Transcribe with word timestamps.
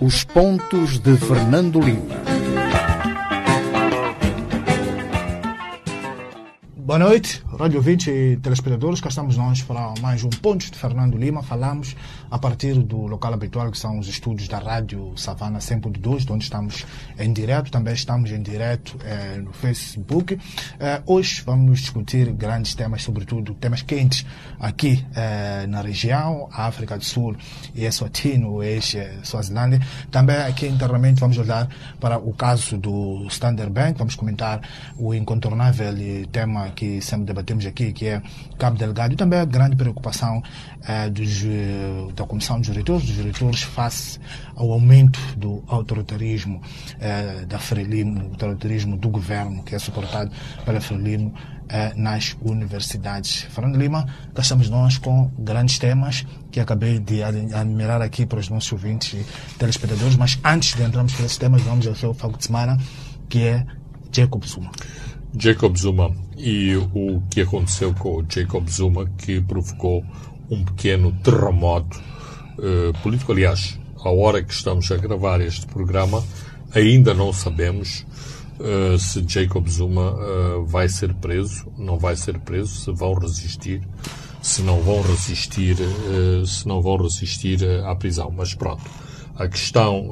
Os 0.00 0.24
pontos 0.24 0.98
de 0.98 1.16
Fernando 1.16 1.80
Lima. 1.80 2.16
Boa 6.74 6.98
noite, 6.98 7.42
rádio 7.56 7.78
ouvintes 7.78 8.06
e 8.08 8.36
telespectadores. 8.36 9.00
Cá 9.00 9.08
estamos 9.08 9.36
nós 9.36 9.62
para 9.62 9.94
mais 10.02 10.22
um 10.22 10.28
Pontos 10.28 10.70
de 10.70 10.76
Fernando 10.76 11.16
Lima. 11.16 11.42
Falamos 11.42 11.96
a 12.30 12.38
partir 12.38 12.74
do 12.74 13.06
local 13.06 13.32
habitual 13.32 13.70
que 13.70 13.78
são 13.78 13.98
os 13.98 14.08
estúdios 14.08 14.46
da 14.46 14.58
Rádio 14.58 15.14
Savana 15.16 15.58
100.2, 15.58 16.30
onde 16.30 16.44
estamos 16.44 16.84
em 17.18 17.32
direto. 17.32 17.70
Também 17.70 17.94
estamos 17.94 18.30
em 18.30 18.42
direto 18.42 18.98
eh, 19.02 19.38
no 19.38 19.54
Facebook. 19.54 20.38
Eh, 20.78 21.02
hoje 21.06 21.42
vamos 21.46 21.80
discutir 21.80 22.30
grandes 22.32 22.74
temas, 22.74 23.02
sobretudo 23.02 23.54
temas 23.54 23.80
quentes 23.80 24.26
aqui 24.60 25.02
eh, 25.14 25.66
na 25.66 25.80
região, 25.80 26.48
a 26.52 26.66
África 26.66 26.98
do 26.98 27.04
Sul 27.04 27.36
e 27.74 27.86
Eswatini, 27.86 28.44
ex-Swaziland. 28.64 29.80
Também 30.10 30.36
aqui 30.36 30.66
internamente 30.66 31.20
vamos 31.20 31.38
olhar 31.38 31.68
para 31.98 32.18
o 32.18 32.34
caso 32.34 32.76
do 32.76 33.26
Standard 33.28 33.72
Bank. 33.72 33.98
Vamos 33.98 34.14
comentar 34.14 34.60
o 34.98 35.14
incontornável 35.14 35.94
tema 36.30 36.70
que 36.70 37.00
sempre 37.00 37.24
debatemos 37.24 37.45
aqui, 37.68 37.92
que 37.92 38.06
é 38.06 38.22
Cabo 38.58 38.76
Delgado, 38.76 39.14
e 39.14 39.16
também 39.16 39.38
a 39.38 39.44
grande 39.44 39.76
preocupação 39.76 40.42
eh, 40.86 41.08
dos, 41.10 41.44
eh, 41.44 42.12
da 42.14 42.24
Comissão 42.24 42.58
dos 42.58 42.68
Diretores, 42.68 43.06
dos 43.06 43.16
diretores 43.16 43.62
face 43.62 44.18
ao 44.54 44.72
aumento 44.72 45.18
do 45.36 45.62
autoritarismo 45.66 46.60
eh, 47.00 47.44
da 47.46 47.58
Frelimo, 47.58 48.30
autoritarismo 48.30 48.96
do 48.96 49.08
governo, 49.08 49.62
que 49.62 49.74
é 49.74 49.78
suportado 49.78 50.30
pela 50.64 50.80
Frelimo 50.80 51.34
nas 51.96 52.36
universidades. 52.42 53.42
Fernando 53.50 53.74
Lima, 53.74 54.06
cá 54.32 54.40
estamos 54.40 54.70
nós 54.70 54.98
com 54.98 55.32
grandes 55.36 55.80
temas 55.80 56.24
que 56.52 56.60
acabei 56.60 57.00
de 57.00 57.24
admirar 57.24 58.00
aqui 58.00 58.24
para 58.24 58.38
os 58.38 58.48
nossos 58.48 58.70
ouvintes 58.70 59.14
e 59.14 59.26
telespectadores, 59.58 60.14
mas 60.14 60.38
antes 60.44 60.76
de 60.76 60.84
entrarmos 60.84 61.12
para 61.14 61.26
esses 61.26 61.36
temas, 61.36 61.62
vamos 61.62 61.84
ao 61.88 61.96
seu 61.96 62.14
foco 62.14 62.38
de 62.38 62.44
semana, 62.44 62.78
que 63.28 63.42
é 63.42 63.66
Jacob 64.12 64.44
Zuma. 64.44 64.70
Jacob 65.34 65.76
Zuma 65.76 66.10
e 66.36 66.76
o 66.76 67.22
que 67.30 67.40
aconteceu 67.40 67.94
com 67.94 68.20
o 68.20 68.26
Jacob 68.28 68.68
Zuma 68.68 69.06
que 69.18 69.40
provocou 69.40 70.04
um 70.50 70.64
pequeno 70.64 71.12
terremoto 71.22 72.00
uh, 72.58 72.92
político. 73.02 73.32
Aliás, 73.32 73.78
à 74.02 74.10
hora 74.10 74.42
que 74.42 74.52
estamos 74.52 74.90
a 74.90 74.96
gravar 74.96 75.40
este 75.40 75.66
programa, 75.66 76.22
ainda 76.74 77.14
não 77.14 77.32
sabemos 77.32 78.06
uh, 78.60 78.98
se 78.98 79.24
Jacob 79.26 79.66
Zuma 79.68 80.12
uh, 80.12 80.66
vai 80.66 80.88
ser 80.88 81.14
preso, 81.14 81.66
não 81.76 81.98
vai 81.98 82.16
ser 82.16 82.38
preso, 82.40 82.76
se 82.76 82.92
vão 82.92 83.14
resistir, 83.14 83.82
se 84.42 84.62
não 84.62 84.80
vão 84.80 85.02
resistir, 85.02 85.76
se 86.46 86.68
não 86.68 86.80
vão 86.80 86.96
resistir 86.98 87.58
à 87.84 87.96
prisão. 87.96 88.30
Mas 88.30 88.54
pronto, 88.54 88.84
a 89.34 89.48
questão 89.48 90.08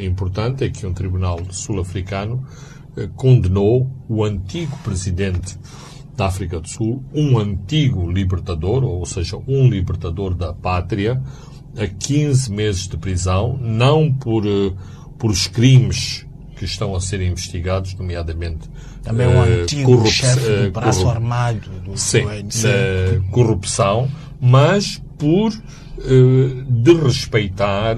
importante 0.00 0.62
é 0.62 0.70
que 0.70 0.86
um 0.86 0.94
tribunal 0.94 1.40
sul-africano 1.50 2.46
condenou 3.16 3.90
o 4.08 4.24
antigo 4.24 4.76
presidente 4.84 5.58
da 6.16 6.26
África 6.26 6.60
do 6.60 6.68
Sul, 6.68 7.04
um 7.12 7.38
antigo 7.38 8.10
libertador, 8.10 8.84
ou 8.84 9.04
seja, 9.04 9.36
um 9.48 9.68
libertador 9.68 10.34
da 10.34 10.52
pátria, 10.52 11.20
a 11.76 11.86
15 11.86 12.52
meses 12.52 12.88
de 12.88 12.96
prisão, 12.96 13.58
não 13.60 14.12
por, 14.12 14.44
por 15.18 15.30
os 15.30 15.46
crimes 15.48 16.24
que 16.56 16.64
estão 16.64 16.94
a 16.94 17.00
ser 17.00 17.20
investigados, 17.20 17.94
nomeadamente 17.94 18.70
também 19.02 19.26
um 19.26 19.38
uh, 19.38 19.62
antigo 19.62 20.06
chefe 20.06 20.64
do 20.64 20.70
braço 20.70 21.08
armado 21.08 21.68
do 21.84 21.96
sim, 21.96 22.22
uh, 22.24 23.22
corrupção, 23.30 24.08
mas 24.40 25.02
por 25.18 25.52
uh, 25.52 26.64
desrespeitar 26.68 27.96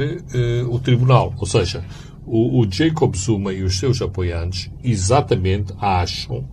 o 0.68 0.78
tribunal, 0.78 1.34
ou 1.38 1.46
seja, 1.46 1.84
o, 2.26 2.60
o 2.60 2.70
Jacob 2.70 3.14
Zuma 3.16 3.52
e 3.52 3.62
os 3.62 3.78
seus 3.78 4.02
apoiantes 4.02 4.70
exatamente 4.82 5.72
acham 5.80 6.44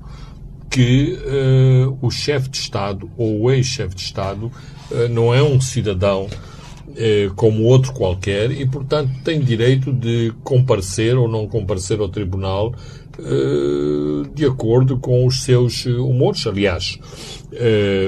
que 0.69 1.19
uh, 1.19 1.97
o 2.01 2.09
chefe 2.09 2.49
de 2.49 2.57
Estado 2.57 3.09
ou 3.17 3.41
o 3.41 3.51
ex-chefe 3.51 3.95
de 3.95 4.01
Estado 4.01 4.51
uh, 4.91 5.07
não 5.09 5.33
é 5.33 5.41
um 5.41 5.61
cidadão 5.61 6.23
uh, 6.25 7.33
como 7.35 7.63
outro 7.63 7.93
qualquer 7.93 8.51
e, 8.51 8.65
portanto, 8.67 9.11
tem 9.23 9.39
direito 9.39 9.91
de 9.91 10.33
comparecer 10.43 11.15
ou 11.15 11.27
não 11.27 11.47
comparecer 11.47 11.99
ao 11.99 12.09
tribunal 12.09 12.73
de 14.33 14.45
acordo 14.45 14.97
com 14.97 15.25
os 15.25 15.43
seus 15.43 15.85
humores. 15.85 16.47
Aliás, 16.47 16.97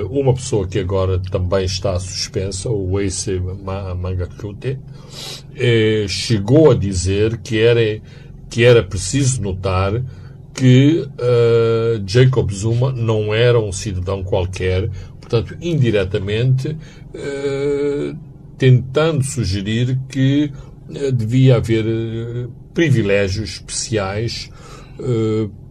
uma 0.09 0.33
pessoa 0.33 0.67
que 0.67 0.79
agora 0.79 1.19
também 1.19 1.65
está 1.65 1.99
suspensa, 1.99 2.69
o 2.69 2.99
Ace 2.99 3.39
Mangakute, 3.97 4.79
chegou 6.07 6.71
a 6.71 6.75
dizer 6.75 7.37
que 7.37 7.59
era, 7.59 8.01
que 8.49 8.63
era 8.63 8.83
preciso 8.83 9.41
notar 9.41 10.03
que 10.53 11.07
Jacob 12.07 12.51
Zuma 12.51 12.91
não 12.91 13.33
era 13.33 13.59
um 13.59 13.71
cidadão 13.71 14.23
qualquer, 14.23 14.89
portanto, 15.19 15.55
indiretamente, 15.61 16.75
tentando 18.57 19.23
sugerir 19.23 19.99
que 20.09 20.51
devia 21.13 21.57
haver 21.57 21.85
privilégios 22.73 23.55
especiais 23.55 24.49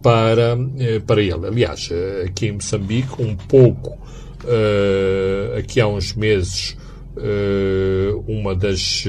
para, 0.01 0.57
para 1.05 1.21
ele. 1.21 1.47
Aliás, 1.47 1.89
aqui 2.25 2.47
em 2.47 2.53
Moçambique, 2.53 3.21
um 3.21 3.35
pouco, 3.35 3.97
aqui 5.57 5.79
há 5.81 5.87
uns 5.87 6.13
meses, 6.13 6.77
uma 8.27 8.55
das 8.55 9.05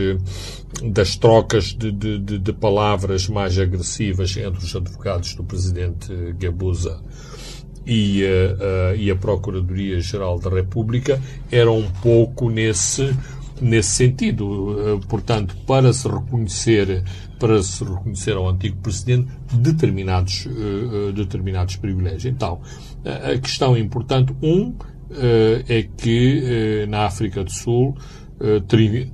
das 0.85 1.17
trocas 1.17 1.73
de, 1.73 1.91
de, 1.91 2.39
de, 2.39 2.53
palavras 2.53 3.29
mais 3.29 3.59
agressivas 3.59 4.37
entre 4.37 4.63
os 4.63 4.77
advogados 4.77 5.35
do 5.35 5.43
presidente 5.43 6.13
Gabusa 6.39 7.01
e, 7.87 8.23
e 8.99 9.11
a 9.11 9.17
Procuradoria-Geral 9.17 10.39
da 10.39 10.51
República 10.51 11.19
era 11.51 11.71
um 11.71 11.89
pouco 12.03 12.51
nesse, 12.51 13.17
nesse 13.61 13.91
sentido. 13.91 14.95
Uh, 14.97 15.01
portanto, 15.09 15.57
para 15.67 15.93
se 15.93 16.09
reconhecer 16.09 17.05
para 17.39 17.63
se 17.63 17.85
reconhecer 17.85 18.33
ao 18.33 18.49
antigo 18.49 18.77
presidente 18.79 19.29
determinados, 19.53 20.49
determinados 21.15 21.77
privilégios. 21.77 22.25
Então, 22.25 22.61
a 23.05 23.39
questão 23.39 23.77
importante, 23.77 24.35
um, 24.43 24.75
é 25.69 25.87
que 25.97 26.87
na 26.89 27.05
África 27.05 27.45
do 27.45 27.53
Sul 27.53 27.95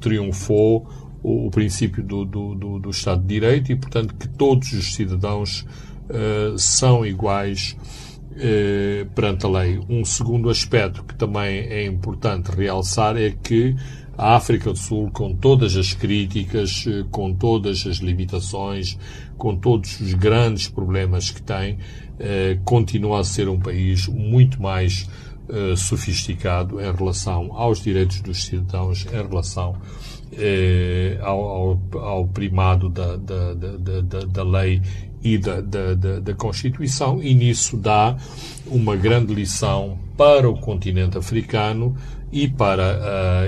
triunfou 0.01 0.89
o, 1.23 1.51
princípio 1.51 2.03
do, 2.03 2.25
do, 2.25 2.55
do, 2.55 2.79
do, 2.79 2.91
Estado 2.91 3.23
de 3.23 3.27
Direito 3.27 3.73
e, 3.73 3.77
portanto, 3.77 4.15
que 4.15 4.29
todos 4.29 4.73
os 4.73 4.95
cidadãos 4.95 5.67
são 6.57 7.05
iguais 7.05 7.77
perante 9.15 9.47
a 9.47 9.49
lei. 9.49 9.81
Um 9.89 10.05
segundo 10.05 10.49
aspecto 10.49 11.05
que 11.05 11.15
também 11.15 11.59
é 11.59 11.85
importante 11.85 12.51
realçar 12.51 13.17
é 13.17 13.31
que 13.31 13.75
a 14.17 14.37
África 14.37 14.73
do 14.73 14.79
Sul, 14.79 15.11
com 15.11 15.35
todas 15.35 15.77
as 15.77 15.95
críticas, 15.95 16.85
uh, 16.87 17.05
com 17.11 17.33
todas 17.33 17.87
as 17.87 17.97
limitações, 17.97 18.99
com 19.37 19.57
todos 19.57 20.01
os 20.01 20.15
grandes 20.15 20.69
problemas 20.69 21.31
que 21.31 21.43
tem, 21.43 21.79
continua 22.65 23.19
a 23.19 23.25
ser 23.25 23.49
um 23.49 23.59
país 23.59 24.07
muito 24.07 24.63
mais 24.63 25.09
sofisticado 25.77 26.81
em 26.81 26.93
relação 26.93 27.53
aos 27.53 27.83
direitos 27.83 28.21
dos 28.21 28.45
cidadãos, 28.45 29.05
em 29.07 29.29
relação 29.29 29.75
eh, 30.35 31.19
ao, 31.21 31.79
ao, 31.93 32.27
primado 32.27 32.89
da, 32.89 33.17
da, 33.17 33.53
da, 33.53 34.21
da, 34.25 34.43
lei 34.43 34.81
e 35.23 35.37
da, 35.37 35.61
da, 35.61 35.95
da, 35.95 36.35
Constituição, 36.35 37.23
e 37.23 37.35
nisso 37.35 37.77
dá 37.77 38.17
uma 38.67 38.97
grande 38.97 39.35
lição 39.35 39.99
para 40.17 40.49
o 40.49 40.59
continente 40.59 41.19
africano 41.19 41.95
e 42.33 42.49
para, 42.49 42.99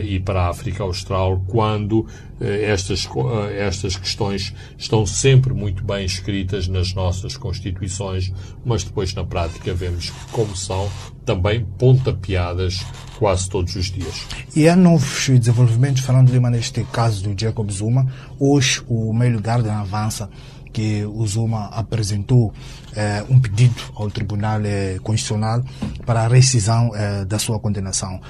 uh, 0.01 0.05
e 0.05 0.21
para 0.21 0.43
a 0.43 0.51
África 0.51 0.83
Austral, 0.83 1.43
quando 1.49 2.01
uh, 2.01 2.07
estas, 2.41 3.07
uh, 3.07 3.49
estas 3.57 3.97
questões 3.97 4.55
estão 4.77 5.07
sempre 5.07 5.55
muito 5.55 5.83
bem 5.83 6.05
escritas 6.05 6.69
nas 6.69 6.93
nossas 6.93 7.37
Constituições, 7.37 8.31
mas 8.65 8.85
depois 8.85 9.15
na 9.15 9.25
prática 9.25 9.73
vemos 9.73 10.13
como 10.31 10.55
são 10.55 10.91
também 11.25 11.65
pontapeadas 11.79 12.85
quase 13.19 13.49
todos 13.49 13.75
os 13.75 13.91
dias. 13.91 14.27
E 14.55 14.69
há 14.69 14.77
novos 14.77 15.31
desenvolvimentos, 15.31 16.03
falando 16.03 16.31
Lima, 16.31 16.51
neste 16.51 16.85
caso 16.85 17.23
do 17.23 17.41
Jacob 17.41 17.71
Zuma. 17.71 18.07
Hoje 18.39 18.83
o 18.87 19.13
Mail 19.15 19.41
Garden 19.41 19.73
avança 19.73 20.29
que 20.75 21.05
o 21.07 21.25
Zuma 21.25 21.67
apresentou 21.67 22.53
eh, 22.97 23.25
um 23.31 23.41
pedido 23.41 23.81
ao 23.95 24.11
Tribunal 24.11 24.61
eh, 24.65 24.99
Constitucional 25.01 25.63
para 26.05 26.25
a 26.25 26.29
rescisão 26.29 26.91
eh, 26.95 27.25
da 27.25 27.39
sua 27.39 27.61
condenação. 27.61 28.21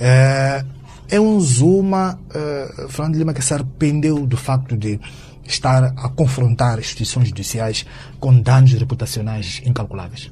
Eh, 0.00 0.64
é 1.10 1.20
um 1.20 1.38
Zuma, 1.40 2.18
eh, 2.32 2.86
Fernando 2.88 3.16
Lima, 3.16 3.34
que 3.34 3.42
se 3.42 3.52
arrependeu 3.52 4.26
do 4.26 4.36
facto 4.36 4.76
de 4.76 4.98
estar 5.46 5.84
a 5.84 6.08
confrontar 6.08 6.78
instituições 6.78 7.28
judiciais 7.28 7.84
com 8.18 8.40
danos 8.40 8.72
reputacionais 8.72 9.60
incalculáveis? 9.66 10.30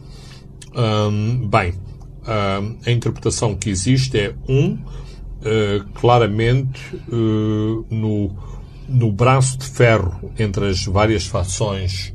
Um, 0.74 1.48
bem, 1.48 1.74
um, 1.74 2.76
a 2.86 2.90
interpretação 2.90 3.54
que 3.56 3.68
existe 3.68 4.16
é, 4.18 4.34
um, 4.48 4.74
uh, 4.74 5.84
claramente 5.94 6.80
uh, 7.08 7.84
no, 7.90 8.36
no 8.88 9.12
braço 9.12 9.58
de 9.58 9.66
ferro 9.66 10.32
entre 10.38 10.68
as 10.68 10.84
várias 10.84 11.26
fações 11.26 12.14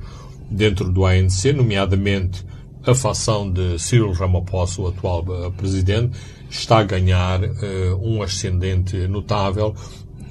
dentro 0.50 0.90
do 0.90 1.06
ANC, 1.06 1.52
nomeadamente 1.54 2.46
a 2.86 2.96
fação 2.96 3.52
de 3.52 3.78
Cyril 3.80 4.12
Ramaphosa, 4.12 4.82
o 4.82 4.88
atual 4.88 5.24
presidente, 5.58 6.18
está 6.54 6.80
a 6.80 6.84
ganhar 6.84 7.44
uh, 7.44 8.00
um 8.02 8.22
ascendente 8.22 8.96
notável, 9.08 9.76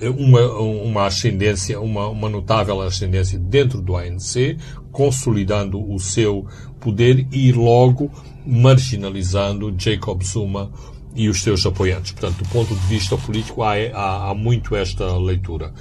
uma, 0.00 0.40
uma 0.58 1.06
ascendência, 1.06 1.80
uma, 1.80 2.08
uma 2.08 2.28
notável 2.28 2.80
ascendência 2.80 3.38
dentro 3.38 3.80
do 3.80 3.96
ANC, 3.96 4.56
consolidando 4.90 5.80
o 5.80 5.98
seu 5.98 6.46
poder 6.80 7.26
e 7.30 7.52
logo 7.52 8.10
marginalizando 8.44 9.72
Jacob 9.78 10.22
Zuma 10.22 10.72
e 11.14 11.28
os 11.28 11.42
seus 11.42 11.64
apoiantes. 11.64 12.12
Portanto, 12.12 12.38
do 12.38 12.48
ponto 12.48 12.74
de 12.74 12.86
vista 12.86 13.16
político, 13.16 13.62
há, 13.62 13.74
há, 13.92 14.30
há 14.30 14.34
muito 14.34 14.74
esta 14.74 15.16
leitura. 15.16 15.72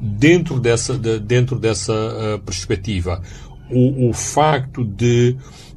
Dentro 0.00 0.58
dessa, 0.60 0.96
de, 0.96 1.18
dentro 1.18 1.58
dessa 1.58 1.92
uh, 1.92 2.38
perspectiva, 2.40 3.22
o, 3.70 4.08
o 4.08 4.12
facto 4.12 4.84
de 4.84 5.36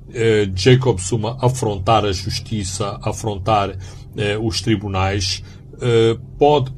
uh, 0.10 0.52
Jacob 0.56 1.00
Zuma 1.00 1.38
afrontar 1.42 2.06
a 2.06 2.12
justiça, 2.12 2.98
afrontar 3.02 3.76
os 4.42 4.62
tribunais, 4.62 5.44
pode, 6.38 6.72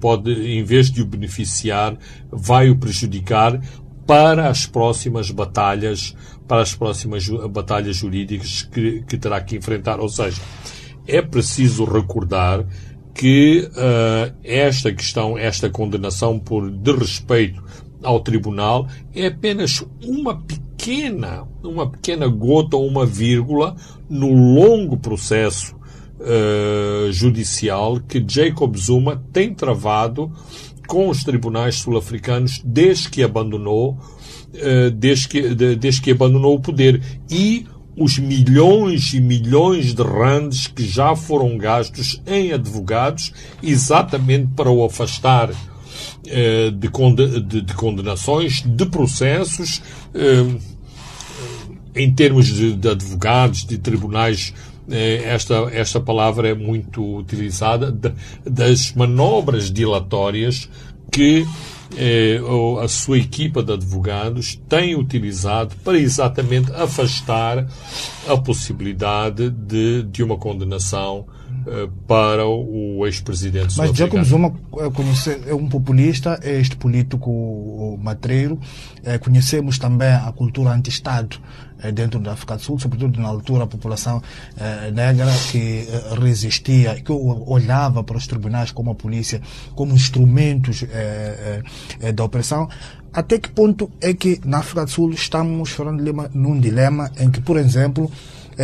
pode, 0.00 0.32
em 0.32 0.64
vez 0.64 0.90
de 0.90 1.02
o 1.02 1.06
beneficiar, 1.06 1.96
vai 2.30 2.70
o 2.70 2.76
prejudicar 2.76 3.60
para 4.06 4.48
as 4.48 4.66
próximas 4.66 5.30
batalhas, 5.30 6.16
para 6.46 6.62
as 6.62 6.74
próximas 6.74 7.28
batalhas 7.28 7.96
jurídicas 7.96 8.62
que, 8.62 9.02
que 9.08 9.16
terá 9.16 9.40
que 9.40 9.56
enfrentar. 9.56 10.00
Ou 10.00 10.08
seja, 10.08 10.40
é 11.06 11.22
preciso 11.22 11.84
recordar 11.84 12.66
que 13.14 13.70
esta 14.42 14.92
questão, 14.92 15.38
esta 15.38 15.70
condenação 15.70 16.38
por 16.38 16.70
desrespeito 16.70 17.62
ao 18.02 18.20
tribunal 18.20 18.88
é 19.14 19.28
apenas 19.28 19.84
uma 20.02 20.36
pequena, 20.42 21.46
uma 21.62 21.88
pequena 21.88 22.26
gota 22.26 22.76
ou 22.76 22.86
uma 22.86 23.06
vírgula 23.06 23.76
no 24.10 24.32
longo 24.32 24.96
processo 24.96 25.73
uh, 26.24 27.12
judicial 27.12 28.00
que 28.00 28.24
Jacob 28.26 28.76
Zuma 28.76 29.22
tem 29.32 29.54
travado 29.54 30.32
com 30.86 31.08
os 31.08 31.22
tribunais 31.22 31.76
sul-africanos 31.76 32.60
desde 32.64 33.08
que 33.08 33.22
abandonou, 33.22 33.92
uh, 33.92 34.90
desde 34.90 35.28
que, 35.28 35.54
de, 35.54 35.76
desde 35.76 36.02
que 36.02 36.10
abandonou 36.10 36.56
o 36.56 36.60
poder 36.60 37.00
e 37.30 37.66
os 37.96 38.18
milhões 38.18 39.14
e 39.14 39.20
milhões 39.20 39.94
de 39.94 40.02
randes 40.02 40.66
que 40.66 40.84
já 40.84 41.14
foram 41.14 41.56
gastos 41.56 42.20
em 42.26 42.52
advogados 42.52 43.32
exatamente 43.62 44.48
para 44.56 44.68
o 44.68 44.84
afastar 44.84 45.50
eh, 46.26 46.70
de, 46.70 47.40
de, 47.40 47.60
de, 47.60 47.74
condenações, 47.74 48.62
de 48.62 48.86
processos, 48.86 49.82
eh, 50.14 50.56
em 51.94 52.12
termos 52.12 52.46
de, 52.46 52.74
de, 52.74 52.88
advogados, 52.88 53.64
de 53.64 53.78
tribunais. 53.78 54.54
Eh, 54.90 55.22
esta, 55.24 55.54
esta 55.72 56.00
palavra 56.00 56.48
é 56.48 56.54
muito 56.54 57.16
utilizada, 57.16 57.90
das 58.44 58.92
manobras 58.92 59.70
dilatórias 59.70 60.68
que 61.10 61.46
eh, 61.96 62.40
a 62.82 62.88
sua 62.88 63.18
equipa 63.18 63.62
de 63.62 63.72
advogados 63.72 64.60
tem 64.68 64.94
utilizado 64.94 65.74
para 65.84 65.98
exatamente 65.98 66.72
afastar 66.72 67.66
a 68.28 68.36
possibilidade 68.36 69.50
de, 69.50 70.02
de 70.02 70.22
uma 70.22 70.36
condenação 70.36 71.26
eh, 71.66 71.88
para 72.06 72.46
o 72.46 73.06
ex-presidente 73.06 73.78
Mas 73.78 73.96
Jacob 73.96 74.22
Zuma 74.22 74.52
é, 74.76 75.50
é 75.50 75.54
um 75.54 75.66
populista, 75.68 76.38
é 76.42 76.60
este 76.60 76.76
político 76.76 77.98
matreiro. 78.02 78.58
É, 79.02 79.16
conhecemos 79.16 79.78
também 79.78 80.08
a 80.08 80.30
cultura 80.32 80.70
anti-Estado 80.70 81.38
é, 81.73 81.73
dentro 81.92 82.20
da 82.20 82.32
África 82.32 82.56
do 82.56 82.62
Sul, 82.62 82.78
sobretudo 82.78 83.20
na 83.20 83.28
altura 83.28 83.64
a 83.64 83.66
população 83.66 84.22
é, 84.56 84.90
negra 84.90 85.26
que 85.50 85.88
é, 85.88 86.14
resistia, 86.18 86.94
que 87.00 87.12
olhava 87.12 88.02
para 88.02 88.16
os 88.16 88.26
tribunais 88.26 88.70
como 88.70 88.90
a 88.90 88.94
polícia, 88.94 89.40
como 89.74 89.94
instrumentos 89.94 90.84
da 92.14 92.24
opressão. 92.24 92.68
Até 93.12 93.38
que 93.38 93.48
ponto 93.48 93.90
é 94.00 94.12
que 94.12 94.40
na 94.44 94.58
África 94.58 94.84
do 94.84 94.90
Sul 94.90 95.12
estamos, 95.12 95.70
Fernando 95.70 96.00
Lima, 96.02 96.30
num 96.34 96.58
dilema 96.58 97.10
em 97.18 97.30
que, 97.30 97.40
por 97.40 97.56
exemplo, 97.56 98.10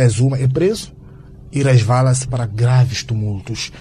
Zuma 0.09 0.37
é 0.37 0.47
preso, 0.47 0.93
e 1.51 1.61
resvala-se 1.61 2.27
para 2.27 2.45
graves 2.45 3.03
tumultos. 3.03 3.71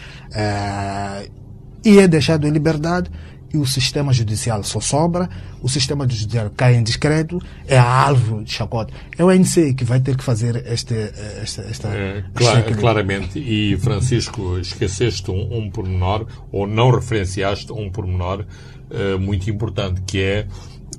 E 1.85 1.99
é 1.99 2.09
deixado 2.09 2.47
em 2.47 2.51
liberdade 2.51 3.11
e 3.53 3.59
o 3.59 3.67
sistema 3.67 4.13
judicial 4.13 4.63
só 4.63 4.81
sobra, 4.81 5.29
o 5.61 5.69
sistema 5.69 6.09
judicial 6.09 6.51
cai 6.57 6.77
em 6.77 6.83
discreto, 6.83 7.41
é 7.67 7.77
a 7.77 8.07
alvo 8.07 8.43
de 8.45 8.53
chacota. 8.53 8.93
É 9.19 9.25
o 9.25 9.29
ANC 9.29 9.75
que 9.75 9.85
vai 9.85 10.01
ter 10.01 10.17
que 10.17 10.23
fazer 10.23 10.65
este, 10.67 10.95
esta. 11.43 11.63
esta 11.63 11.89
é, 11.89 12.25
clar, 12.35 12.63
claramente. 12.75 13.39
E, 13.39 13.77
Francisco, 13.79 14.59
esqueceste 14.59 15.31
um, 15.31 15.59
um 15.59 15.71
pormenor, 15.71 16.27
ou 16.53 16.67
não 16.67 16.91
referenciaste 16.91 17.73
um 17.73 17.91
pormenor 17.91 18.45
uh, 18.91 19.19
muito 19.19 19.51
importante, 19.51 20.01
que 20.03 20.21
é 20.21 20.47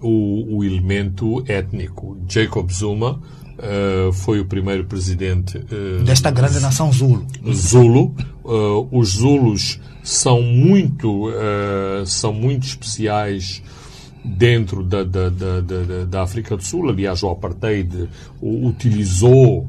o, 0.02 0.58
o 0.58 0.64
elemento 0.64 1.44
étnico. 1.48 2.18
Jacob 2.28 2.70
Zuma 2.72 3.22
Uh, 3.62 4.12
foi 4.12 4.40
o 4.40 4.46
primeiro 4.46 4.86
presidente 4.86 5.56
uh, 5.56 6.04
desta 6.04 6.32
grande 6.32 6.60
nação 6.60 6.92
Zulu. 6.92 7.28
Zulu. 7.54 8.16
Os 8.92 9.10
Zulus 9.18 9.80
são 10.04 10.42
muito 10.42 11.30
são 12.06 12.34
muito 12.34 12.66
especiais 12.66 13.62
dentro 14.24 14.84
da, 14.84 15.04
da, 15.04 15.30
da, 15.30 15.62
da, 15.62 16.06
da 16.06 16.22
África 16.22 16.56
do 16.56 16.64
Sul. 16.64 16.90
Aliás, 16.90 17.24
o 17.24 17.30
apartheid 17.30 18.10
utilizou 18.42 19.68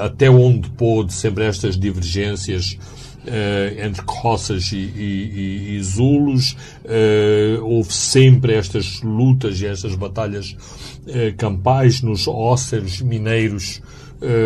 até 0.00 0.30
onde 0.30 0.70
pôde 0.70 1.12
sempre 1.12 1.44
estas 1.44 1.78
divergências 1.78 2.78
entre 3.84 4.02
Cossas 4.02 4.70
e, 4.72 4.76
e, 4.76 5.70
e, 5.72 5.76
e 5.76 5.82
Zulus. 5.82 6.56
houve 7.62 7.92
sempre 7.92 8.54
estas 8.54 9.02
lutas 9.02 9.60
e 9.60 9.66
estas 9.66 9.94
batalhas 9.94 10.56
eh, 11.08 11.32
campais 11.36 12.02
nos 12.02 12.26
óceros 12.26 13.00
mineiros 13.00 13.80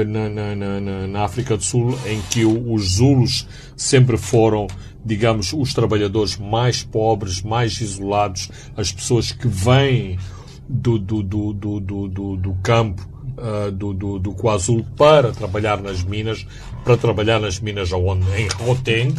na, 0.06 0.28
na, 0.28 0.54
na, 0.56 1.06
na, 1.06 1.22
África 1.22 1.56
do 1.56 1.62
Sul, 1.62 1.96
em 2.04 2.20
que 2.28 2.44
os 2.44 2.96
Zulus 2.96 3.46
sempre 3.76 4.16
foram, 4.16 4.66
digamos, 5.04 5.52
os 5.52 5.72
trabalhadores 5.74 6.36
mais 6.36 6.82
pobres, 6.82 7.42
mais 7.42 7.80
isolados, 7.80 8.50
as 8.76 8.92
pessoas 8.92 9.32
que 9.32 9.48
vêm 9.48 10.18
do, 10.68 10.98
do, 10.98 11.22
do, 11.22 11.52
do, 11.52 11.80
do, 11.80 12.36
do 12.36 12.54
campo 12.62 13.10
uh, 13.40 13.70
do, 13.70 13.92
do, 13.92 14.18
do 14.18 14.32
KwaZulu 14.32 14.84
para 14.96 15.32
trabalhar 15.32 15.80
nas 15.80 16.02
minas, 16.02 16.46
para 16.84 16.96
trabalhar 16.96 17.40
nas 17.40 17.58
minas 17.60 17.90
em 17.90 18.48
Gauteng. 18.58 19.14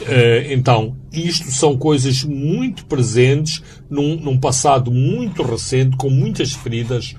Uh, 0.00 0.50
então, 0.50 0.96
isto 1.12 1.50
são 1.50 1.76
coisas 1.76 2.24
muito 2.24 2.84
presentes 2.86 3.62
num, 3.88 4.16
num 4.16 4.38
passado 4.38 4.90
muito 4.90 5.42
recente, 5.42 5.96
com 5.96 6.10
muitas 6.10 6.52
feridas 6.52 7.14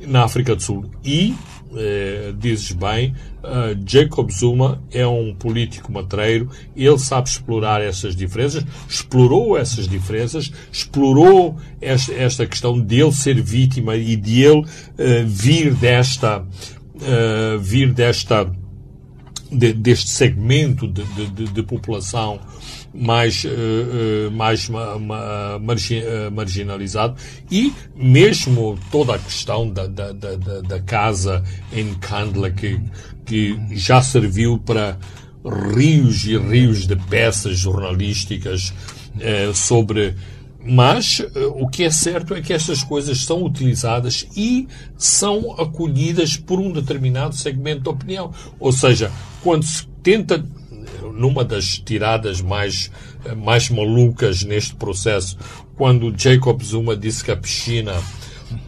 na 0.00 0.24
África 0.24 0.54
do 0.54 0.62
Sul. 0.62 0.90
E 1.04 1.34
eh, 1.76 2.32
dizes 2.38 2.72
bem, 2.72 3.14
uh, 3.42 3.76
Jacob 3.86 4.30
Zuma 4.30 4.82
é 4.92 5.06
um 5.06 5.34
político 5.34 5.92
matreiro, 5.92 6.48
ele 6.76 6.98
sabe 6.98 7.28
explorar 7.28 7.80
essas 7.82 8.14
diferenças, 8.14 8.64
explorou 8.88 9.56
essas 9.56 9.88
diferenças, 9.88 10.52
explorou 10.72 11.56
esta, 11.80 12.12
esta 12.14 12.46
questão 12.46 12.80
de 12.80 13.00
ele 13.00 13.12
ser 13.12 13.40
vítima 13.42 13.96
e 13.96 14.16
de 14.16 14.42
ele 14.42 14.60
uh, 14.60 14.66
vir 15.26 15.74
desta, 15.74 16.40
uh, 16.40 17.58
vir 17.58 17.92
desta, 17.92 18.50
de, 19.50 19.72
deste 19.72 20.10
segmento 20.10 20.86
de, 20.86 21.04
de, 21.04 21.44
de 21.48 21.62
população 21.62 22.40
mais, 22.94 23.44
uh, 23.44 24.30
mais 24.30 24.68
ma, 24.68 24.98
ma, 24.98 25.58
margin, 25.58 25.98
uh, 25.98 26.30
marginalizado 26.30 27.16
e 27.50 27.72
mesmo 27.96 28.78
toda 28.90 29.16
a 29.16 29.18
questão 29.18 29.68
da, 29.68 29.86
da, 29.86 30.12
da, 30.12 30.36
da 30.60 30.80
casa 30.80 31.42
em 31.72 31.92
Kandla 31.94 32.50
que, 32.50 32.80
que 33.26 33.58
já 33.72 34.00
serviu 34.00 34.58
para 34.58 34.96
rios 35.74 36.24
e 36.24 36.38
rios 36.38 36.86
de 36.86 36.96
peças 36.96 37.58
jornalísticas 37.58 38.72
sobre 39.54 40.14
mas 40.66 41.20
o 41.56 41.68
que 41.68 41.84
é 41.84 41.90
certo 41.90 42.34
é 42.34 42.40
que 42.40 42.52
estas 42.52 42.82
coisas 42.82 43.22
são 43.24 43.44
utilizadas 43.44 44.26
e 44.34 44.66
são 44.96 45.52
acolhidas 45.58 46.38
por 46.38 46.58
um 46.58 46.72
determinado 46.72 47.36
segmento 47.36 47.82
de 47.82 47.88
opinião. 47.90 48.32
Ou 48.58 48.72
seja, 48.72 49.12
quando 49.42 49.62
se 49.62 49.86
tenta 50.02 50.42
numa 51.14 51.44
das 51.44 51.78
tiradas 51.78 52.40
mais, 52.40 52.90
mais 53.36 53.70
malucas 53.70 54.42
neste 54.42 54.74
processo, 54.74 55.38
quando 55.76 56.14
Jacob 56.16 56.62
Zuma 56.62 56.96
disse 56.96 57.24
que 57.24 57.30
a 57.30 57.36
piscina 57.36 57.94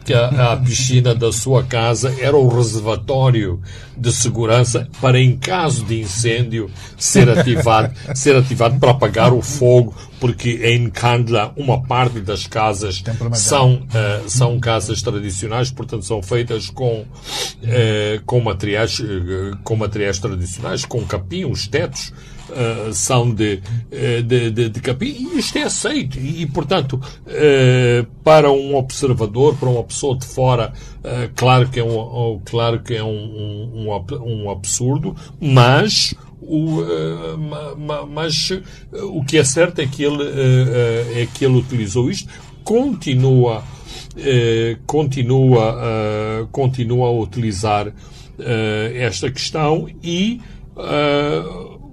que 0.03 0.13
a, 0.13 0.53
a, 0.53 0.57
piscina 0.57 1.13
da 1.13 1.31
sua 1.31 1.63
casa 1.63 2.15
era 2.19 2.35
o 2.35 2.47
reservatório 2.47 3.61
de 3.95 4.11
segurança 4.11 4.87
para, 5.01 5.19
em 5.19 5.37
caso 5.37 5.85
de 5.85 5.99
incêndio, 5.99 6.69
ser 6.97 7.29
ativado, 7.29 7.93
ser 8.15 8.35
ativado 8.35 8.79
para 8.79 8.91
apagar 8.91 9.33
o 9.33 9.41
fogo, 9.41 9.95
porque 10.19 10.61
em 10.63 10.89
Kandla 10.89 11.53
uma 11.55 11.81
parte 11.81 12.19
das 12.19 12.47
casas 12.47 13.03
são, 13.33 13.75
uh, 13.75 14.29
são 14.29 14.59
casas 14.59 15.01
tradicionais, 15.01 15.71
portanto 15.71 16.05
são 16.05 16.21
feitas 16.21 16.69
com, 16.69 17.01
uh, 17.01 17.05
com, 18.25 18.39
materiais, 18.39 18.99
uh, 18.99 19.57
com 19.63 19.75
materiais 19.75 20.19
tradicionais, 20.19 20.85
com 20.85 21.03
capim, 21.05 21.45
os 21.45 21.67
tetos, 21.67 22.13
uh, 22.49 22.93
são 22.93 23.33
de, 23.33 23.55
uh, 23.55 24.23
de, 24.23 24.51
de, 24.51 24.69
de 24.69 24.79
capim 24.81 25.29
e 25.33 25.39
isto 25.39 25.57
é 25.57 25.63
aceito. 25.63 26.19
E, 26.19 26.45
portanto, 26.45 26.93
uh, 26.93 28.05
para 28.23 28.51
um 28.51 28.75
observador, 28.75 29.55
para 29.57 29.69
uma 29.69 29.83
pessoa 29.83 30.17
de 30.17 30.25
fora, 30.25 30.73
claro 31.35 31.69
que 31.69 31.79
é 31.79 31.83
um, 31.83 32.41
claro 32.43 32.81
que 32.81 32.93
é 32.93 33.03
um, 33.03 33.07
um, 33.09 34.05
um 34.21 34.49
absurdo, 34.49 35.15
mas 35.39 36.13
o, 36.41 36.81
mas 38.09 38.51
o 38.93 39.23
que 39.23 39.37
é 39.37 39.43
certo 39.43 39.79
é 39.79 39.87
que 39.87 40.03
ele, 40.03 40.23
é 41.15 41.25
que 41.33 41.45
ele 41.45 41.57
utilizou 41.57 42.11
isto, 42.11 42.29
continua, 42.65 43.63
continua, 44.85 45.77
continua 46.51 47.07
a 47.07 47.11
utilizar 47.11 47.93
esta 48.93 49.31
questão 49.31 49.87
e 50.03 50.41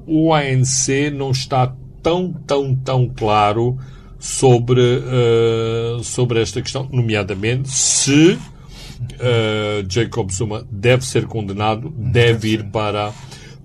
o 0.06 0.32
ANC 0.32 1.10
não 1.12 1.30
está 1.30 1.74
tão, 2.02 2.32
tão, 2.46 2.74
tão 2.74 3.08
claro 3.08 3.78
sobre, 4.18 4.80
uh, 4.80 6.02
sobre 6.02 6.40
esta 6.40 6.62
questão, 6.62 6.88
nomeadamente 6.90 7.70
se 7.70 8.32
uh, 8.32 9.84
Jacob 9.88 10.30
Zuma 10.30 10.66
deve 10.70 11.04
ser 11.04 11.26
condenado, 11.26 11.92
deve 11.96 12.48
ir 12.48 12.64
para 12.64 13.12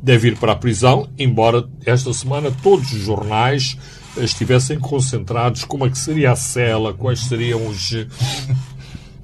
deve 0.02 0.30
ir 0.30 0.38
para 0.38 0.54
a 0.54 0.56
prisão, 0.56 1.10
embora 1.18 1.68
esta 1.86 2.14
semana 2.14 2.50
todos 2.64 2.94
os 2.94 3.02
jornais 3.02 3.78
estivessem 4.18 4.80
concentrados 4.80 5.66
como 5.66 5.86
é 5.86 5.90
que 5.90 5.98
seria 5.98 6.32
a 6.32 6.36
cela, 6.38 6.94
quais 6.94 7.20
seriam 7.22 7.68
os 7.68 7.94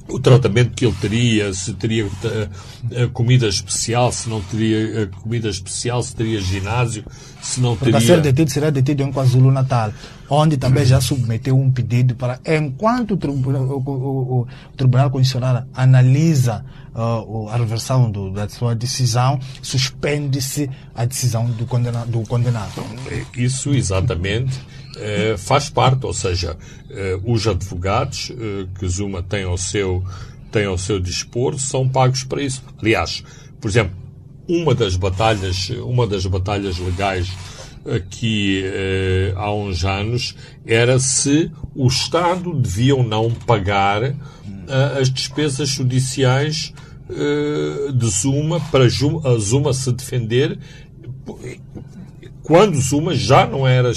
o 0.08 0.20
tratamento 0.20 0.72
que 0.72 0.86
ele 0.86 0.96
teria, 1.02 1.54
se 1.54 1.74
teria 1.74 2.06
uh, 2.06 3.10
comida 3.12 3.48
especial, 3.48 4.12
se 4.12 4.30
não 4.30 4.42
teria 4.42 5.04
uh, 5.04 5.22
comida 5.22 5.50
especial, 5.50 6.02
se 6.04 6.16
teria 6.16 6.40
ginásio, 6.40 7.04
se 7.42 7.60
não 7.60 7.76
Porque 7.76 7.92
teria... 7.92 8.08
Para 8.08 8.16
ser 8.16 8.22
detido, 8.22 8.52
será 8.52 8.70
detido 8.70 9.02
em 9.02 9.12
KwaZulu 9.12 9.52
Natal, 9.52 9.92
onde 10.30 10.58
também 10.58 10.86
já 10.86 11.02
submeteu 11.02 11.58
um 11.58 11.72
pedido 11.72 12.16
para, 12.16 12.40
enquanto 12.46 13.16
o 13.16 13.18
Tribunal, 13.18 13.64
o, 13.64 13.90
o, 13.90 14.42
o 14.42 14.48
tribunal 14.78 15.10
Constitucional 15.10 15.66
analisa 15.74 16.64
uh, 16.94 17.50
a 17.50 17.58
reversão 17.58 18.12
do, 18.12 18.32
da 18.32 18.48
sua 18.48 18.76
decisão, 18.76 19.40
suspende-se 19.62 20.70
a 20.94 21.06
decisão 21.06 21.46
do, 21.48 21.66
condena, 21.66 22.06
do 22.06 22.22
condenado. 22.22 22.84
Isso, 23.36 23.74
exatamente. 23.74 24.60
Eh, 24.98 25.36
faz 25.38 25.70
parte, 25.70 26.06
ou 26.06 26.14
seja, 26.14 26.58
eh, 26.90 27.20
os 27.24 27.46
advogados 27.48 28.32
eh, 28.32 28.68
que 28.80 28.88
Zuma 28.88 29.22
tem 29.22 29.44
ao 29.44 29.58
seu 29.58 30.04
tem 30.52 30.66
ao 30.66 30.78
seu 30.78 31.02
dispor 31.02 31.60
são 31.60 31.88
pagos 31.90 32.24
para 32.24 32.42
isso. 32.42 32.64
Aliás, 32.82 33.24
por 33.60 33.68
exemplo, 33.70 33.94
uma 34.48 34.74
das 34.74 34.96
batalhas, 34.96 35.70
uma 35.70 36.08
das 36.08 36.26
batalhas 36.26 36.78
legais 36.78 37.30
aqui 37.86 38.64
há 39.36 39.54
uns 39.54 39.84
anos 39.84 40.34
era 40.66 40.98
se 40.98 41.52
o 41.76 41.88
Estado 41.88 42.54
devia 42.54 42.96
ou 42.96 43.04
não 43.04 43.30
pagar 43.32 44.16
as 44.98 45.10
despesas 45.10 45.70
judiciais 45.70 46.74
de 47.94 48.10
Zuma 48.10 48.62
para 48.72 48.88
Zuma 48.88 49.74
se 49.74 49.92
defender 49.92 50.58
quando 52.46 52.80
Zuma 52.80 53.16
já 53.16 53.48
não 53.48 53.68
era 53.68 53.92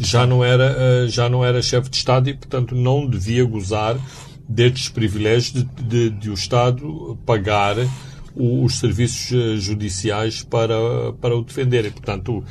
já 0.00 0.26
não 0.26 0.44
era 0.44 0.76
eh, 0.76 1.08
já 1.08 1.28
não 1.28 1.44
era 1.44 1.62
chefe 1.62 1.88
de 1.88 1.96
Estado 1.96 2.28
e 2.28 2.34
portanto 2.34 2.74
não 2.74 3.06
devia 3.06 3.44
gozar 3.44 3.96
destes 4.48 4.88
privilégios 4.88 5.52
de, 5.52 5.64
de, 5.82 6.10
de 6.10 6.28
o 6.28 6.34
Estado 6.34 7.16
pagar 7.24 7.76
os 8.34 8.80
serviços 8.80 9.30
eh, 9.30 9.56
judiciais 9.58 10.42
para 10.42 10.74
para 11.20 11.36
o 11.36 11.44
defender 11.44 11.86
e 11.86 11.92
portanto 11.92 12.42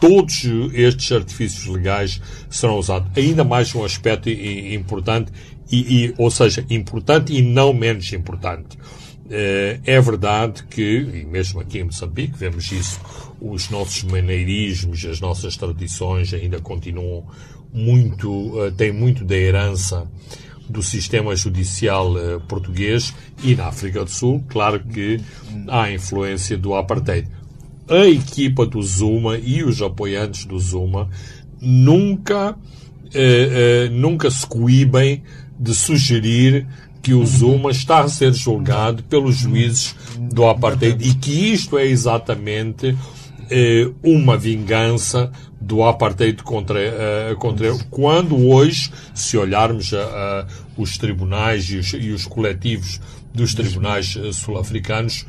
todos 0.00 0.42
estes 0.72 1.12
artifícios 1.12 1.66
legais 1.66 2.20
serão 2.48 2.78
usados. 2.78 3.10
Ainda 3.16 3.44
mais 3.44 3.74
um 3.74 3.84
aspecto 3.84 4.30
importante 4.30 5.30
e, 5.70 6.06
e 6.06 6.14
ou 6.16 6.30
seja 6.30 6.64
importante 6.70 7.30
e 7.30 7.42
não 7.42 7.74
menos 7.74 8.10
importante 8.14 8.78
é 9.30 10.00
verdade 10.00 10.64
que, 10.64 10.82
e 10.82 11.24
mesmo 11.24 11.60
aqui 11.60 11.78
em 11.78 11.84
Moçambique, 11.84 12.38
vemos 12.38 12.70
isso, 12.70 13.00
os 13.40 13.70
nossos 13.70 14.02
maneirismos, 14.04 15.04
as 15.04 15.20
nossas 15.20 15.56
tradições 15.56 16.32
ainda 16.34 16.60
continuam 16.60 17.24
muito, 17.72 18.52
eh, 18.62 18.70
têm 18.70 18.92
muito 18.92 19.24
da 19.24 19.34
herança 19.34 20.08
do 20.68 20.82
sistema 20.82 21.34
judicial 21.34 22.16
eh, 22.16 22.38
português 22.48 23.12
e 23.42 23.54
na 23.54 23.66
África 23.66 24.04
do 24.04 24.10
Sul, 24.10 24.44
claro 24.48 24.80
que 24.80 25.20
há 25.68 25.90
influência 25.90 26.56
do 26.56 26.74
apartheid. 26.74 27.28
A 27.88 28.06
equipa 28.06 28.64
do 28.64 28.80
Zuma 28.80 29.36
e 29.36 29.62
os 29.62 29.82
apoiantes 29.82 30.46
do 30.46 30.58
Zuma 30.58 31.10
nunca, 31.60 32.56
eh, 33.12 33.86
eh, 33.86 33.88
nunca 33.90 34.30
se 34.30 34.46
coíbem 34.46 35.22
de 35.58 35.74
sugerir 35.74 36.66
que 37.04 37.12
o 37.12 37.24
Zuma 37.26 37.70
está 37.70 38.00
a 38.00 38.08
ser 38.08 38.32
julgado 38.32 39.02
pelos 39.02 39.36
juízes 39.36 39.94
do 40.18 40.46
apartheid 40.46 41.06
e 41.06 41.14
que 41.14 41.52
isto 41.52 41.76
é 41.76 41.84
exatamente 41.84 42.96
eh, 43.50 43.90
uma 44.02 44.38
vingança 44.38 45.30
do 45.60 45.82
apartheid 45.82 46.42
contra, 46.42 46.78
uh, 46.78 47.36
contra 47.36 47.68
ele. 47.68 47.78
Quando 47.90 48.48
hoje, 48.48 48.90
se 49.14 49.36
olharmos 49.36 49.92
uh, 49.92 50.46
os 50.76 50.98
tribunais 50.98 51.64
e 51.70 51.76
os, 51.76 51.92
e 51.92 52.10
os, 52.10 52.26
coletivos 52.26 53.00
dos 53.34 53.52
tribunais 53.52 54.14
uh, 54.16 54.32
sul-africanos, 54.32 55.26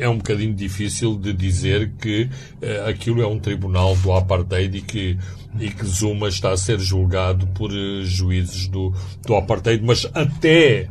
é 0.00 0.08
um 0.08 0.16
bocadinho 0.16 0.54
difícil 0.54 1.16
de 1.16 1.32
dizer 1.32 1.92
que 2.00 2.28
aquilo 2.88 3.20
é 3.20 3.26
um 3.26 3.38
tribunal 3.38 3.94
do 3.96 4.10
apartheid 4.10 4.78
e 4.78 4.80
que 4.80 5.18
e 5.60 5.70
que 5.70 5.86
Zuma 5.86 6.28
está 6.28 6.50
a 6.50 6.56
ser 6.56 6.80
julgado 6.80 7.46
por 7.48 7.70
juízes 8.02 8.66
do, 8.68 8.92
do 9.24 9.36
apartheid, 9.36 9.84
mas 9.84 10.04
até, 10.12 10.88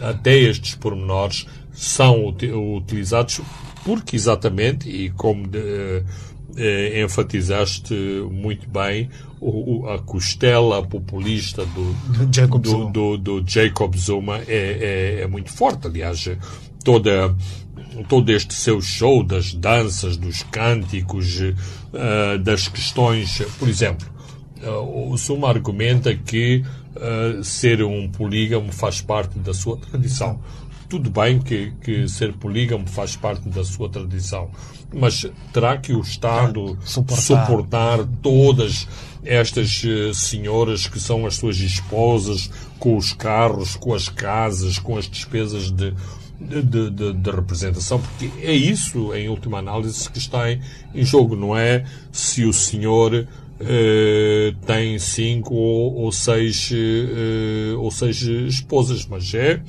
até 0.00 0.38
estes 0.38 0.74
pormenores 0.74 1.46
são 1.72 2.26
utilizados 2.26 3.40
porque 3.84 4.16
exatamente, 4.16 4.88
e 4.88 5.10
como 5.10 5.46
de, 5.46 6.02
uh, 6.54 7.04
enfatizaste 7.04 7.94
muito 8.30 8.68
bem, 8.68 9.08
o, 9.40 9.86
a 9.88 9.98
costela 9.98 10.82
populista 10.82 11.66
do, 11.66 12.32
Jacob 12.32 12.62
do, 12.62 12.68
Zuma, 12.70 12.90
do, 12.90 13.18
do 13.18 13.44
Jacob 13.46 13.94
Zuma 13.96 14.38
é, 14.38 15.18
é, 15.18 15.20
é 15.22 15.26
muito 15.26 15.52
forte. 15.52 15.86
Aliás, 15.86 16.30
toda 16.82 17.34
todo 18.08 18.30
este 18.30 18.54
seu 18.54 18.80
show 18.80 19.22
das 19.22 19.54
danças, 19.54 20.16
dos 20.16 20.42
cânticos, 20.42 21.40
uh, 21.40 22.38
das 22.42 22.66
questões. 22.66 23.42
Por 23.58 23.68
exemplo, 23.68 24.06
uh, 24.62 25.12
o 25.12 25.16
Suma 25.16 25.48
argumenta 25.48 26.14
que 26.14 26.64
uh, 26.96 27.44
ser 27.44 27.82
um 27.84 28.08
polígamo 28.08 28.72
faz 28.72 29.00
parte 29.00 29.38
da 29.38 29.54
sua 29.54 29.76
tradição. 29.76 30.40
Tudo 30.88 31.10
bem 31.10 31.40
que, 31.40 31.72
que 31.80 32.08
ser 32.08 32.32
polígamo 32.34 32.86
faz 32.86 33.16
parte 33.16 33.48
da 33.48 33.64
sua 33.64 33.88
tradição, 33.88 34.50
mas 34.94 35.26
terá 35.52 35.76
que 35.76 35.92
o 35.92 36.00
Estado 36.00 36.78
suportar, 36.84 37.22
suportar 37.22 37.98
todas 38.22 38.86
estas 39.24 39.82
senhoras 40.14 40.86
que 40.86 41.00
são 41.00 41.26
as 41.26 41.36
suas 41.36 41.58
esposas, 41.58 42.50
com 42.78 42.96
os 42.96 43.12
carros, 43.12 43.76
com 43.76 43.94
as 43.94 44.08
casas, 44.08 44.78
com 44.78 44.96
as 44.96 45.08
despesas 45.08 45.70
de, 45.70 45.94
de, 46.38 46.90
de, 46.90 47.12
de, 47.12 47.30
representação, 47.30 48.00
porque 48.00 48.30
é 48.42 48.52
isso, 48.52 49.14
em 49.14 49.28
última 49.28 49.58
análise, 49.58 50.10
que 50.10 50.18
está 50.18 50.50
em, 50.50 50.60
em 50.94 51.04
jogo, 51.04 51.34
não 51.34 51.56
é? 51.56 51.84
Se 52.12 52.44
o 52.44 52.52
senhor 52.52 53.26
eh, 53.60 54.52
tem 54.66 54.98
cinco 54.98 55.54
ou, 55.54 55.94
ou 55.94 56.12
seis, 56.12 56.70
eh, 56.72 57.74
ou 57.76 57.90
seis 57.90 58.20
esposas, 58.22 59.06
mas 59.06 59.32
é 59.32 59.60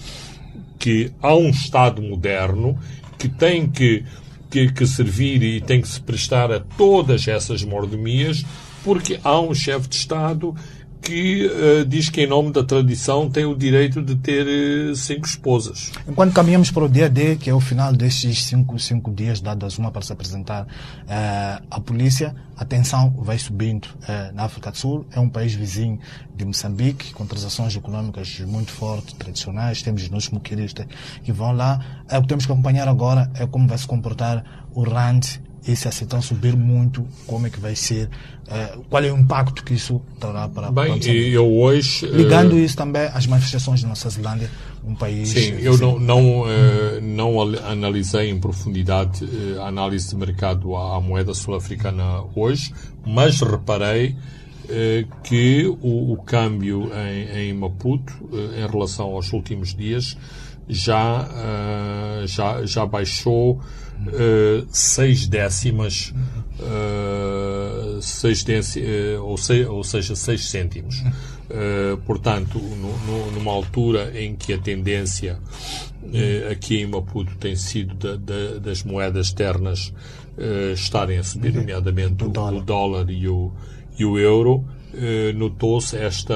que 0.79 1.11
há 1.21 1.35
um 1.35 1.49
Estado 1.49 2.01
moderno 2.01 2.77
que 3.17 3.29
tem 3.29 3.69
que, 3.69 4.03
que, 4.49 4.71
que 4.71 4.85
servir 4.85 5.43
e 5.43 5.61
tem 5.61 5.81
que 5.81 5.87
se 5.87 5.99
prestar 5.99 6.51
a 6.51 6.59
todas 6.59 7.27
essas 7.27 7.63
mordomias, 7.63 8.45
porque 8.83 9.19
há 9.23 9.39
um 9.39 9.53
chefe 9.53 9.87
de 9.87 9.95
Estado 9.95 10.55
que 11.05 11.45
uh, 11.45 11.85
diz 11.85 12.09
que, 12.09 12.21
em 12.21 12.27
nome 12.27 12.51
da 12.51 12.63
tradição, 12.63 13.29
tem 13.29 13.45
o 13.45 13.55
direito 13.55 14.01
de 14.01 14.15
ter 14.15 14.47
uh, 14.47 14.95
cinco 14.95 15.27
esposas. 15.27 15.91
Enquanto 16.07 16.33
caminhamos 16.33 16.71
para 16.71 16.83
o 16.83 16.89
dia 16.89 17.07
D, 17.07 17.35
que 17.35 17.47
é 17.47 17.53
o 17.53 17.59
final 17.59 17.93
destes 17.93 18.43
cinco, 18.43 18.79
cinco 18.79 19.13
dias 19.13 19.39
dado 19.39 19.67
a 19.67 19.69
Zuma 19.69 19.91
para 19.91 20.01
se 20.01 20.11
apresentar 20.11 20.63
uh, 20.63 21.65
à 21.69 21.79
polícia, 21.79 22.35
a 22.57 22.65
tensão 22.65 23.13
vai 23.17 23.37
subindo 23.37 23.89
na 24.33 24.45
África 24.45 24.71
do 24.71 24.77
Sul. 24.77 25.05
É 25.11 25.19
um 25.19 25.27
país 25.27 25.53
vizinho 25.53 25.99
de 26.33 26.45
Moçambique, 26.45 27.13
com 27.13 27.25
transações 27.25 27.75
econômicas 27.75 28.39
muito 28.47 28.71
fortes, 28.71 29.13
tradicionais. 29.13 29.81
Temos 29.81 30.09
nos 30.09 30.29
moquilistas 30.29 30.87
que 31.21 31.33
vão 31.33 31.51
lá. 31.51 32.05
o 32.09 32.21
que 32.21 32.27
temos 32.29 32.45
que 32.45 32.51
acompanhar 32.53 32.87
agora 32.87 33.29
é 33.35 33.45
como 33.45 33.67
vai 33.67 33.77
se 33.77 33.85
comportar 33.85 34.65
o 34.73 34.83
RAND 34.83 35.25
e 35.67 35.75
se 35.75 35.87
a 35.87 35.91
situação 35.91 36.21
subir 36.21 36.55
muito, 36.55 37.05
como 37.25 37.47
é 37.47 37.49
que 37.49 37.59
vai 37.59 37.75
ser, 37.75 38.07
uh, 38.47 38.83
qual 38.87 39.03
é 39.03 39.11
o 39.11 39.17
impacto 39.17 39.63
que 39.63 39.73
isso 39.73 39.99
terá 40.19 40.47
para, 40.47 40.71
Bem, 40.71 40.99
para 40.99 41.11
eu 41.11 41.51
hoje... 41.51 42.05
Ligando 42.05 42.53
uh, 42.53 42.59
isso 42.59 42.77
também 42.77 43.09
às 43.13 43.25
manifestações 43.25 43.81
da 43.81 43.89
Nossa 43.89 44.09
Zelândia, 44.09 44.49
um 44.83 44.93
país... 44.93 45.29
Sim, 45.29 45.57
eu 45.59 45.77
não, 45.77 45.99
não, 45.99 46.41
uh, 46.41 47.01
não 47.01 47.41
analisei 47.67 48.29
em 48.29 48.39
profundidade 48.39 49.27
a 49.59 49.67
análise 49.67 50.09
de 50.09 50.15
mercado 50.15 50.75
à, 50.75 50.97
à 50.97 51.01
moeda 51.01 51.33
sul-africana 51.33 52.23
hoje, 52.35 52.71
mas 53.05 53.41
reparei 53.41 54.15
que 55.23 55.67
o, 55.79 56.13
o 56.13 56.17
câmbio 56.23 56.89
em, 56.95 57.49
em 57.49 57.53
Maputo, 57.53 58.13
em 58.33 58.67
relação 58.67 59.11
aos 59.11 59.31
últimos 59.31 59.75
dias, 59.75 60.17
já, 60.67 61.29
já, 62.25 62.65
já 62.65 62.83
baixou 62.83 63.61
uh, 64.07 64.67
seis 64.71 65.27
décimas, 65.27 66.13
uh, 66.59 68.01
seis 68.01 68.43
uh, 68.43 69.23
ou, 69.23 69.37
seis, 69.37 69.67
ou 69.67 69.83
seja, 69.83 70.15
seis 70.15 70.49
cêntimos. 70.49 71.03
Portanto, 72.07 72.57
no, 72.57 72.97
no, 73.05 73.31
numa 73.31 73.51
altura 73.51 74.19
em 74.19 74.35
que 74.35 74.51
a 74.51 74.57
tendência 74.57 75.39
aqui 76.51 76.77
em 76.77 76.87
Maputo 76.87 77.35
tem 77.37 77.55
sido 77.55 77.93
da, 77.93 78.15
da, 78.15 78.59
das 78.59 78.83
moedas 78.83 79.27
externas 79.27 79.93
estarem 80.73 81.19
a 81.19 81.23
subir, 81.23 81.53
nomeadamente 81.53 82.23
o, 82.23 82.29
o 82.29 82.61
dólar 82.61 83.11
e 83.11 83.29
o, 83.29 83.51
e 83.95 84.03
o 84.03 84.17
euro, 84.17 84.65
notou-se 85.35 85.95
esta, 85.95 86.33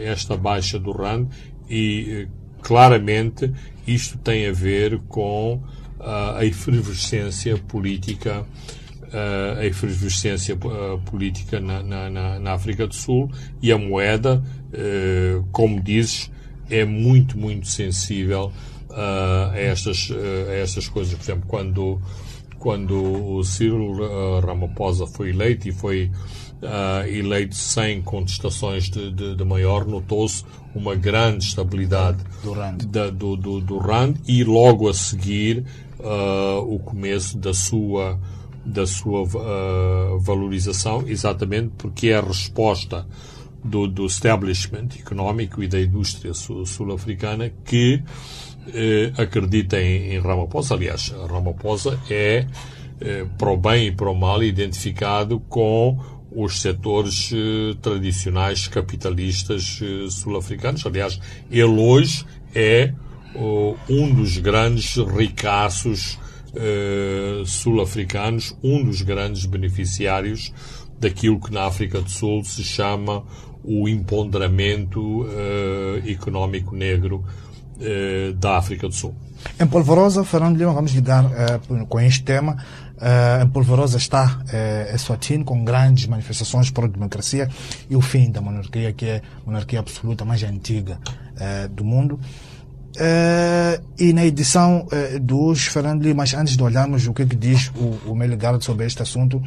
esta 0.00 0.36
baixa 0.36 0.78
do 0.78 0.92
RAND 0.92 1.28
e 1.68 2.28
claramente 2.62 3.52
isto 3.86 4.18
tem 4.18 4.46
a 4.46 4.52
ver 4.52 5.00
com 5.08 5.60
a 6.06 6.44
efervescência 6.44 7.56
política 7.58 8.46
a 9.58 9.64
efervescência 9.64 10.56
política 11.06 11.60
na, 11.60 11.82
na, 11.82 12.38
na, 12.38 12.52
África 12.52 12.86
do 12.86 12.94
Sul 12.94 13.30
e 13.62 13.70
a 13.72 13.78
moeda, 13.78 14.42
como 15.52 15.80
dizes, 15.80 16.30
é 16.68 16.84
muito, 16.84 17.38
muito 17.38 17.68
sensível 17.68 18.52
a 18.90 19.52
estas, 19.54 20.10
a 20.48 20.52
estas 20.54 20.88
coisas. 20.88 21.14
Por 21.14 21.22
exemplo, 21.22 21.44
quando, 21.46 22.02
quando 22.58 23.36
o 23.36 23.44
Cyril 23.44 24.40
Ramaphosa 24.44 25.06
foi 25.06 25.30
eleito 25.30 25.68
e 25.68 25.72
foi 25.72 26.10
uh, 26.62 27.06
eleito 27.08 27.54
sem 27.54 28.02
contestações 28.02 28.90
de, 28.90 29.10
de, 29.10 29.34
de 29.34 29.44
maior, 29.44 29.86
notou-se 29.86 30.44
uma 30.74 30.94
grande 30.94 31.44
estabilidade 31.44 32.18
do 32.42 32.52
RAND, 32.52 32.84
da, 32.84 33.10
do, 33.10 33.36
do, 33.36 33.60
do 33.60 33.78
RAND 33.78 34.16
e 34.26 34.44
logo 34.44 34.88
a 34.88 34.94
seguir 34.94 35.64
uh, 35.98 36.60
o 36.62 36.78
começo 36.78 37.38
da 37.38 37.54
sua, 37.54 38.18
da 38.64 38.86
sua 38.86 39.22
uh, 39.22 40.18
valorização, 40.20 41.04
exatamente 41.06 41.72
porque 41.78 42.08
é 42.08 42.16
a 42.16 42.22
resposta 42.22 43.06
do, 43.64 43.86
do 43.86 44.06
establishment 44.06 44.88
económico 44.98 45.62
e 45.62 45.68
da 45.68 45.80
indústria 45.80 46.32
sul-africana 46.34 47.50
que 47.64 48.02
eh, 48.72 49.12
acredita 49.16 49.80
em, 49.80 50.14
em 50.14 50.20
Ramaphosa. 50.20 50.74
Aliás, 50.74 51.14
Ramaphosa 51.28 51.98
é, 52.08 52.46
eh, 53.00 53.26
para 53.36 53.50
o 53.50 53.56
bem 53.56 53.88
e 53.88 53.92
para 53.92 54.10
o 54.10 54.14
mal, 54.14 54.42
identificado 54.42 55.40
com 55.48 55.98
os 56.36 56.60
setores 56.60 57.30
eh, 57.32 57.74
tradicionais 57.80 58.68
capitalistas 58.68 59.80
eh, 59.82 60.10
sul-africanos. 60.10 60.84
Aliás, 60.84 61.18
ele 61.50 61.64
hoje 61.64 62.26
é 62.54 62.92
um 63.88 64.14
dos 64.14 64.38
grandes 64.38 64.96
ricaços 64.96 66.18
uh, 66.54 67.44
sul-africanos, 67.44 68.56
um 68.62 68.82
dos 68.82 69.02
grandes 69.02 69.44
beneficiários 69.44 70.54
daquilo 70.98 71.38
que 71.38 71.52
na 71.52 71.64
África 71.64 72.00
do 72.00 72.08
Sul 72.08 72.42
se 72.44 72.64
chama 72.64 73.24
o 73.62 73.86
empoderamento 73.90 75.26
económico 76.08 76.74
negro 76.74 77.22
da 78.38 78.56
África 78.56 78.88
do 78.88 78.94
Sul. 78.94 79.14
Em 79.60 79.66
Polvorosa, 79.66 80.24
Fernando 80.24 80.56
Lima, 80.56 80.72
vamos 80.72 80.92
ligar 80.92 81.26
com 81.90 82.00
este 82.00 82.22
tema. 82.22 82.56
Uh, 82.96 83.44
em 83.44 83.48
Polvorosa 83.48 83.98
está 83.98 84.40
uh, 84.40 84.94
Eswatini 84.94 85.44
com 85.44 85.62
grandes 85.62 86.06
manifestações 86.06 86.70
por 86.70 86.88
democracia 86.88 87.46
e 87.90 87.94
o 87.94 88.00
fim 88.00 88.30
da 88.30 88.40
monarquia, 88.40 88.90
que 88.92 89.04
é 89.04 89.16
a 89.16 89.46
monarquia 89.46 89.80
absoluta 89.80 90.24
mais 90.24 90.42
antiga 90.42 90.98
uh, 91.34 91.68
do 91.68 91.84
mundo. 91.84 92.18
Uh, 92.96 93.84
e 93.98 94.14
na 94.14 94.24
edição 94.24 94.86
uh, 94.86 95.20
dos 95.20 95.66
Fernando 95.66 96.02
Lima, 96.02 96.22
mas 96.22 96.32
antes 96.32 96.56
de 96.56 96.62
olharmos 96.62 97.06
o 97.06 97.12
que, 97.12 97.22
é 97.22 97.26
que 97.26 97.36
diz 97.36 97.70
o, 97.76 98.10
o 98.10 98.16
Melgar 98.16 98.58
sobre 98.62 98.86
este 98.86 99.02
assunto, 99.02 99.42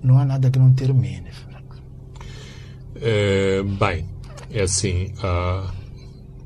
não 0.00 0.16
há 0.16 0.24
nada 0.24 0.48
que 0.48 0.58
não 0.58 0.72
termine. 0.72 1.30
Uh, 2.94 3.64
bem, 3.80 4.06
é 4.52 4.62
assim, 4.62 5.12
uh, 5.18 5.68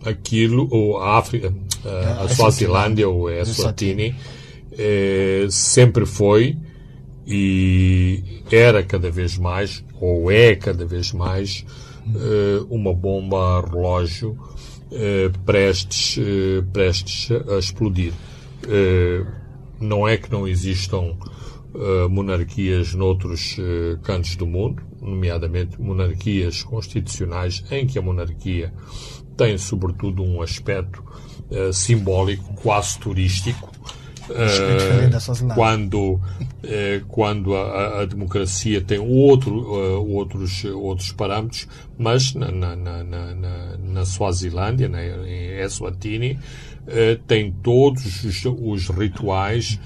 aquilo, 0.08 0.66
ou 0.70 0.98
a 0.98 1.18
África, 1.18 1.52
a, 1.84 2.24
a 2.24 2.28
Suazilândia, 2.30 3.06
ou 3.06 3.28
a 3.28 3.34
Eswatini, 3.34 4.16
sempre 5.50 6.06
foi 6.06 6.56
e 7.26 8.42
era 8.50 8.82
cada 8.82 9.10
vez 9.10 9.38
mais, 9.38 9.84
ou 10.00 10.30
é 10.30 10.56
cada 10.56 10.84
vez 10.84 11.12
mais, 11.12 11.64
uma 12.68 12.92
bomba 12.92 13.60
relógio 13.60 14.36
eh, 14.90 15.30
prestes, 15.44 16.18
prestes 16.72 17.30
a 17.48 17.58
explodir. 17.58 18.12
Não 19.80 20.08
é 20.08 20.16
que 20.16 20.30
não 20.30 20.46
existam 20.48 21.16
monarquias 22.10 22.94
noutros 22.94 23.56
cantos 24.02 24.34
do 24.34 24.46
mundo, 24.46 24.82
nomeadamente 25.00 25.80
monarquias 25.80 26.64
constitucionais, 26.64 27.64
em 27.70 27.86
que 27.86 27.98
a 27.98 28.02
monarquia 28.02 28.72
tem, 29.36 29.56
sobretudo, 29.56 30.22
um 30.24 30.42
aspecto 30.42 31.04
simbólico, 31.72 32.52
quase 32.54 32.98
turístico, 32.98 33.70
Uh, 34.30 35.54
quando 35.54 36.14
uh, 36.14 36.20
quando 37.08 37.56
a, 37.56 38.02
a, 38.02 38.04
democracia 38.06 38.80
tem 38.80 38.98
outro, 38.98 39.54
uh, 39.56 40.08
outros, 40.08 40.64
outros 40.64 41.10
parâmetros, 41.12 41.66
mas 41.98 42.34
na, 42.34 42.50
na, 42.50 42.76
na, 42.76 43.04
na, 43.04 43.76
na 43.76 44.04
Suazilândia, 44.04 44.88
na, 44.88 45.02
em 45.04 45.60
Eswatini, 45.60 46.38
tem 47.26 47.52
todos 47.62 48.24
os, 48.24 48.44
os 48.44 48.88
rituais 48.88 49.78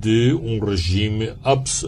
de 0.00 0.34
um 0.34 0.58
regime 0.64 1.32
abs, 1.42 1.84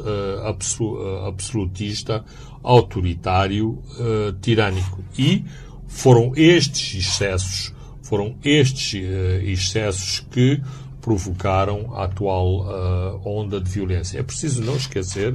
absolutista, 1.26 2.24
autoritário, 2.62 3.82
tirânico. 4.40 5.04
E 5.18 5.44
foram 5.86 6.32
estes 6.36 7.00
excessos, 7.00 7.74
foram 8.02 8.36
estes 8.44 8.94
excessos 9.42 10.24
que 10.30 10.60
provocaram 11.08 11.94
a 11.94 12.04
atual 12.04 12.66
uh, 12.66 13.20
onda 13.24 13.58
de 13.58 13.70
violência. 13.70 14.18
É 14.18 14.22
preciso 14.22 14.62
não 14.62 14.76
esquecer 14.76 15.34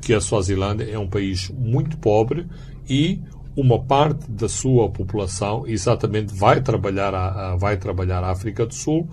que 0.00 0.14
a 0.14 0.20
Suazilândia 0.20 0.84
é 0.84 0.96
um 0.96 1.08
país 1.08 1.50
muito 1.50 1.96
pobre 1.96 2.46
e 2.88 3.18
uma 3.56 3.80
parte 3.80 4.30
da 4.30 4.48
sua 4.48 4.88
população 4.88 5.66
exatamente 5.66 6.32
vai 6.32 6.60
trabalhar 6.60 7.12
a, 7.12 7.52
a 7.52 7.56
vai 7.56 7.76
trabalhar 7.76 8.22
a 8.22 8.30
África 8.30 8.64
do 8.64 8.72
Sul 8.72 9.08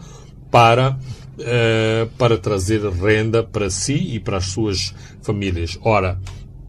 para 0.52 0.92
uh, 0.92 2.08
para 2.16 2.38
trazer 2.38 2.88
renda 2.92 3.44
para 3.44 3.72
si 3.72 3.96
e 3.96 4.20
para 4.20 4.38
as 4.38 4.46
suas 4.46 4.94
famílias. 5.24 5.80
Ora, 5.82 6.20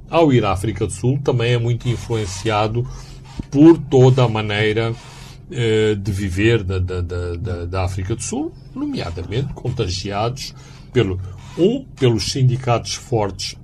ao 0.08 0.32
ir 0.32 0.42
à 0.42 0.52
África 0.52 0.86
do 0.86 0.92
Sul 0.92 1.20
também 1.22 1.52
é 1.52 1.58
muito 1.58 1.86
influenciado 1.86 2.88
por 3.50 3.76
toda 3.76 4.24
a 4.24 4.28
maneira 4.28 4.90
uh, 4.92 5.96
de 5.96 6.12
viver 6.12 6.64
da, 6.64 6.78
da, 6.78 7.02
da, 7.02 7.66
da 7.66 7.84
África 7.84 8.16
do 8.16 8.22
Sul 8.22 8.54
nomeadamente 8.78 9.52
contagiados 9.52 10.54
pelo, 10.92 11.20
um, 11.56 11.84
pelos 11.98 12.32
sindicatos 12.32 12.94
fortes 12.94 13.56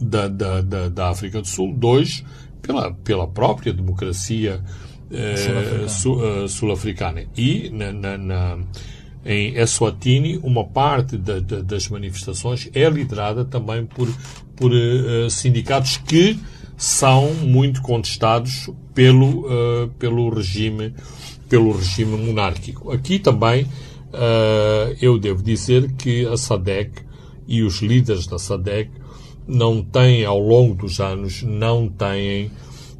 da, 0.00 0.28
da, 0.28 0.60
da, 0.60 0.88
da 0.88 1.08
África 1.10 1.40
do 1.40 1.46
Sul, 1.46 1.74
dois, 1.74 2.24
pela, 2.62 2.92
pela 2.92 3.26
própria 3.26 3.72
democracia 3.72 4.62
eh, 5.10 5.86
sul-africana. 6.48 7.22
Sul 7.22 7.30
e 7.36 7.70
na, 7.70 7.92
na, 7.92 8.18
na, 8.18 8.58
em 9.24 9.56
Eswatini, 9.56 10.38
uma 10.42 10.64
parte 10.64 11.16
da, 11.16 11.40
das 11.40 11.88
manifestações 11.88 12.70
é 12.74 12.88
liderada 12.88 13.44
também 13.44 13.84
por, 13.84 14.08
por 14.54 14.70
uh, 14.72 15.28
sindicatos 15.28 15.96
que 15.96 16.38
são 16.76 17.32
muito 17.34 17.82
contestados 17.82 18.70
pelo, 18.94 19.46
uh, 19.46 19.88
pelo, 19.98 20.28
regime, 20.28 20.94
pelo 21.48 21.72
regime 21.72 22.16
monárquico. 22.16 22.92
Aqui 22.92 23.18
também 23.18 23.66
eu 25.00 25.18
devo 25.18 25.42
dizer 25.42 25.92
que 25.92 26.26
a 26.26 26.36
SADEC 26.36 27.02
e 27.46 27.62
os 27.62 27.80
líderes 27.82 28.26
da 28.26 28.38
SADEC 28.38 28.90
não 29.46 29.82
têm, 29.82 30.24
ao 30.24 30.38
longo 30.38 30.74
dos 30.74 31.00
anos, 31.00 31.42
não 31.42 31.88
têm 31.88 32.50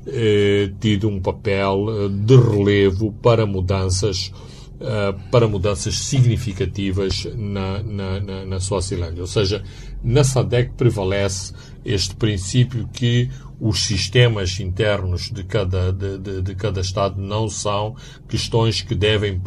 eh, 0.07 0.71
tido 0.81 1.09
um 1.09 1.21
papel 1.21 1.87
eh, 1.89 2.09
de 2.09 2.37
relevo 2.37 3.13
para 3.21 3.45
mudanças 3.45 4.31
uh, 4.77 5.19
para 5.31 5.49
mudanças 5.49 5.99
significativas 5.99 7.27
na, 7.35 7.83
na, 7.83 8.21
na, 8.21 8.45
na 8.47 8.61
Suazilândia. 8.61 9.23
Ou 9.23 9.27
seja, 9.27 9.65
na 10.05 10.23
SADEC 10.23 10.75
prevalece 10.77 11.53
este 11.85 12.15
princípio 12.15 12.89
que 12.93 13.29
os 13.61 13.87
sistemas 13.87 14.61
internos 14.61 15.31
de 15.31 15.43
cada, 15.45 15.93
de, 15.93 16.19
de, 16.19 16.43
de 16.43 16.55
cada 16.55 16.81
Estado 16.81 17.21
não 17.21 17.49
são 17.49 17.97
questões 18.29 18.83
que 18.83 18.95
devem 18.95 19.37
uh, 19.37 19.43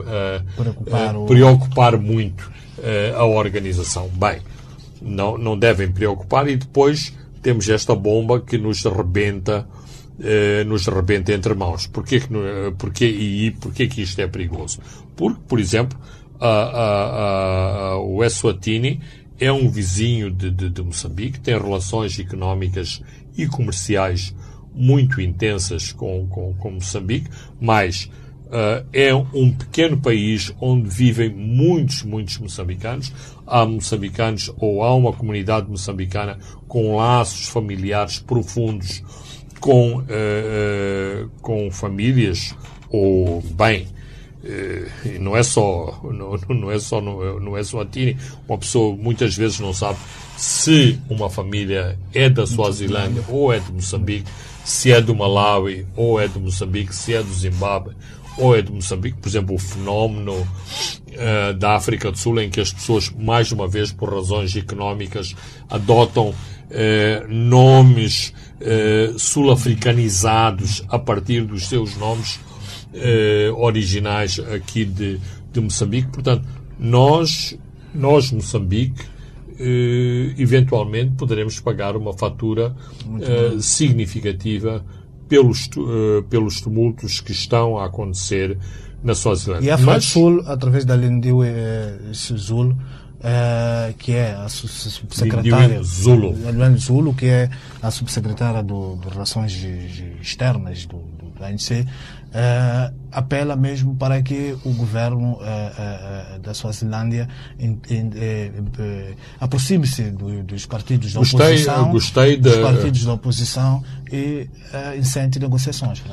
preocupar, 0.56 1.16
uh, 1.16 1.26
preocupar 1.26 1.98
muito 1.98 2.52
a 3.14 3.26
organização. 3.26 4.08
Bem, 4.08 4.40
não, 5.02 5.38
não 5.38 5.60
devem 5.60 5.92
preocupar 5.92 6.48
e 6.48 6.56
depois 6.56 7.14
temos 7.42 7.68
esta 7.68 7.94
bomba 7.94 8.40
que 8.40 8.58
nos 8.58 8.84
rebenta 8.86 9.68
nos 10.66 10.86
rebenta 10.88 11.34
entre 11.34 11.54
mãos. 11.54 11.88
Porquê, 11.88 12.22
que, 12.22 12.28
porquê, 12.78 13.06
e 13.06 13.52
porquê 13.52 13.88
que 13.88 14.02
isto 14.02 14.20
é 14.20 14.28
perigoso? 14.28 14.80
Porque, 15.16 15.40
por 15.46 15.60
exemplo, 15.60 16.00
a, 16.40 16.48
a, 16.48 17.92
a, 17.92 18.00
o 18.00 18.24
Eswatini 18.24 19.02
é 19.40 19.52
um 19.52 19.70
vizinho 19.70 20.30
de, 20.30 20.52
de, 20.52 20.70
de 20.70 20.82
Moçambique, 20.82 21.40
tem 21.40 21.58
relações 21.58 22.20
económicas 22.20 23.02
e 23.44 23.48
comerciais 23.48 24.34
muito 24.74 25.20
intensas 25.20 25.92
com, 25.92 26.28
com, 26.28 26.54
com 26.54 26.72
Moçambique, 26.72 27.30
mas 27.60 28.10
uh, 28.46 28.86
é 28.94 29.14
um 29.14 29.52
pequeno 29.52 29.98
país 29.98 30.54
onde 30.60 30.90
vivem 30.90 31.30
muitos, 31.30 32.04
muitos 32.04 32.38
moçambicanos. 32.38 33.12
Há 33.46 33.66
moçambicanos 33.66 34.52
ou 34.58 34.84
há 34.84 34.94
uma 34.94 35.14
comunidade 35.14 35.70
moçambicana 35.70 36.38
com 36.68 36.96
laços 36.96 37.48
familiares 37.48 38.20
profundos 38.20 39.04
com, 39.60 39.98
uh, 39.98 41.30
com 41.42 41.70
famílias 41.72 42.56
ou 42.90 43.42
bem 43.42 43.88
uh, 44.44 45.20
não 45.20 45.36
é 45.36 45.44
só 45.44 46.00
não, 46.04 46.38
não 46.56 46.72
é 46.72 46.80
só 46.80 47.02
não, 47.02 47.58
é 47.58 47.64
só 47.64 47.82
a 47.82 47.86
Tini. 47.86 48.18
Uma 48.48 48.58
pessoa 48.58 48.96
muitas 48.96 49.36
vezes 49.36 49.60
não 49.60 49.74
sabe 49.74 49.98
se 50.38 51.00
uma 51.10 51.30
família 51.30 51.98
é 52.14 52.30
da 52.30 52.46
Suazilândia 52.46 53.24
ou 53.28 53.52
é 53.52 53.60
de 53.60 53.72
Moçambique 53.72 54.30
se 54.64 54.92
é 54.92 55.02
do 55.02 55.16
Malawi 55.16 55.86
ou 55.96 56.20
é 56.20 56.28
de 56.28 56.40
Moçambique 56.40 56.96
se 56.96 57.14
é 57.14 57.24
do 57.24 57.34
Zimbábue 57.34 57.94
ou 58.38 58.56
é 58.56 58.62
de 58.62 58.72
Moçambique, 58.72 59.18
por 59.18 59.28
exemplo, 59.28 59.56
o 59.56 59.60
fenómeno 59.60 60.34
uh, 60.34 61.54
da 61.56 61.76
África 61.76 62.10
do 62.10 62.18
Sul, 62.18 62.40
em 62.40 62.50
que 62.50 62.62
as 62.62 62.72
pessoas, 62.72 63.10
mais 63.10 63.52
uma 63.52 63.68
vez, 63.68 63.92
por 63.92 64.14
razões 64.14 64.56
económicas, 64.56 65.36
adotam 65.70 66.30
uh, 66.30 67.28
nomes 67.28 68.34
eh, 68.62 69.14
sul-africanizados 69.18 70.84
a 70.90 71.00
partir 71.00 71.46
dos 71.46 71.70
seus 71.70 71.96
nomes 71.96 72.42
eh, 72.94 73.52
originais 73.56 74.40
aqui 74.40 74.86
de, 74.86 75.20
de 75.52 75.60
Moçambique. 75.60 76.10
Portanto, 76.10 76.46
nós, 76.80 77.58
nós 77.94 78.32
Moçambique, 78.32 79.04
eh, 79.60 80.34
eventualmente 80.38 81.12
poderemos 81.18 81.60
pagar 81.60 81.96
uma 81.96 82.14
fatura 82.14 82.76
eh, 83.22 83.58
significativa 83.60 84.84
pelos, 85.30 85.70
uh, 85.78 86.24
pelos 86.28 86.60
tumultos 86.60 87.22
que 87.22 87.32
estão 87.32 87.78
a 87.78 87.86
acontecer 87.86 88.58
na 89.02 89.14
Suazilândia. 89.14 89.68
E 89.68 89.72
a 89.72 89.78
Mas... 89.78 90.06
Sul, 90.06 90.42
através 90.46 90.84
da 90.84 90.96
Lindiwe 90.96 91.48
eh, 91.48 91.98
Zulu, 92.12 92.76
é, 93.22 93.94
que 93.98 94.14
é 94.14 94.34
a 94.34 94.50
subsecretária 94.50 95.82
Zulu. 95.84 96.36
Zulu, 96.78 97.14
que 97.14 97.26
é 97.28 97.50
a 97.82 97.92
subsecretária 97.92 98.64
do, 98.64 98.98
de 98.98 99.08
Relações 99.08 99.54
Externas 100.22 100.86
do 100.86 100.98
ANC, 101.48 101.86
é, 102.32 102.92
apela 103.12 103.56
mesmo 103.56 103.96
para 103.96 104.22
que 104.22 104.56
o 104.64 104.74
governo 104.74 105.38
é, 105.42 106.40
da 106.40 106.54
Suazilândia 106.54 107.28
aproxime-se 109.40 110.12
do, 110.12 110.44
dos 110.44 110.66
partidos 110.66 111.14
da 111.14 111.20
gostei, 111.20 111.40
oposição, 111.40 111.92
gostei 111.92 112.36
de, 112.36 112.42
dos 112.42 112.58
partidos 112.58 113.06
da 113.06 113.14
oposição 113.14 113.84
e 114.12 114.48
incente 114.98 115.40
negociações. 115.40 116.04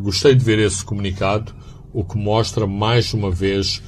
gostei 0.00 0.34
de 0.34 0.44
ver 0.44 0.58
esse 0.58 0.84
comunicado, 0.84 1.54
o 1.92 2.04
que 2.04 2.16
mostra 2.16 2.66
mais 2.66 3.12
uma 3.12 3.30
vez, 3.30 3.82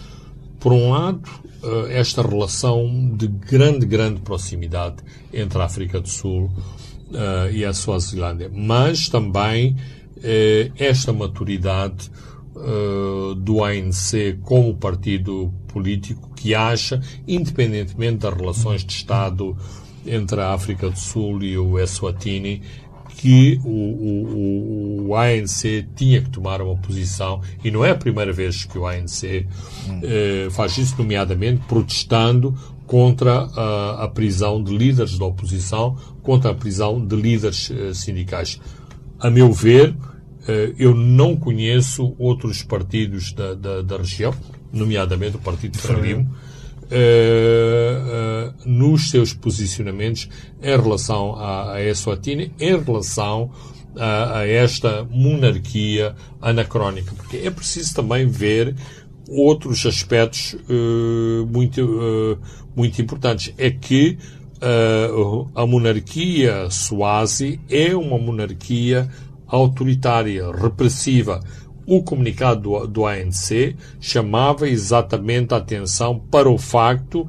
por 0.58 0.72
um 0.72 0.90
lado, 0.90 1.22
eh, 1.62 1.98
esta 1.98 2.22
relação 2.22 3.14
de 3.14 3.26
grande, 3.26 3.84
grande 3.84 4.20
proximidade 4.20 4.96
entre 5.32 5.60
a 5.60 5.64
África 5.64 6.00
do 6.00 6.08
Sul 6.08 6.44
uh, 6.44 7.50
e 7.52 7.64
a 7.64 7.72
Suazilândia, 7.74 8.50
mas 8.52 9.10
também 9.10 9.72
uh, 9.72 9.76
esta 10.76 11.12
maturidade 11.12 12.10
uh, 12.54 13.34
do 13.34 13.64
ANC 13.64 14.38
como 14.42 14.74
partido 14.74 15.52
político 15.68 16.30
que 16.34 16.54
acha, 16.54 17.00
independentemente 17.26 18.18
das 18.18 18.34
relações 18.34 18.84
de 18.84 18.92
Estado 18.92 19.56
entre 20.06 20.40
a 20.40 20.52
África 20.52 20.88
do 20.88 20.98
Sul 20.98 21.42
e 21.42 21.56
o 21.58 21.78
Eswatini, 21.78 22.62
que 23.16 23.60
o, 23.64 23.68
o, 23.68 25.06
o, 25.08 25.16
ANC 25.16 25.86
tinha 25.94 26.22
que 26.22 26.30
tomar 26.30 26.62
uma 26.62 26.76
posição, 26.76 27.42
e 27.62 27.70
não 27.70 27.84
é 27.84 27.90
a 27.90 27.94
primeira 27.94 28.32
vez 28.32 28.64
que 28.64 28.78
o 28.78 28.86
ANC 28.86 29.46
eh, 30.02 30.48
faz 30.50 30.78
isso, 30.78 30.94
nomeadamente 30.96 31.60
protestando 31.68 32.56
contra 32.86 33.42
a, 33.54 34.04
a, 34.04 34.08
prisão 34.08 34.62
de 34.62 34.74
líderes 34.74 35.18
da 35.18 35.26
oposição, 35.26 35.98
contra 36.22 36.52
a 36.52 36.54
prisão 36.54 37.04
de 37.04 37.14
líderes 37.14 37.70
eh, 37.70 37.92
sindicais. 37.92 38.58
A 39.20 39.28
meu 39.28 39.52
ver, 39.52 39.94
eh, 40.48 40.72
eu 40.78 40.94
não 40.94 41.36
conheço 41.36 42.14
outros 42.18 42.62
partidos 42.62 43.32
da, 43.32 43.54
da, 43.54 43.82
da 43.82 43.98
região, 43.98 44.34
nomeadamente 44.72 45.36
o 45.36 45.38
Partido 45.38 45.78
Frelimo, 45.78 46.22
uh, 46.22 46.90
uh, 46.90 48.54
nos 48.64 49.10
seus 49.10 49.32
posicionamentos 49.32 50.28
em 50.62 50.80
relação 50.80 51.36
à, 51.36 51.74
à 51.74 51.82
Eswatini, 51.82 52.52
em 52.58 52.82
relação 52.82 53.50
a, 53.96 54.38
a, 54.38 54.46
esta 54.48 55.04
monarquia 55.04 56.14
anacrónica. 56.40 57.12
Porque 57.14 57.36
é 57.38 57.50
preciso 57.50 57.94
também 57.94 58.26
ver 58.26 58.74
outros 59.28 59.84
aspectos 59.84 60.54
uh, 60.54 61.46
muito, 61.46 62.38
muito 62.74 63.02
importantes. 63.02 63.52
É 63.58 63.70
que 63.70 64.16
a 65.54 65.66
monarquia 65.66 66.68
Swazi 66.70 67.60
é 67.68 67.94
uma 67.96 68.18
monarquia 68.18 69.08
autoritária, 69.46 70.50
repressiva, 70.52 71.40
o 71.86 72.02
comunicado 72.02 72.62
do, 72.62 72.86
do 72.86 73.06
ANC 73.06 73.74
chamava 74.00 74.68
exatamente 74.68 75.54
a 75.54 75.56
atenção 75.56 76.18
para 76.30 76.48
o 76.48 76.56
facto 76.56 77.26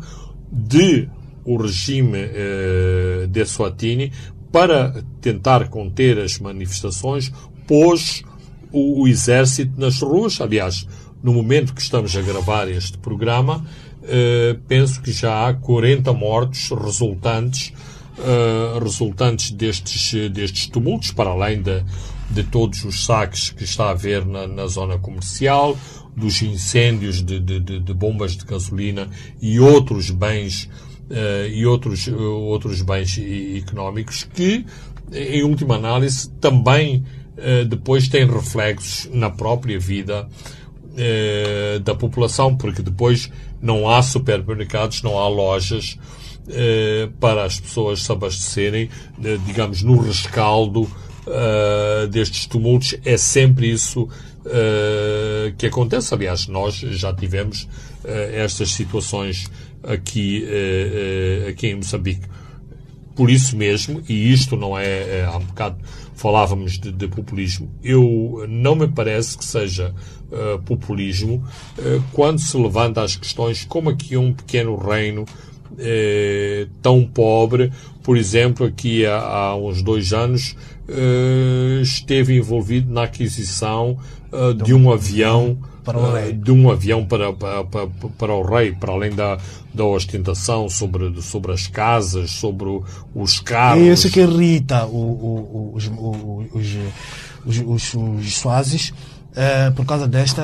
de 0.52 1.10
o 1.44 1.58
regime 1.58 2.20
eh, 2.20 3.28
de 3.28 3.42
Eswatini, 3.42 4.12
para 4.52 5.04
tentar 5.20 5.70
conter 5.70 6.20
as 6.20 6.38
manifestações, 6.38 7.32
pôs 7.66 8.24
o, 8.72 9.02
o, 9.02 9.08
exército 9.08 9.80
nas 9.80 10.02
ruas. 10.02 10.40
Aliás, 10.40 10.88
no 11.24 11.34
momento 11.34 11.74
que 11.74 11.82
estamos 11.82 12.16
a 12.16 12.22
gravar 12.22 12.68
este 12.70 12.98
programa, 12.98 13.66
eh, 14.04 14.58
penso 14.68 15.02
que 15.02 15.12
já 15.12 15.48
há 15.48 15.54
40 15.54 16.12
mortos 16.14 16.70
resultantes, 16.72 17.72
eh, 18.18 18.80
resultantes 18.82 19.52
destes, 19.52 20.14
destes 20.32 20.68
tumultos, 20.68 21.12
para 21.12 21.30
além 21.30 21.62
da, 21.62 21.84
de 22.30 22.44
todos 22.44 22.84
os 22.84 23.06
saques 23.06 23.52
que 23.52 23.64
está 23.64 23.86
a 23.86 23.92
haver 23.92 24.26
na, 24.26 24.48
na 24.48 24.68
zona 24.68 24.98
comercial, 24.98 25.78
dos 26.16 26.42
incêndios 26.42 27.22
de, 27.22 27.40
de, 27.40 27.60
de, 27.60 27.94
bombas 27.94 28.36
de 28.36 28.44
gasolina 28.44 29.08
e 29.42 29.60
outros 29.62 30.10
bens 30.10 30.66
uh, 31.10 31.48
e 31.50 31.66
outros, 31.66 32.06
outros 32.10 32.82
bens 32.82 33.18
económicos 33.56 34.24
que, 34.24 34.66
em 35.14 35.44
última 35.44 35.76
análise, 35.76 36.30
também 36.42 37.04
depois 37.70 38.08
têm 38.08 38.28
reflexos 38.28 39.10
na 39.12 39.30
própria 39.30 39.80
vida 39.80 40.28
da 41.84 41.96
população, 41.96 42.56
porque 42.56 42.82
depois 42.82 43.32
não 43.62 43.90
há 43.90 44.02
supermercados, 44.02 45.02
não 45.02 45.18
há 45.18 45.28
lojas 45.28 45.98
para 47.20 47.46
as 47.46 47.60
pessoas 47.60 48.02
se 48.02 48.12
abastecerem, 48.12 48.90
digamos, 49.46 49.84
no 49.84 49.98
rescaldo 50.02 50.90
destes 52.10 52.46
tumultos, 52.46 52.96
é 53.06 53.16
sempre 53.16 53.72
isso 53.72 54.10
que 55.58 55.68
acontece. 55.68 56.14
Aliás, 56.14 56.48
nós 56.48 56.76
já 56.76 57.14
tivemos 57.14 57.68
estas 58.34 58.72
situações 58.72 59.50
aqui, 59.84 60.46
aqui 61.48 61.68
em 61.68 61.76
Moçambique. 61.76 62.26
por 63.16 63.30
isso 63.30 63.56
mesmo, 63.56 64.02
e 64.10 64.34
isto 64.34 64.56
não 64.56 64.78
é, 64.78 65.20
é 65.20 65.26
há 65.26 65.38
um 65.38 65.46
bocado 65.46 65.78
falávamos 66.22 66.78
de, 66.78 66.92
de, 66.92 67.08
populismo, 67.08 67.72
eu 67.84 68.46
não 68.48 68.76
me 68.76 68.88
parece 68.88 69.36
que 69.36 69.44
seja 69.44 69.94
uh, 70.32 70.60
populismo 70.64 71.44
uh, 71.78 72.04
quando 72.12 72.40
se 72.40 72.58
levanta 72.58 73.02
as 73.02 73.16
questões 73.16 73.66
como 73.66 73.90
aqui 73.90 74.18
um 74.18 74.34
pequeno 74.34 74.76
reino 74.76 75.24
uh, 75.24 76.70
tão 76.82 77.06
pobre, 77.06 77.72
por 78.04 78.18
exemplo, 78.18 78.66
aqui 78.66 79.06
há, 79.06 79.20
há 79.20 79.56
uns 79.56 79.82
dois 79.82 80.14
anos 80.14 80.56
esteve 81.82 82.36
envolvido 82.36 82.92
na 82.92 83.04
aquisição 83.04 83.98
de 84.66 84.74
um 84.74 84.92
avião 84.92 85.58
para 85.84 85.98
o 85.98 86.12
rei. 86.14 86.34
de 86.34 86.52
um 86.52 86.70
avião 86.70 87.06
para, 87.06 87.34
para, 87.34 87.64
para, 87.64 87.88
para, 88.18 88.34
o 88.34 88.44
rei, 88.44 88.72
para 88.72 88.92
além 88.92 89.12
da, 89.12 89.38
da 89.74 89.84
ostentação 89.86 90.70
sobre, 90.70 91.22
sobre 91.22 91.52
as 91.52 91.68
casas, 91.68 92.32
sobre 92.32 92.68
os 93.16 93.40
carros. 93.40 93.84
É 93.84 93.92
isso 93.92 94.12
que 94.12 94.20
irrita 94.20 94.86
o, 94.86 94.98
o, 94.98 95.72
os, 95.76 95.88
os, 96.54 96.78
os, 97.46 97.64
os, 97.66 97.94
os 97.94 98.34
É, 99.36 99.72
por 99.72 99.86
causa 99.86 100.08
desta 100.08 100.44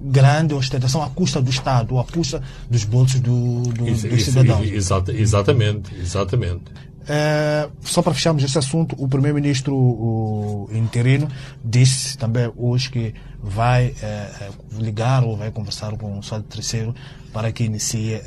grande 0.00 0.54
ostentação 0.54 1.02
à 1.02 1.10
custa 1.10 1.42
do 1.42 1.50
Estado, 1.50 1.98
à 1.98 2.04
custa 2.04 2.42
dos 2.70 2.84
bolsos 2.84 3.20
do, 3.20 3.62
do, 3.62 3.88
isso, 3.88 4.08
dos 4.08 4.24
cidadãos. 4.24 4.66
Exata, 4.66 5.12
exatamente, 5.12 5.94
exatamente. 5.94 6.64
É, 7.06 7.68
só 7.82 8.00
para 8.02 8.14
fecharmos 8.14 8.42
esse 8.42 8.58
assunto, 8.58 8.94
o 8.98 9.08
primeiro-ministro 9.08 10.68
interino 10.72 11.28
disse 11.62 12.16
também 12.16 12.50
hoje 12.56 12.90
que 12.90 13.14
vai 13.42 13.94
é, 14.02 14.50
ligar 14.78 15.22
ou 15.24 15.36
vai 15.36 15.50
conversar 15.50 15.94
com 15.96 16.16
o 16.16 16.20
Estado 16.20 16.44
terceiro 16.44 16.94
para 17.32 17.52
que 17.52 17.64
inicie 17.64 18.22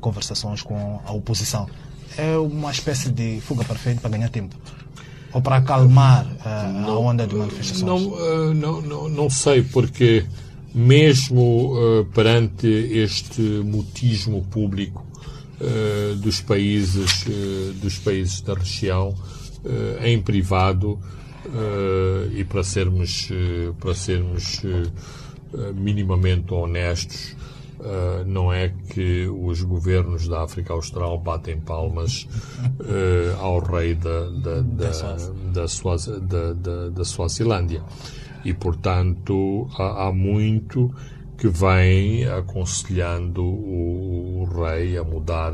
conversações 0.00 0.62
com 0.62 1.00
a 1.04 1.12
oposição. 1.12 1.68
É 2.16 2.36
uma 2.36 2.70
espécie 2.70 3.10
de 3.10 3.40
fuga 3.40 3.64
perfeita 3.64 4.00
para 4.00 4.10
ganhar 4.10 4.28
tempo 4.28 4.56
ou 5.32 5.42
para 5.42 5.56
acalmar 5.56 6.26
não, 6.72 6.90
a 6.90 6.98
onda 6.98 7.26
de 7.26 7.34
manifestações? 7.34 7.84
Não, 7.84 8.54
não, 8.54 8.80
não, 8.82 9.08
não 9.08 9.30
sei, 9.30 9.62
porque 9.62 10.24
mesmo 10.74 12.06
perante 12.14 12.66
este 12.66 13.40
mutismo 13.42 14.44
público 14.50 15.08
uh, 15.60 16.16
dos 16.16 16.40
países 16.40 17.24
uh, 17.26 17.72
dos 17.74 17.98
países 17.98 18.40
da 18.40 18.54
região 18.54 19.08
uh, 19.10 20.04
em 20.04 20.20
privado 20.20 20.98
e 22.36 22.44
para 22.44 22.62
sermos 22.62 23.30
para 23.80 23.94
sermos 23.94 24.60
minimamente 25.74 26.52
honestos 26.52 27.34
não 28.26 28.52
é 28.52 28.72
que 28.90 29.26
os 29.28 29.62
governos 29.62 30.28
da 30.28 30.42
África 30.42 30.72
Austral 30.72 31.18
batem 31.18 31.58
palmas 31.60 32.26
ao 33.40 33.60
rei 33.60 33.94
da, 33.94 34.28
da, 34.30 34.60
da, 34.60 34.90
da, 35.52 36.52
da, 36.52 36.88
da 36.90 37.04
Suazilândia. 37.04 37.82
E, 38.44 38.54
portanto, 38.54 39.68
há, 39.76 40.06
há 40.06 40.12
muito 40.12 40.92
que 41.38 41.48
vem 41.48 42.26
aconselhando 42.26 43.44
o, 43.44 44.44
rei 44.44 44.98
a 44.98 45.04
mudar, 45.04 45.52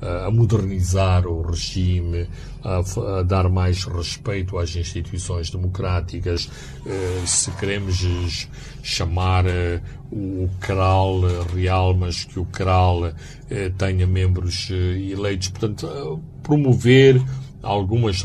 a 0.00 0.30
modernizar 0.30 1.26
o 1.26 1.42
regime, 1.42 2.28
a, 2.62 2.78
a, 3.18 3.22
dar 3.22 3.48
mais 3.48 3.82
respeito 3.84 4.56
às 4.56 4.76
instituições 4.76 5.50
democráticas. 5.50 6.48
Eh, 6.86 7.22
se 7.26 7.50
queremos 7.52 8.48
chamar 8.84 9.46
eh, 9.46 9.80
o 10.12 10.48
Kral 10.60 11.22
real, 11.52 11.96
mas 11.96 12.24
que 12.24 12.38
o 12.38 12.44
Kral 12.44 13.12
eh, 13.50 13.70
tenha 13.76 14.06
membros 14.06 14.70
eleitos, 14.70 15.48
portanto, 15.48 16.22
promover 16.44 17.20
algumas 17.62 18.22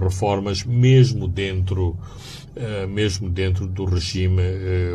reformas 0.00 0.64
mesmo 0.64 1.28
dentro 1.28 1.98
mesmo 2.88 3.28
dentro 3.28 3.66
do 3.66 3.84
regime 3.84 4.40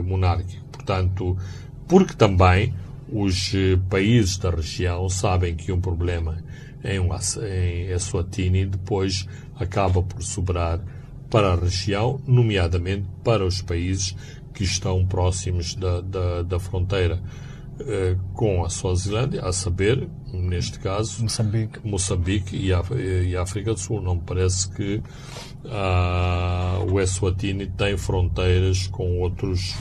monárquico 0.02 0.69
portanto, 0.90 1.38
porque 1.88 2.16
também 2.16 2.74
os 3.12 3.54
eh, 3.54 3.78
países 3.90 4.38
da 4.38 4.50
região 4.50 5.08
sabem 5.08 5.56
que 5.56 5.72
um 5.72 5.80
problema 5.80 6.44
em, 6.84 7.00
em 7.00 7.92
Eswatini 7.92 8.66
depois 8.66 9.28
acaba 9.60 10.02
por 10.02 10.22
sobrar 10.24 10.80
para 11.30 11.54
a 11.54 11.56
região, 11.56 12.20
nomeadamente 12.26 13.06
para 13.24 13.46
os 13.46 13.62
países 13.62 14.16
que 14.54 14.64
estão 14.64 15.06
próximos 15.06 15.76
da, 15.76 16.02
da, 16.02 16.42
da 16.42 16.60
fronteira 16.60 17.22
eh, 17.82 18.16
com 18.34 18.66
a 18.66 18.70
Suazilândia, 18.70 19.42
a 19.44 19.54
saber, 19.54 20.08
neste 20.34 20.80
caso, 20.80 21.22
Moçambique, 21.22 21.80
Moçambique 21.84 22.56
e, 22.56 22.74
a, 22.74 22.84
e 23.26 23.36
a 23.36 23.44
África 23.44 23.74
do 23.74 23.80
Sul. 23.80 24.02
Não 24.02 24.16
me 24.16 24.22
parece 24.26 24.70
que 24.72 25.02
ah, 25.66 26.80
o 26.92 27.00
Eswatini 27.00 27.68
tem 27.68 27.96
fronteiras 27.98 28.88
com 28.88 29.20
outros 29.20 29.76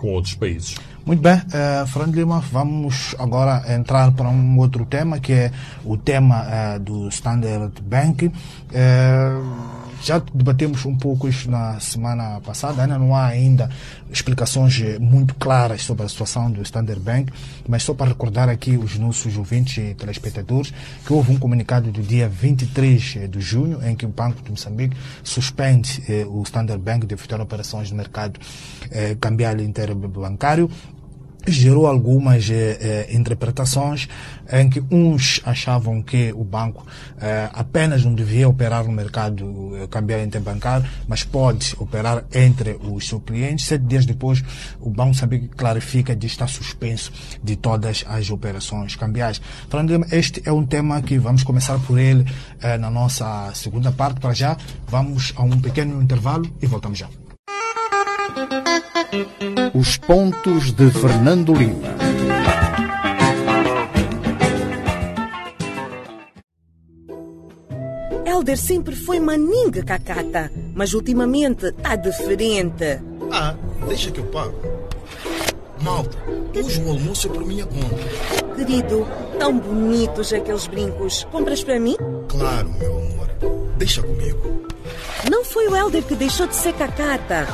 com 0.00 0.12
outros 0.12 0.34
países. 0.34 0.76
Muito 1.04 1.20
bem, 1.20 1.34
uh, 1.34 1.86
Fernando 1.86 2.14
Lima, 2.14 2.40
vamos 2.40 3.14
agora 3.18 3.62
entrar 3.74 4.10
para 4.12 4.28
um 4.28 4.58
outro 4.58 4.86
tema, 4.86 5.18
que 5.20 5.32
é 5.32 5.52
o 5.84 5.96
tema 5.96 6.46
uh, 6.46 6.80
do 6.80 7.08
Standard 7.08 7.72
Bank. 7.82 8.26
Uh, 8.26 9.79
já 10.02 10.18
debatemos 10.18 10.84
um 10.84 10.96
pouco 10.96 11.28
isso 11.28 11.50
na 11.50 11.78
semana 11.80 12.40
passada, 12.40 12.82
ainda 12.82 12.98
não 12.98 13.14
há 13.14 13.26
ainda 13.26 13.70
explicações 14.10 14.80
muito 14.98 15.34
claras 15.34 15.82
sobre 15.82 16.04
a 16.04 16.08
situação 16.08 16.50
do 16.50 16.62
Standard 16.62 17.00
Bank, 17.00 17.32
mas 17.68 17.82
só 17.82 17.94
para 17.94 18.08
recordar 18.08 18.48
aqui 18.48 18.76
os 18.76 18.98
nossos 18.98 19.36
ouvintes 19.36 19.78
e 19.78 19.94
telespectadores 19.94 20.72
que 21.04 21.12
houve 21.12 21.32
um 21.32 21.38
comunicado 21.38 21.90
do 21.90 22.02
dia 22.02 22.28
23 22.28 23.30
de 23.30 23.40
junho 23.40 23.80
em 23.86 23.94
que 23.94 24.06
o 24.06 24.08
Banco 24.08 24.42
de 24.42 24.50
Moçambique 24.50 24.96
suspende 25.22 26.02
eh, 26.08 26.26
o 26.26 26.42
Standard 26.42 26.82
Bank 26.82 27.06
de 27.06 27.14
efetuar 27.14 27.40
operações 27.40 27.88
de 27.88 27.94
mercado 27.94 28.40
eh, 28.90 29.16
cambial 29.20 29.58
interbancário 29.60 30.70
gerou 31.46 31.86
algumas 31.86 32.48
eh, 32.50 32.78
eh, 32.80 33.16
interpretações 33.16 34.08
em 34.52 34.68
que 34.68 34.82
uns 34.90 35.40
achavam 35.44 36.02
que 36.02 36.32
o 36.32 36.44
banco 36.44 36.86
eh, 37.20 37.48
apenas 37.52 38.04
não 38.04 38.14
devia 38.14 38.48
operar 38.48 38.84
no 38.84 38.92
mercado 38.92 39.76
eh, 39.76 39.86
cambial 39.86 40.20
interbancário, 40.20 40.88
mas 41.06 41.22
pode 41.24 41.74
operar 41.78 42.24
entre 42.32 42.78
os 42.80 43.06
seus 43.06 43.22
clientes. 43.22 43.66
Sete 43.66 43.84
dias 43.84 44.04
depois, 44.06 44.42
o 44.80 44.90
Banco 44.90 45.10
Moçambique 45.10 45.48
clarifica 45.48 46.14
de 46.14 46.26
estar 46.26 46.48
suspenso 46.48 47.12
de 47.42 47.56
todas 47.56 48.04
as 48.08 48.30
operações 48.30 48.96
cambiais. 48.96 49.40
Falando 49.68 50.06
este 50.10 50.42
é 50.44 50.52
um 50.52 50.66
tema 50.66 51.00
que 51.02 51.18
vamos 51.18 51.42
começar 51.42 51.78
por 51.80 51.98
ele 51.98 52.24
eh, 52.60 52.76
na 52.78 52.90
nossa 52.90 53.50
segunda 53.54 53.92
parte. 53.92 54.20
Para 54.20 54.34
já, 54.34 54.56
vamos 54.88 55.32
a 55.36 55.42
um 55.42 55.60
pequeno 55.60 56.02
intervalo 56.02 56.50
e 56.60 56.66
voltamos 56.66 56.98
já. 56.98 57.08
Os 59.74 59.96
pontos 59.96 60.72
de 60.72 60.88
Fernando 60.90 61.52
Lima. 61.52 61.96
Helder 68.24 68.56
sempre 68.56 68.94
foi 68.94 69.18
maninga 69.18 69.82
cacata, 69.82 70.50
mas 70.74 70.94
ultimamente 70.94 71.72
tá 71.72 71.96
diferente. 71.96 73.00
Ah, 73.32 73.56
deixa 73.88 74.10
que 74.12 74.20
eu 74.20 74.26
pago. 74.26 74.54
Malta, 75.80 76.16
hoje 76.54 76.80
o 76.82 76.90
almoço 76.90 77.26
é 77.26 77.30
por 77.30 77.44
minha 77.44 77.66
conta. 77.66 78.54
Querido, 78.54 79.08
tão 79.38 79.58
bonitos 79.58 80.32
aqueles 80.32 80.66
brincos. 80.68 81.24
Compras 81.32 81.64
para 81.64 81.80
mim? 81.80 81.96
Claro, 82.28 82.70
meu 82.78 82.92
amor. 82.92 83.28
Deixa 83.76 84.02
comigo. 84.02 84.66
Não 85.30 85.44
foi 85.44 85.68
o 85.68 85.76
Helder 85.76 86.02
que 86.02 86.14
deixou 86.14 86.46
de 86.46 86.54
ser 86.54 86.72
cacata. 86.74 87.46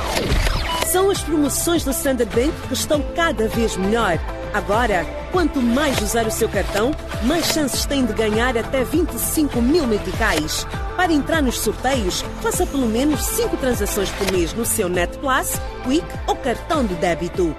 São 0.91 1.09
as 1.09 1.21
promoções 1.21 1.83
do 1.83 1.91
Standard 1.91 2.33
Bank 2.33 2.53
que 2.67 2.73
estão 2.73 3.01
cada 3.15 3.47
vez 3.47 3.75
melhor. 3.75 4.17
Agora, 4.53 5.05
quanto 5.31 5.61
mais 5.61 6.01
usar 6.01 6.25
o 6.25 6.31
seu 6.31 6.47
cartão, 6.47 6.91
mais 7.23 7.45
chances 7.47 7.85
tem 7.85 8.05
de 8.05 8.13
ganhar 8.13 8.57
até 8.57 8.83
25 8.83 9.61
mil 9.61 9.85
meticais. 9.85 10.65
Para 10.95 11.11
entrar 11.11 11.41
nos 11.41 11.59
sorteios, 11.59 12.23
faça 12.41 12.65
pelo 12.65 12.87
menos 12.87 13.23
5 13.23 13.57
transações 13.57 14.09
por 14.11 14.31
mês 14.31 14.53
no 14.53 14.65
seu 14.65 14.87
Net 14.87 15.17
Plus, 15.17 15.51
Quick 15.83 16.07
ou 16.25 16.35
cartão 16.37 16.85
de 16.85 16.95
débito. 16.95 17.55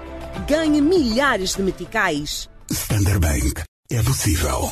Ganhe 0.47 0.81
milhares 0.81 1.55
de 1.55 1.61
meticais. 1.61 2.49
Standard 2.71 3.19
Bank. 3.19 3.61
É 3.91 4.01
possível. 4.03 4.71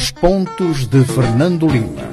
Os 0.00 0.10
Pontos 0.12 0.86
de 0.86 1.04
Fernando 1.04 1.68
Lima. 1.68 2.08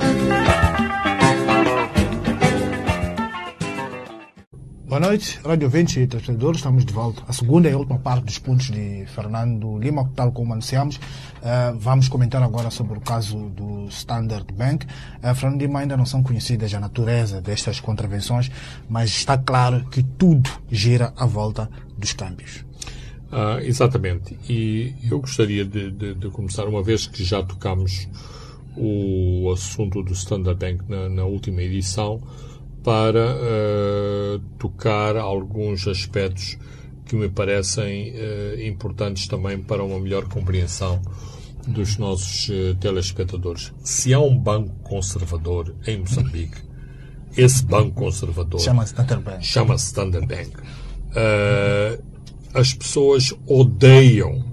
Boa 4.85 4.99
noite, 4.99 5.39
Rádio 5.41 5.69
20 5.69 6.01
e 6.01 6.07
transportadores. 6.07 6.57
estamos 6.57 6.83
de 6.83 6.91
volta. 6.91 7.23
A 7.29 7.31
segunda 7.31 7.69
e 7.69 7.73
última 7.73 7.97
parte 7.97 8.25
dos 8.25 8.39
pontos 8.39 8.69
de 8.71 9.05
Fernando 9.15 9.77
Lima, 9.79 10.11
tal 10.13 10.33
como 10.33 10.51
anunciamos. 10.51 10.99
Eh, 11.41 11.73
vamos 11.77 12.09
comentar 12.09 12.43
agora 12.43 12.69
sobre 12.69 12.97
o 12.97 13.01
caso 13.01 13.37
do 13.51 13.87
Standard 13.87 14.53
Bank. 14.53 14.85
Eh, 15.23 15.33
Fernando 15.33 15.61
Lima 15.61 15.79
ainda 15.79 15.95
não 15.95 16.05
são 16.05 16.21
conhecidas 16.21 16.73
a 16.73 16.81
natureza 16.81 17.41
destas 17.41 17.79
contravenções, 17.79 18.51
mas 18.89 19.11
está 19.11 19.37
claro 19.37 19.85
que 19.85 20.03
tudo 20.03 20.49
gira 20.69 21.13
à 21.15 21.25
volta 21.25 21.69
dos 21.97 22.11
câmbios. 22.11 22.66
Uh, 23.31 23.59
exatamente. 23.61 24.37
E 24.49 24.93
eu 25.09 25.19
gostaria 25.19 25.65
de, 25.65 25.91
de, 25.91 26.13
de, 26.13 26.29
começar, 26.29 26.65
uma 26.65 26.81
vez 26.81 27.07
que 27.07 27.23
já 27.23 27.43
tocamos 27.43 28.07
o 28.75 29.51
assunto 29.51 30.01
do 30.01 30.13
Standard 30.13 30.57
Bank 30.57 30.89
na, 30.89 31.09
na 31.09 31.25
última 31.25 31.61
edição, 31.61 32.21
para 32.83 33.35
uh, 33.35 34.39
tocar 34.57 35.17
alguns 35.17 35.85
aspectos 35.89 36.57
que 37.05 37.17
me 37.17 37.27
parecem 37.27 38.13
uh, 38.13 38.61
importantes 38.65 39.27
também 39.27 39.59
para 39.61 39.83
uma 39.83 39.99
melhor 39.99 40.25
compreensão 40.29 41.01
dos 41.67 41.97
nossos 41.97 42.47
uh, 42.47 42.75
telespectadores. 42.75 43.73
Se 43.83 44.13
há 44.13 44.21
um 44.21 44.37
banco 44.37 44.73
conservador 44.83 45.75
em 45.85 45.99
Moçambique, 45.99 46.61
esse 47.35 47.65
banco 47.65 47.91
conservador 47.91 48.61
chama-se 48.61 48.93
Standard 48.93 49.23
Bank. 49.23 49.45
Chama 49.45 49.75
Standard 49.75 50.25
Bank. 50.25 50.51
As 52.53 52.73
pessoas 52.73 53.33
odeiam 53.45 54.45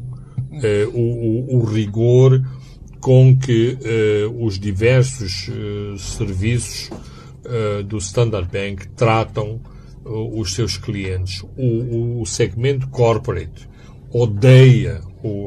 o, 0.92 0.98
o, 0.98 1.56
o, 1.56 1.64
rigor 1.64 2.40
com 3.00 3.36
que 3.36 3.76
os 4.38 4.58
diversos 4.58 5.50
serviços 5.98 6.90
uh, 7.44 7.82
do 7.82 7.98
Standard 7.98 8.48
Bank 8.50 8.88
tratam 8.88 9.60
uh, 10.04 10.40
os 10.40 10.54
seus 10.54 10.76
clientes. 10.76 11.42
O, 11.56 12.22
o, 12.22 12.26
segmento 12.26 12.88
corporate 12.88 13.68
odeia 14.10 15.00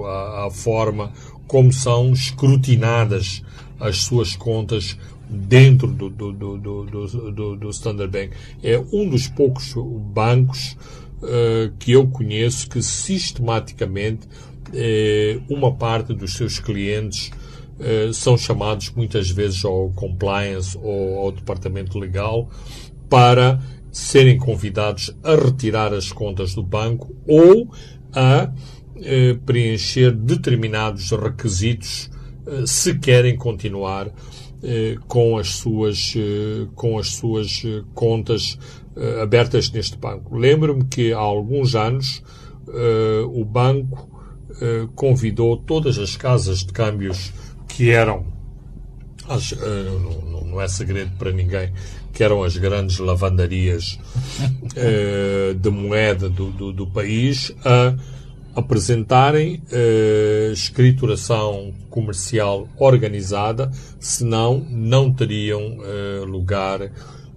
a, 0.05 0.47
a, 0.47 0.51
forma 0.51 1.12
como 1.47 1.71
são 1.71 2.12
escrutinadas 2.12 3.43
as 3.79 3.97
suas 3.97 4.36
contas 4.36 4.97
dentro 5.29 5.88
do, 5.88 6.10
do, 6.10 6.31
do, 6.31 7.55
do 7.55 7.69
Standard 7.69 8.12
Bank. 8.12 8.33
É 8.63 8.79
um 8.91 9.10
dos 9.10 9.27
poucos 9.27 9.73
bancos 10.13 10.75
uh, 11.21 11.71
que 11.80 11.91
eu 11.91 12.08
conheço 12.08 12.69
que 12.69 12.82
sistematicamente 12.82 14.27
uma 15.49 15.73
parte 15.73 16.13
dos 16.13 16.34
seus 16.34 16.60
clientes 16.60 17.32
eh, 17.80 18.10
são 18.12 18.36
chamados 18.36 18.91
muitas 18.95 19.30
vezes 19.30 19.63
ao 19.63 19.89
compliance 19.91 20.77
ou 20.82 21.19
ao 21.19 21.32
departamento 21.32 21.99
legal 21.99 22.49
para 23.08 23.62
serem 23.91 24.38
convidados 24.38 25.15
a 25.23 25.36
retirar 25.36 25.93
as 25.93 26.12
contas 26.12 26.56
do 26.56 26.63
banco 26.63 27.15
ou 27.27 27.69
a 28.12 28.51
eh, 28.95 29.38
preencher 29.45 30.12
determinados 30.12 31.12
requisitos 31.12 32.10
eh, 32.47 32.63
se 32.65 32.97
querem 32.97 33.36
continuar 33.36 34.12
com 35.08 35.38
as 35.38 35.49
suas 35.49 36.15
com 36.73 36.97
as 36.97 37.10
suas 37.10 37.62
contas 37.93 38.58
abertas 39.21 39.71
neste 39.71 39.97
banco. 39.97 40.36
Lembro-me 40.36 40.86
que 40.86 41.13
há 41.13 41.19
alguns 41.19 41.75
anos 41.75 42.23
o 43.31 43.45
banco 43.45 44.10
convidou 44.95 45.55
todas 45.55 45.97
as 45.97 46.17
casas 46.17 46.60
de 46.60 46.73
câmbios 46.73 47.31
que 47.77 47.91
eram, 47.91 48.25
as, 49.29 49.51
uh, 49.51 49.60
não, 50.25 50.41
não, 50.45 50.62
é 50.62 50.67
segredo 50.67 51.12
para 51.17 51.31
ninguém, 51.31 51.71
que 52.12 52.23
eram 52.23 52.43
as 52.43 52.57
grandes 52.57 52.97
lavandarias 52.97 53.99
uh, 54.39 55.53
de 55.60 55.69
moeda 55.69 56.27
do, 56.27 56.49
do, 56.49 56.73
do, 56.73 56.88
país, 56.88 57.53
a 57.63 57.95
apresentarem 58.55 59.62
uh, 59.71 60.51
escrituração 60.51 61.71
comercial 61.89 62.67
organizada, 62.77 63.71
senão 63.99 64.65
não 64.69 65.13
teriam 65.13 65.77
lugar 66.25 66.91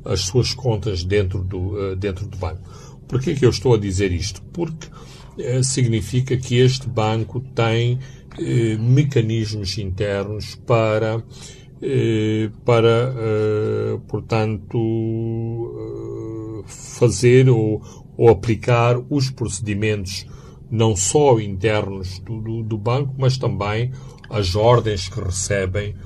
as 0.04 0.20
suas 0.20 0.54
contas 0.54 1.04
dentro 1.04 1.42
do, 1.42 1.94
dentro 1.96 2.26
do 2.26 2.36
banco. 2.36 2.62
Por 3.06 3.20
que, 3.20 3.36
eu 3.44 3.50
estou 3.50 3.74
a 3.74 3.78
dizer 3.78 4.12
isto? 4.12 4.40
Porque 4.52 4.88
significa 5.62 6.36
que 6.36 6.56
este 6.56 6.88
banco 6.88 7.40
tem 7.40 7.98
eh, 8.38 8.76
mecanismos 8.78 9.76
internos 9.78 10.54
para, 10.54 11.22
eh, 11.82 12.50
para 12.64 13.14
eh, 13.16 13.98
portanto, 14.06 14.78
eh, 15.78 16.62
fazer 16.66 17.48
ou, 17.48 17.82
ou 18.16 18.28
aplicar 18.28 18.96
os 19.10 19.30
procedimentos 19.30 20.26
não 20.70 20.94
só 20.94 21.40
internos 21.40 22.20
do, 22.20 22.40
do, 22.40 22.62
do, 22.62 22.78
banco, 22.78 23.14
mas 23.18 23.36
também 23.36 23.90
as 24.30 24.54
ordens 24.54 25.08
que 25.08 25.20
recebem 25.20 25.96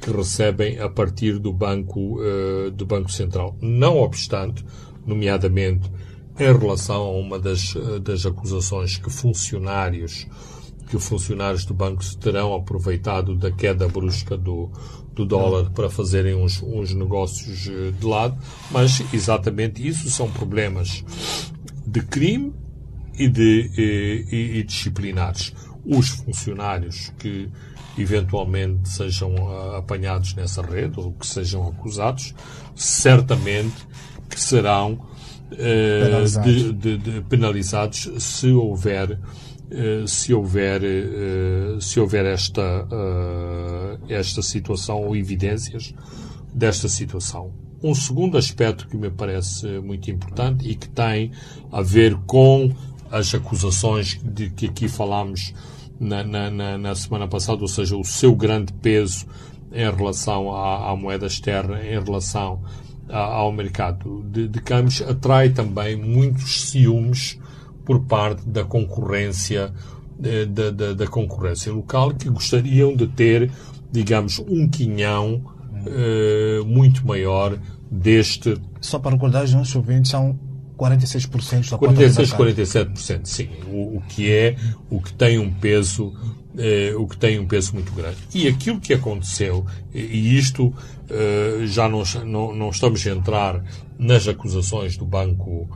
que 0.00 0.10
recebem 0.10 0.78
a 0.78 0.88
partir 0.88 1.38
do 1.38 1.52
banco 1.52 2.20
uh, 2.20 2.70
do 2.70 2.86
banco 2.86 3.10
central. 3.10 3.56
Não 3.60 3.98
obstante, 3.98 4.64
nomeadamente 5.06 5.90
em 6.38 6.58
relação 6.58 7.02
a 7.02 7.10
uma 7.12 7.38
das, 7.38 7.74
das 8.02 8.24
acusações 8.24 8.96
que 8.96 9.10
funcionários 9.10 10.26
que 10.90 10.96
os 10.96 11.06
funcionários 11.06 11.64
do 11.64 11.72
banco 11.72 12.04
terão 12.16 12.52
aproveitado 12.52 13.36
da 13.36 13.50
queda 13.52 13.86
brusca 13.86 14.36
do, 14.36 14.68
do 15.14 15.24
dólar 15.24 15.70
para 15.70 15.88
fazerem 15.88 16.34
uns, 16.34 16.60
uns 16.62 16.92
negócios 16.92 17.68
eh, 17.68 17.92
de 17.92 18.04
lado, 18.04 18.36
mas 18.72 19.00
exatamente 19.14 19.86
isso 19.86 20.10
são 20.10 20.28
problemas 20.28 21.04
de 21.86 22.02
crime 22.02 22.52
e, 23.16 23.28
de, 23.28 23.70
e, 23.78 24.58
e 24.58 24.64
disciplinares. 24.64 25.54
Os 25.84 26.08
funcionários 26.08 27.12
que 27.18 27.48
eventualmente 27.98 28.88
sejam 28.88 29.34
eh, 29.34 29.78
apanhados 29.78 30.34
nessa 30.34 30.62
rede 30.62 30.98
ou 30.98 31.12
que 31.12 31.26
sejam 31.26 31.66
acusados, 31.68 32.34
certamente 32.74 33.86
que 34.28 34.40
serão 34.40 35.08
penalizados. 35.50 36.42
De, 36.44 36.72
de, 36.72 36.96
de, 36.98 37.20
penalizados 37.22 38.10
se 38.18 38.52
houver 38.52 39.18
eh, 39.72 40.04
se 40.04 40.34
houver, 40.34 40.82
eh, 40.82 41.78
se 41.80 42.00
houver 42.00 42.26
esta, 42.26 42.88
eh, 42.90 43.98
esta 44.08 44.42
situação 44.42 45.04
ou 45.04 45.14
evidências 45.14 45.94
desta 46.52 46.88
situação. 46.88 47.52
Um 47.80 47.94
segundo 47.94 48.36
aspecto 48.36 48.88
que 48.88 48.96
me 48.96 49.10
parece 49.10 49.66
muito 49.78 50.10
importante 50.10 50.68
e 50.68 50.74
que 50.74 50.88
tem 50.88 51.30
a 51.70 51.82
ver 51.82 52.16
com 52.26 52.74
as 53.12 53.32
acusações 53.32 54.20
de 54.24 54.50
que 54.50 54.66
aqui 54.66 54.88
falámos 54.88 55.54
na, 56.00 56.24
na, 56.24 56.78
na 56.78 56.94
semana 56.94 57.28
passada, 57.28 57.60
ou 57.60 57.68
seja, 57.68 57.94
o 57.94 58.04
seu 58.04 58.34
grande 58.34 58.72
peso 58.72 59.26
em 59.70 59.90
relação 59.90 60.52
à, 60.54 60.90
à 60.90 60.96
moeda 60.96 61.26
externa, 61.26 61.84
em 61.84 62.02
relação 62.02 62.62
ao 63.08 63.52
mercado 63.52 64.24
de, 64.30 64.48
de 64.48 64.60
câmbios, 64.60 65.02
atrai 65.02 65.50
também 65.50 65.96
muitos 65.96 66.70
ciúmes 66.70 67.38
por 67.84 68.00
parte 68.04 68.48
da 68.48 68.64
concorrência 68.64 69.72
eh, 70.22 70.46
da, 70.46 70.70
da, 70.70 70.92
da, 70.94 71.06
concorrência 71.06 71.72
local 71.72 72.14
que 72.14 72.28
gostariam 72.28 72.94
de 72.94 73.06
ter, 73.08 73.50
digamos, 73.90 74.38
um 74.38 74.68
quinhão 74.68 75.42
uh, 75.86 76.64
muito 76.64 77.06
maior 77.06 77.58
deste. 77.90 78.56
Só 78.80 78.98
para 78.98 79.12
recordar, 79.12 79.44
os 79.44 79.54
nossos 79.54 79.74
ouvintes 79.74 80.10
são 80.10 80.38
46% 80.80 81.70
da 81.70 81.78
46, 81.78 82.32
47%, 82.32 83.20
sim. 83.24 83.48
O, 83.68 83.98
o, 83.98 84.02
que 84.08 84.32
é, 84.32 84.56
o 84.88 85.00
que 85.00 85.12
tem 85.12 85.38
um 85.38 85.52
peso, 85.52 86.14
eh, 86.56 86.94
o 86.96 87.06
que 87.06 87.18
tem 87.18 87.38
um 87.38 87.46
peso 87.46 87.74
muito 87.74 87.92
grande. 87.92 88.16
E 88.34 88.48
aquilo 88.48 88.80
que 88.80 88.94
aconteceu, 88.94 89.66
e 89.92 90.38
isto 90.38 90.72
eh, 91.10 91.66
já 91.66 91.86
não, 91.86 92.02
não, 92.24 92.54
não 92.54 92.70
estamos 92.70 93.06
a 93.06 93.10
entrar 93.10 93.62
nas 93.98 94.26
acusações 94.26 94.96
do 94.96 95.04
Banco 95.04 95.68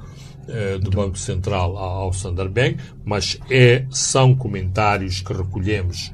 eh, 0.49 0.79
do 0.79 0.91
Banco 0.91 1.19
Central 1.19 1.77
ao 1.77 2.11
Standard 2.11 2.53
Bank, 2.53 2.79
mas 3.05 3.39
é, 3.51 3.87
são 3.91 4.35
comentários 4.35 5.21
que 5.21 5.33
recolhemos 5.33 6.13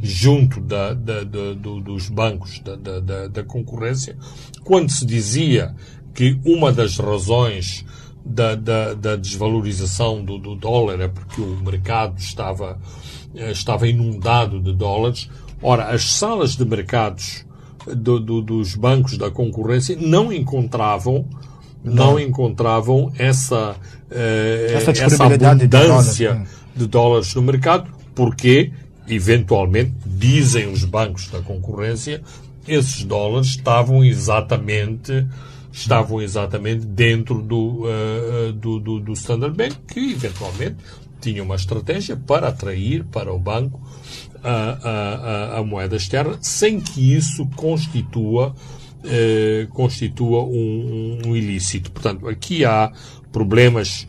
junto 0.00 0.60
da, 0.60 0.94
da, 0.94 1.24
da, 1.24 1.54
do, 1.54 1.80
dos 1.80 2.08
bancos 2.08 2.60
da, 2.60 3.28
da, 3.28 3.42
concorrência, 3.42 4.16
quando 4.62 4.90
se 4.90 5.04
dizia 5.04 5.74
que 6.14 6.38
uma 6.44 6.72
das 6.72 6.96
razões 6.96 7.84
da, 8.24 8.54
da, 8.54 8.94
da 8.94 9.16
desvalorização 9.16 10.24
do, 10.24 10.38
do, 10.38 10.54
dólar 10.54 11.00
é 11.00 11.08
porque 11.08 11.40
o 11.40 11.56
mercado 11.62 12.18
estava, 12.18 12.78
eh, 13.34 13.50
estava 13.50 13.88
inundado 13.88 14.60
de 14.60 14.72
dólares. 14.72 15.28
Ora, 15.60 15.90
as 15.90 16.12
salas 16.12 16.56
de 16.56 16.64
mercados 16.64 17.44
do, 17.86 18.20
do, 18.20 18.40
dos 18.40 18.74
bancos 18.74 19.18
da 19.18 19.30
concorrência 19.30 19.96
não 20.00 20.32
encontravam 20.32 21.26
não, 21.84 22.18
encontravam 22.18 23.12
essa, 23.18 23.72
uh, 23.72 24.72
essa, 24.72 24.92
essa 24.92 25.24
abundância 25.24 26.46
de, 26.74 26.80
de 26.80 26.86
dólares 26.86 27.34
no 27.34 27.42
mercado, 27.42 27.90
porque, 28.14 28.70
eventualmente, 29.08 29.92
dizem 30.06 30.70
os 30.70 30.84
bancos 30.84 31.28
da 31.28 31.40
concorrência, 31.40 32.22
esses 32.68 33.02
dólares 33.02 33.48
estavam 33.48 34.04
exatamente 34.04 35.26
estavam 35.72 36.20
exatamente 36.20 36.84
dentro 36.84 37.42
do, 37.42 37.84
uh, 37.86 38.52
do, 38.52 38.78
do, 38.78 39.00
do 39.00 39.12
Standard 39.14 39.56
Bank, 39.56 39.76
que 39.88 40.12
eventualmente 40.12 40.76
tinha 41.20 41.42
uma 41.42 41.54
estratégia 41.54 42.16
para 42.16 42.48
atrair 42.48 43.04
para 43.04 43.32
o 43.32 43.38
banco 43.38 43.80
a, 44.42 45.54
a, 45.54 45.58
a 45.58 45.64
moeda 45.64 45.96
externa, 45.96 46.36
sem 46.40 46.80
que 46.80 47.14
isso 47.14 47.46
constitua, 47.54 48.54
eh, 49.04 49.68
constitua 49.70 50.42
um, 50.42 51.20
um, 51.24 51.36
ilícito. 51.36 51.92
Portanto, 51.92 52.28
aqui 52.28 52.64
há 52.64 52.92
problemas 53.30 54.06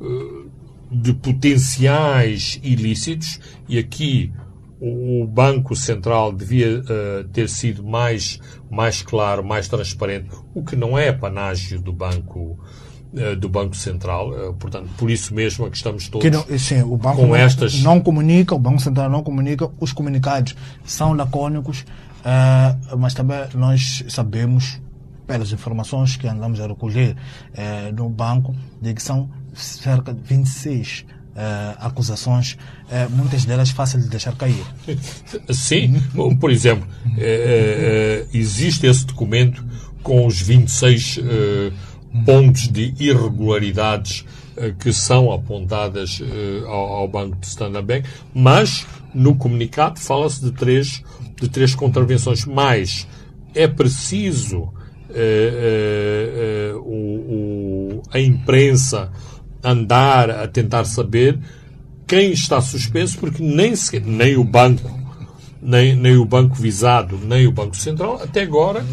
eh, 0.00 0.46
de 0.90 1.12
potenciais 1.14 2.58
ilícitos 2.64 3.40
e 3.68 3.78
aqui 3.78 4.32
o, 4.80 5.26
Banco 5.26 5.74
Central 5.74 6.32
devia 6.32 6.80
uh, 6.80 7.24
ter 7.32 7.48
sido 7.48 7.82
mais, 7.82 8.40
mais 8.70 9.02
claro, 9.02 9.44
mais 9.44 9.68
transparente, 9.68 10.28
o 10.54 10.62
que 10.62 10.76
não 10.76 10.98
é 10.98 11.12
panágio 11.12 11.80
do 11.80 11.92
Banco 11.92 12.58
eh, 13.14 13.34
do 13.34 13.48
Banco 13.48 13.74
Central. 13.74 14.34
Eh, 14.34 14.52
portanto, 14.58 14.90
por 14.98 15.10
isso 15.10 15.34
mesmo 15.34 15.66
é 15.66 15.70
que 15.70 15.76
estamos 15.76 16.08
todos 16.08 16.30
não, 16.30 16.58
sim, 16.58 16.82
o 16.82 16.96
banco 16.96 17.16
com 17.16 17.28
não, 17.28 17.36
estas... 17.36 17.80
não 17.82 18.00
comunica, 18.00 18.54
o 18.54 18.58
Banco 18.58 18.80
Central 18.80 19.08
não 19.08 19.22
comunica, 19.22 19.70
os 19.80 19.92
comunicados 19.92 20.54
são 20.84 21.14
lacônicos, 21.14 21.84
mas 22.98 23.14
também 23.14 23.38
nós 23.54 24.04
sabemos, 24.08 24.80
pelas 25.26 25.52
informações 25.52 26.16
que 26.16 26.26
andamos 26.26 26.60
a 26.60 26.66
recolher 26.66 27.16
no 27.96 28.10
banco, 28.10 28.54
de 28.82 28.92
que 28.92 29.02
são 29.02 29.30
cerca 29.54 30.12
de 30.12 30.20
26 30.20 31.06
Uh, 31.36 31.76
acusações, 31.80 32.56
uh, 32.84 33.10
muitas 33.10 33.44
delas 33.44 33.68
fáceis 33.68 34.04
de 34.04 34.08
deixar 34.08 34.34
cair. 34.34 34.64
Sim, 35.52 36.00
por 36.40 36.50
exemplo, 36.50 36.88
uh, 36.88 38.28
existe 38.32 38.86
esse 38.86 39.04
documento 39.04 39.62
com 40.02 40.26
os 40.26 40.40
26 40.40 41.18
pontos 42.24 42.68
de 42.68 42.94
irregularidades 42.98 44.24
que 44.78 44.94
são 44.94 45.30
apontadas 45.30 46.22
ao, 46.68 47.06
Banco 47.06 47.36
de 47.36 47.46
Standard 47.48 47.84
Bank, 47.84 48.08
mas 48.32 48.86
no 49.12 49.34
comunicado 49.34 50.00
fala-se 50.00 50.40
de 50.40 50.52
três, 50.52 51.02
de 51.38 51.50
três 51.50 51.74
contravenções. 51.74 52.46
Mais 52.46 53.06
é 53.54 53.66
preciso 53.66 54.72
o, 56.82 57.98
o, 57.98 58.02
a 58.10 58.20
imprensa 58.20 59.10
andar 59.62 60.30
a 60.30 60.48
tentar 60.48 60.84
saber 60.84 61.38
quem 62.06 62.30
está 62.32 62.60
suspenso, 62.60 63.18
porque 63.18 63.42
nem, 63.42 63.74
nem 64.04 64.36
o 64.36 64.44
banco 64.44 65.06
nem, 65.66 65.96
nem 65.96 66.16
o 66.16 66.24
banco 66.24 66.54
visado, 66.54 67.18
nem 67.18 67.46
o 67.46 67.50
Banco 67.50 67.76
Central, 67.76 68.20
até 68.22 68.42
agora 68.42 68.84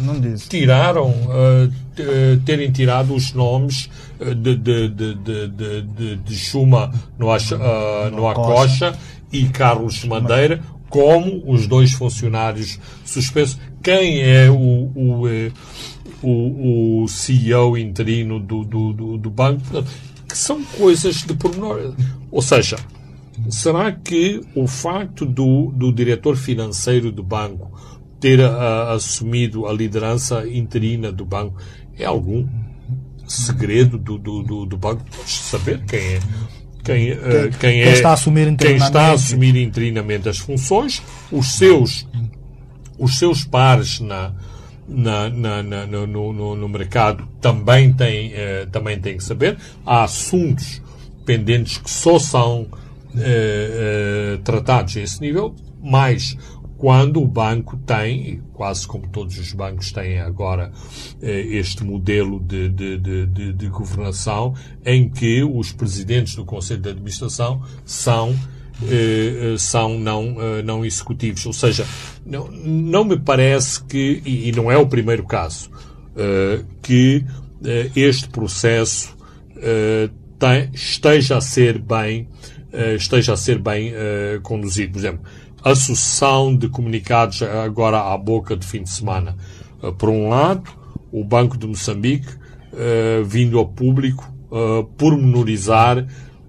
tiraram, 0.48 1.10
uh, 1.10 2.40
terem 2.44 2.72
tirado 2.72 3.14
os 3.14 3.32
nomes 3.32 3.88
uh, 4.18 4.34
de, 4.34 4.56
de, 4.56 4.88
de, 4.88 5.14
de, 5.14 5.82
de, 5.82 6.16
de 6.16 6.34
Chuma 6.34 6.90
no, 7.16 7.28
uh, 7.28 8.10
no 8.10 8.26
Acocha 8.26 8.92
e 9.32 9.44
Carlos 9.44 10.04
Madeira 10.04 10.60
como 10.88 11.42
os 11.46 11.66
dois 11.66 11.92
funcionários 11.92 12.78
suspensos. 13.04 13.58
Quem 13.82 14.22
é 14.22 14.50
o, 14.50 14.90
o, 14.94 15.26
o, 16.22 17.02
o 17.02 17.08
CEO 17.08 17.76
interino 17.76 18.38
do, 18.38 18.64
do, 18.64 18.92
do, 18.92 19.18
do 19.18 19.30
banco? 19.30 19.62
Que 20.34 20.38
são 20.38 20.64
coisas 20.64 21.22
de 21.22 21.32
pormenor. 21.32 21.94
Ou 22.28 22.42
seja, 22.42 22.76
será 23.48 23.92
que 23.92 24.40
o 24.52 24.66
facto 24.66 25.24
do, 25.24 25.70
do 25.70 25.92
diretor 25.92 26.34
financeiro 26.34 27.12
do 27.12 27.22
banco 27.22 27.70
ter 28.18 28.40
uh, 28.40 28.90
assumido 28.96 29.68
a 29.68 29.72
liderança 29.72 30.44
interina 30.48 31.12
do 31.12 31.24
banco 31.24 31.56
é 31.96 32.04
algum 32.04 32.48
segredo 33.28 33.96
do, 33.96 34.18
do, 34.18 34.42
do, 34.42 34.66
do 34.66 34.76
banco? 34.76 35.04
Podes 35.16 35.34
saber 35.34 35.84
quem 35.84 36.00
é. 36.00 36.20
Quem, 36.82 37.12
uh, 37.12 37.50
quem, 37.52 37.58
quem, 37.60 37.82
é, 37.82 37.92
está 37.92 38.10
a 38.10 38.14
assumir 38.14 38.56
quem 38.56 38.74
está 38.74 39.02
a 39.02 39.12
assumir 39.12 39.54
interinamente 39.54 40.28
as 40.28 40.38
funções, 40.38 41.00
os 41.30 41.52
seus, 41.52 42.08
os 42.98 43.20
seus 43.20 43.44
pares 43.44 44.00
na, 44.00 44.34
na, 44.86 45.28
na, 45.30 45.62
na 45.62 45.86
no, 45.86 46.06
no, 46.06 46.54
no, 46.54 46.68
mercado 46.68 47.26
também 47.40 47.92
têm, 47.92 48.32
uh, 48.32 48.66
também 48.70 49.00
têm 49.00 49.16
que 49.16 49.24
saber. 49.24 49.56
Há 49.84 50.04
assuntos 50.04 50.82
pendentes 51.24 51.78
que 51.78 51.90
só 51.90 52.18
são 52.18 52.68
eh, 53.16 54.34
eh, 54.34 54.40
tratados 54.42 54.96
a 54.96 55.00
esse 55.00 55.20
nível, 55.20 55.54
mas 55.80 56.36
quando 56.76 57.22
o 57.22 57.26
banco 57.26 57.76
tem, 57.76 58.42
quase 58.52 58.86
como 58.88 59.06
todos 59.06 59.38
os 59.38 59.52
bancos 59.52 59.92
têm 59.92 60.18
agora, 60.18 60.72
eh, 61.22 61.40
este 61.42 61.84
modelo 61.84 62.40
de, 62.40 62.68
de, 62.68 62.98
de, 62.98 63.52
de, 63.52 63.68
governação 63.68 64.54
em 64.84 65.08
que 65.08 65.44
os 65.44 65.70
presidentes 65.70 66.34
do 66.34 66.44
Conselho 66.44 66.80
de 66.80 66.88
Administração 66.90 67.62
são 67.84 68.34
são 69.58 69.98
não, 69.98 70.36
não 70.64 70.84
executivos. 70.84 71.46
Ou 71.46 71.52
seja, 71.52 71.86
não, 72.24 72.50
não 72.50 73.04
me 73.04 73.18
parece 73.18 73.82
que, 73.84 74.22
e 74.24 74.52
não 74.52 74.70
é 74.70 74.76
o 74.76 74.86
primeiro 74.86 75.24
caso, 75.24 75.70
que 76.82 77.24
este 77.94 78.28
processo 78.28 79.16
esteja 80.72 81.38
a 81.38 81.40
ser 81.40 81.78
bem 81.78 82.28
esteja 82.96 83.34
a 83.34 83.36
ser 83.36 83.58
bem 83.58 83.92
conduzido. 84.42 84.92
Por 84.92 84.98
exemplo, 84.98 85.20
a 85.62 85.74
sucessão 85.74 86.54
de 86.54 86.68
comunicados 86.68 87.40
agora 87.42 88.12
à 88.12 88.18
boca 88.18 88.56
de 88.56 88.66
fim 88.66 88.82
de 88.82 88.90
semana. 88.90 89.36
Por 89.96 90.08
um 90.08 90.28
lado, 90.28 90.70
o 91.12 91.24
Banco 91.24 91.56
de 91.56 91.66
Moçambique 91.66 92.28
vindo 93.24 93.58
ao 93.58 93.66
público 93.66 94.28
pormenorizar 94.98 96.06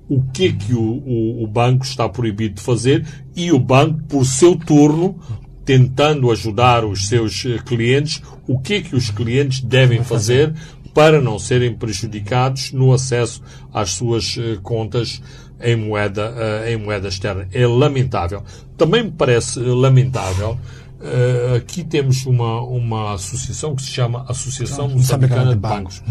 o 0.09 0.21
que 0.31 0.47
é 0.47 0.51
que 0.51 0.73
o, 0.73 0.81
o, 0.81 1.43
o, 1.43 1.47
banco 1.47 1.85
está 1.85 2.07
proibido 2.07 2.55
de 2.55 2.61
fazer 2.61 3.05
e 3.35 3.51
o 3.51 3.59
banco, 3.59 4.03
por 4.03 4.25
seu 4.25 4.55
turno, 4.55 5.19
tentando 5.63 6.31
ajudar 6.31 6.85
os 6.85 7.07
seus 7.07 7.43
clientes, 7.65 8.21
o 8.47 8.59
que 8.59 8.75
é 8.75 8.81
que 8.81 8.95
os 8.95 9.09
clientes 9.09 9.61
devem 9.61 10.03
fazer 10.03 10.53
para 10.93 11.19
não 11.19 11.39
serem 11.39 11.73
prejudicados 11.73 12.71
no 12.71 12.93
acesso 12.93 13.41
às 13.73 13.91
suas 13.91 14.37
contas 14.61 15.21
em 15.59 15.75
moeda, 15.75 16.31
uh, 16.31 16.69
em 16.69 16.77
moeda 16.77 17.07
externa. 17.07 17.47
É 17.51 17.65
lamentável. 17.65 18.43
Também 18.77 19.03
me 19.03 19.11
parece 19.11 19.59
lamentável. 19.59 20.57
Aqui 21.55 21.83
temos 21.83 22.25
uma, 22.25 22.61
uma 22.61 23.13
associação 23.13 23.75
que 23.75 23.83
se 23.83 23.91
chama 23.91 24.25
Associação 24.27 24.89
Moçambicana 24.89 25.51
de 25.51 25.57
Bancos. 25.57 26.01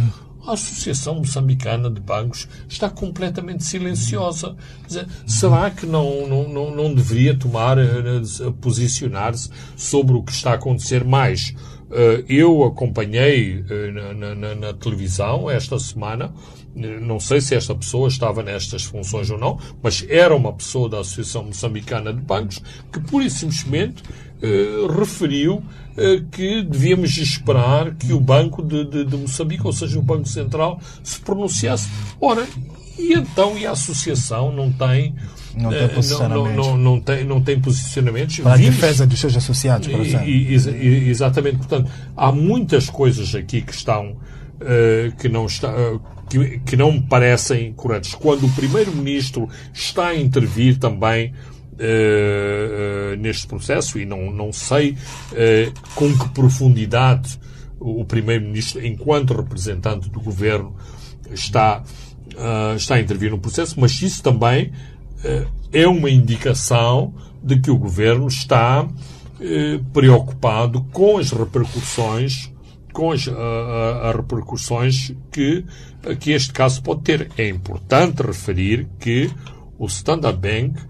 A 0.46 0.52
Associação 0.52 1.16
Moçambicana 1.16 1.90
de 1.90 2.00
Bancos 2.00 2.48
está 2.68 2.90
completamente 2.90 3.64
silenciosa. 3.64 4.54
Dizer, 4.86 5.06
será 5.26 5.70
que 5.70 5.86
não, 5.86 6.28
não, 6.28 6.48
não, 6.48 6.74
não 6.74 6.94
deveria 6.94 7.36
tomar, 7.36 7.78
uh, 7.78 8.52
posicionar-se 8.60 9.50
sobre 9.76 10.14
o 10.14 10.22
que 10.22 10.32
está 10.32 10.52
a 10.52 10.54
acontecer 10.54 11.04
mais? 11.04 11.54
Uh, 11.90 12.24
eu 12.28 12.64
acompanhei 12.64 13.64
na, 13.92 14.34
na, 14.34 14.54
na, 14.54 14.72
televisão 14.72 15.50
esta 15.50 15.78
semana 15.78 16.32
não 16.74 17.20
sei 17.20 17.40
se 17.40 17.54
esta 17.54 17.74
pessoa 17.74 18.08
estava 18.08 18.42
nestas 18.42 18.82
funções 18.82 19.30
ou 19.30 19.38
não, 19.38 19.58
mas 19.82 20.04
era 20.08 20.34
uma 20.34 20.52
pessoa 20.52 20.88
da 20.88 21.00
Associação 21.00 21.44
Moçambicana 21.44 22.12
de 22.12 22.20
Bancos 22.20 22.60
que, 22.92 23.00
pura 23.00 23.24
e 23.24 23.30
simplesmente, 23.30 24.02
eh, 24.02 24.33
referiu 24.98 25.62
eh, 25.96 26.22
que 26.30 26.62
devíamos 26.62 27.16
esperar 27.18 27.94
que 27.94 28.12
o 28.12 28.18
Banco 28.18 28.60
de, 28.60 28.84
de, 28.84 29.04
de, 29.04 29.16
Moçambique, 29.16 29.64
ou 29.64 29.72
seja, 29.72 29.96
o 29.96 30.02
Banco 30.02 30.28
Central, 30.28 30.80
se 31.04 31.20
pronunciasse. 31.20 31.88
Ora, 32.20 32.44
e 32.98 33.12
então 33.12 33.56
e 33.56 33.64
a 33.64 33.70
Associação 33.70 34.50
não 34.50 34.72
tem. 34.72 35.14
Não 35.56 35.70
tem 35.70 35.88
posicionamentos. 35.88 36.50
Eh, 36.50 36.56
não, 36.56 36.76
não, 36.76 36.76
não, 36.76 37.00
tem, 37.00 37.24
não 37.24 37.40
tem 37.40 37.60
posicionamentos. 37.60 38.40
Para 38.40 38.54
a 38.54 38.56
defesa 38.56 39.06
dos 39.06 39.20
seus 39.20 39.36
associados, 39.36 39.86
por 39.86 40.00
exemplo. 40.00 40.26
E, 40.26 40.56
e, 40.56 41.08
exatamente. 41.08 41.58
Portanto, 41.58 41.88
há 42.16 42.32
muitas 42.32 42.90
coisas 42.90 43.32
aqui 43.34 43.62
que 43.62 43.72
estão. 43.72 44.16
Uh, 44.54 45.14
que 45.16 45.28
não 45.28 45.46
está, 45.46 45.68
uh, 45.68 46.00
que, 46.30 46.58
que 46.60 46.76
não 46.76 46.92
me 46.92 47.02
parecem 47.02 47.72
corretos. 47.72 48.14
Quando 48.14 48.46
o 48.46 48.50
Primeiro-Ministro 48.50 49.48
está 49.72 50.06
a 50.08 50.16
intervir 50.16 50.78
também 50.78 51.34
uh, 51.74 53.16
neste 53.16 53.46
processo, 53.46 53.98
e 53.98 54.04
não, 54.04 54.30
não 54.30 54.52
sei 54.52 54.92
uh, 54.92 55.94
com 55.94 56.16
que 56.16 56.28
profundidade 56.30 57.38
o 57.78 58.04
Primeiro-Ministro, 58.04 58.84
enquanto 58.84 59.34
representante 59.34 60.08
do 60.08 60.18
Governo, 60.18 60.74
está, 61.30 61.82
está 62.74 62.94
a 62.94 63.00
intervir 63.00 63.30
no 63.30 63.38
processo, 63.38 63.78
mas 63.78 64.00
isso 64.00 64.22
também 64.22 64.72
é 65.70 65.86
uma 65.86 66.08
indicação 66.08 67.12
de 67.42 67.60
que 67.60 67.70
o 67.70 67.76
Governo 67.76 68.26
está 68.26 68.88
preocupado 69.92 70.80
com 70.92 71.18
as 71.18 71.30
repercussões 71.30 72.50
com 72.94 73.10
as, 73.10 73.28
as 73.28 74.16
repercussões 74.16 75.12
que, 75.30 75.64
que 76.20 76.30
este 76.30 76.52
caso 76.52 76.80
pode 76.82 77.02
ter. 77.02 77.30
É 77.36 77.46
importante 77.48 78.22
referir 78.22 78.86
que 78.98 79.30
o 79.76 79.86
Standard 79.86 80.38
Bank, 80.38 80.80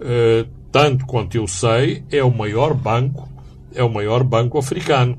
eh, 0.00 0.46
tanto 0.70 1.06
quanto 1.06 1.36
eu 1.36 1.46
sei, 1.46 2.04
é 2.10 2.22
o 2.22 2.30
maior 2.30 2.74
banco, 2.74 3.28
é 3.74 3.82
o 3.82 3.92
maior 3.92 4.22
banco 4.22 4.58
africano. 4.58 5.16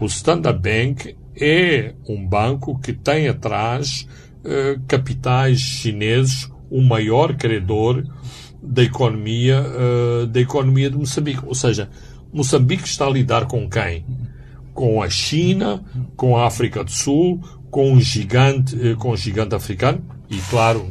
O 0.00 0.06
Standard 0.06 0.58
Bank 0.58 1.16
é 1.36 1.94
um 2.08 2.24
banco 2.24 2.78
que 2.78 2.92
tem 2.92 3.28
atrás 3.28 4.06
uh, 4.44 4.80
capitais 4.86 5.58
chineses, 5.58 6.48
o 6.70 6.80
maior 6.80 7.34
credor 7.34 8.04
da 8.62 8.82
economia, 8.82 9.64
uh, 9.64 10.26
da 10.26 10.40
economia 10.40 10.90
de 10.90 10.96
Moçambique. 10.96 11.42
Ou 11.44 11.54
seja, 11.54 11.90
Moçambique 12.32 12.86
está 12.86 13.06
a 13.06 13.10
lidar 13.10 13.46
com 13.46 13.68
quem? 13.68 14.04
Com 14.72 15.02
a 15.02 15.10
China, 15.10 15.82
com 16.16 16.36
a 16.36 16.46
África 16.46 16.84
do 16.84 16.90
Sul, 16.90 17.40
com 17.70 17.92
um 17.92 18.00
gigante, 18.00 18.76
com 18.98 19.10
um 19.10 19.16
gigante 19.16 19.54
africano 19.54 20.02
e, 20.30 20.38
claro, 20.50 20.86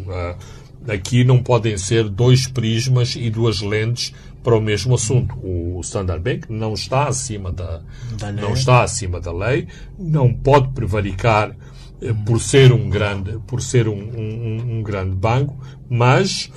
aqui 0.88 1.24
não 1.24 1.42
podem 1.42 1.78
ser 1.78 2.10
dois 2.10 2.48
prismas 2.48 3.16
e 3.16 3.30
duas 3.30 3.62
lentes 3.62 4.14
para 4.44 4.56
o 4.56 4.62
mesmo 4.62 4.96
assunto. 4.96 5.36
O 5.42 5.80
Standard 5.82 6.22
Bank 6.22 6.52
não 6.52 6.74
está 6.74 7.08
acima 7.08 7.52
da, 7.52 7.82
da 8.18 8.32
não 8.32 8.54
está 8.54 8.84
acima 8.84 9.20
da 9.20 9.32
lei, 9.32 9.68
não 9.98 10.34
pode 10.34 10.70
prevaricar 10.70 11.56
eh, 12.02 12.14
por 12.26 12.40
ser 12.40 12.74
um 12.74 12.90
grande, 12.90 13.40
por 13.48 13.62
ser 13.62 13.88
um, 13.88 13.94
um, 13.94 14.78
um 14.78 14.84
grande 14.84 15.16
banco, 15.16 15.58
mas 15.90 16.52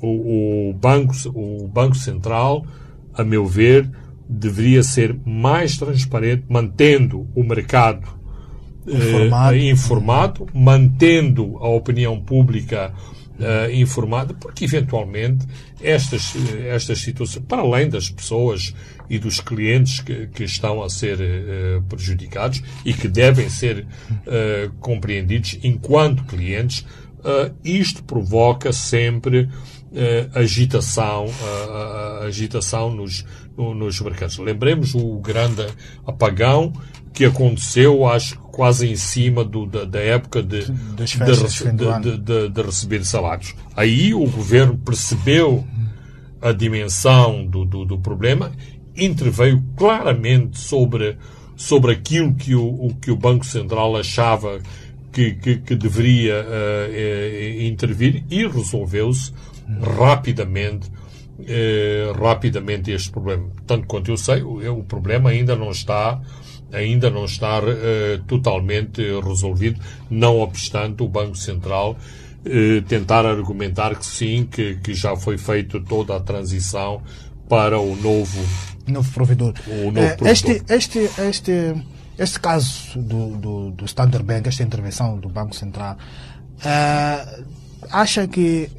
o, 0.00 0.70
o, 0.70 0.72
banco, 0.74 1.14
o 1.34 1.66
Banco 1.68 1.96
Central, 1.96 2.66
a 3.14 3.24
meu 3.24 3.46
ver, 3.46 3.90
deveria 4.28 4.82
ser 4.82 5.18
mais 5.24 5.76
transparente, 5.76 6.44
mantendo 6.48 7.26
o 7.34 7.42
mercado 7.42 8.06
informado, 8.86 9.56
eh, 9.56 9.70
informado 9.70 10.46
mantendo 10.52 11.56
a 11.58 11.68
opinião 11.68 12.20
pública 12.20 12.92
uh, 13.38 13.70
informada, 13.72 14.34
porque 14.34 14.64
eventualmente 14.64 15.46
estas, 15.80 16.34
estas 16.66 17.00
situações, 17.00 17.44
para 17.46 17.62
além 17.62 17.88
das 17.88 18.10
pessoas 18.10 18.74
e 19.08 19.18
dos 19.18 19.40
clientes 19.40 20.00
que, 20.00 20.26
que 20.28 20.44
estão 20.44 20.82
a 20.82 20.88
ser 20.88 21.18
uh, 21.18 21.82
prejudicados 21.82 22.62
e 22.84 22.92
que 22.92 23.08
devem 23.08 23.48
ser 23.48 23.86
uh, 23.86 24.72
compreendidos 24.80 25.58
enquanto 25.62 26.24
clientes, 26.24 26.84
isto 27.62 28.02
provoca 28.02 28.72
sempre 28.72 29.48
agitação, 30.34 31.26
agitação 32.26 32.92
nos, 32.92 33.24
nos 33.56 34.00
mercados. 34.00 34.38
Lembremos 34.38 34.92
o 34.92 35.20
grande 35.20 35.64
apagão 36.04 36.72
que 37.12 37.24
aconteceu, 37.24 38.08
acho 38.08 38.41
quase 38.52 38.86
em 38.86 38.94
cima 38.94 39.42
do, 39.42 39.66
da, 39.66 39.84
da, 39.84 39.98
época 39.98 40.42
de, 40.42 40.66
de, 42.00 42.18
de, 42.18 42.48
de, 42.50 42.62
receber 42.62 43.04
salários. 43.04 43.54
Aí 43.74 44.14
o 44.14 44.26
governo 44.26 44.76
percebeu 44.76 45.66
a 46.40 46.52
dimensão 46.52 47.46
do, 47.46 47.64
do, 47.64 47.84
do 47.84 47.98
problema, 47.98 48.52
interveio 48.94 49.64
claramente 49.76 50.58
sobre, 50.58 51.16
sobre 51.56 51.92
aquilo 51.92 52.34
que 52.34 52.54
o, 52.54 52.86
o 52.86 52.94
que 52.94 53.10
o 53.10 53.16
Banco 53.16 53.46
Central 53.46 53.96
achava 53.96 54.60
que, 55.12 55.32
que, 55.34 55.56
que 55.58 55.74
deveria 55.74 56.44
uh, 56.44 57.62
intervir 57.62 58.24
e 58.30 58.46
resolveu-se 58.46 59.32
rapidamente 59.98 60.90
uh, 61.38 62.12
rapidamente 62.20 62.90
este 62.90 63.10
problema. 63.10 63.48
Tanto 63.66 63.86
quanto 63.86 64.10
eu 64.10 64.16
sei, 64.16 64.42
o, 64.42 64.78
o 64.78 64.84
problema 64.84 65.30
ainda 65.30 65.56
não 65.56 65.70
está 65.70 66.20
ainda 66.72 67.10
não 67.10 67.24
está 67.24 67.60
uh, 67.60 68.22
totalmente 68.26 69.02
resolvido, 69.20 69.80
não 70.10 70.40
obstante 70.40 71.02
o 71.02 71.08
Banco 71.08 71.36
Central 71.36 71.92
uh, 71.92 72.82
tentar 72.88 73.26
argumentar 73.26 73.94
que 73.96 74.06
sim, 74.06 74.48
que, 74.50 74.76
que 74.76 74.94
já 74.94 75.14
foi 75.14 75.36
feita 75.38 75.80
toda 75.80 76.16
a 76.16 76.20
transição 76.20 77.02
para 77.48 77.78
o 77.78 77.94
novo, 77.96 78.40
novo 78.86 79.12
provedor. 79.12 79.54
O 79.66 79.90
novo 79.90 80.24
uh, 80.24 80.26
Este, 80.26 80.62
este, 80.68 81.10
este, 81.20 81.74
este 82.18 82.40
caso 82.40 82.98
do, 82.98 83.36
do, 83.36 83.70
do, 83.72 83.84
Standard 83.84 84.24
Bank, 84.24 84.48
esta 84.48 84.62
intervenção 84.62 85.18
do 85.18 85.28
Banco 85.28 85.54
Central, 85.54 85.98
acha 87.90 88.26
que 88.26 88.70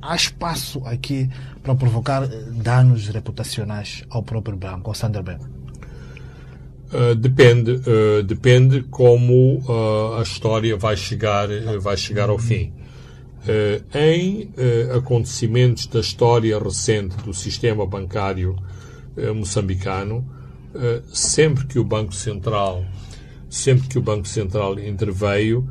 há 0.00 0.14
espaço 0.14 0.86
aqui 0.86 1.28
para 1.62 1.74
provocar 1.74 2.28
danos 2.28 3.08
reputacionais 3.08 4.04
ao 4.10 4.22
próprio 4.22 4.56
banco, 4.56 4.90
ao 4.90 4.92
Standard 4.92 5.24
Bank? 5.24 5.65
Uh, 6.96 7.14
depende, 7.14 7.72
uh, 7.72 8.22
depende 8.22 8.82
como 8.84 9.58
uh, 9.68 10.14
a 10.18 10.22
história 10.22 10.78
vai 10.78 10.96
chegar, 10.96 11.46
vai 11.78 11.94
chegar 11.94 12.30
ao 12.30 12.38
fim. 12.38 12.72
em 13.94 14.50
acontecimentos 14.96 15.86
da 15.86 16.00
história 16.00 16.58
recente 16.58 17.16
do 17.18 17.32
sistema 17.32 17.86
bancário 17.86 18.56
moçambicano, 19.36 20.26
sempre 21.12 21.64
que 21.64 21.78
o 21.78 21.84
Banco 21.84 22.12
Central, 22.12 22.84
sempre 23.48 23.86
que 23.86 23.98
o 23.98 24.02
Banco 24.02 24.26
Central 24.26 24.80
interveio, 24.80 25.68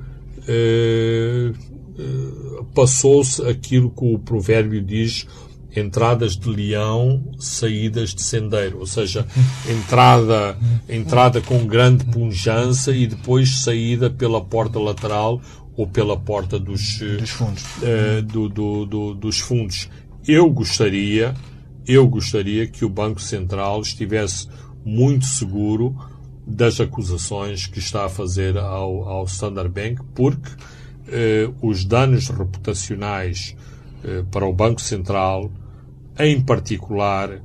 passou-se 2.73 3.41
aquilo 3.45 3.91
que 3.91 4.05
o 4.05 4.19
provérbio 4.19 4.81
diz 4.81 5.27
entradas 5.75 6.37
de 6.37 6.49
leão, 6.49 7.21
saídas 7.37 8.13
de 8.13 8.21
sendeiro, 8.21 8.79
ou 8.79 8.85
seja, 8.85 9.25
entrada, 9.69 10.57
entrada 10.87 11.41
com 11.41 11.65
grande 11.65 12.05
punjança 12.05 12.91
e 12.95 13.05
depois 13.05 13.59
saída 13.59 14.09
pela 14.09 14.41
porta 14.41 14.79
lateral 14.79 15.41
ou 15.75 15.85
pela 15.85 16.17
porta 16.17 16.57
dos, 16.57 16.99
dos 16.99 17.29
fundos. 17.29 17.63
Uh, 17.77 18.21
do, 18.21 18.47
do, 18.47 18.85
do, 18.85 19.13
dos 19.13 19.39
fundos. 19.39 19.89
Eu 20.27 20.49
gostaria, 20.49 21.35
eu 21.85 22.07
gostaria 22.07 22.65
que 22.65 22.85
o 22.85 22.89
Banco 22.89 23.21
Central 23.21 23.81
estivesse 23.81 24.47
muito 24.85 25.25
seguro 25.25 25.95
das 26.47 26.79
acusações 26.79 27.67
que 27.67 27.79
está 27.79 28.05
a 28.05 28.09
fazer 28.09 28.57
ao, 28.57 29.09
ao 29.09 29.25
Standard 29.25 29.69
Bank, 29.69 30.01
porque 30.13 30.49
uh, 30.49 31.67
os 31.67 31.83
danos 31.83 32.29
reputacionais 32.29 33.55
uh, 34.03 34.23
para 34.25 34.45
o 34.45 34.53
Banco 34.53 34.79
Central 34.79 35.51
em 36.17 36.41
particular 36.41 37.41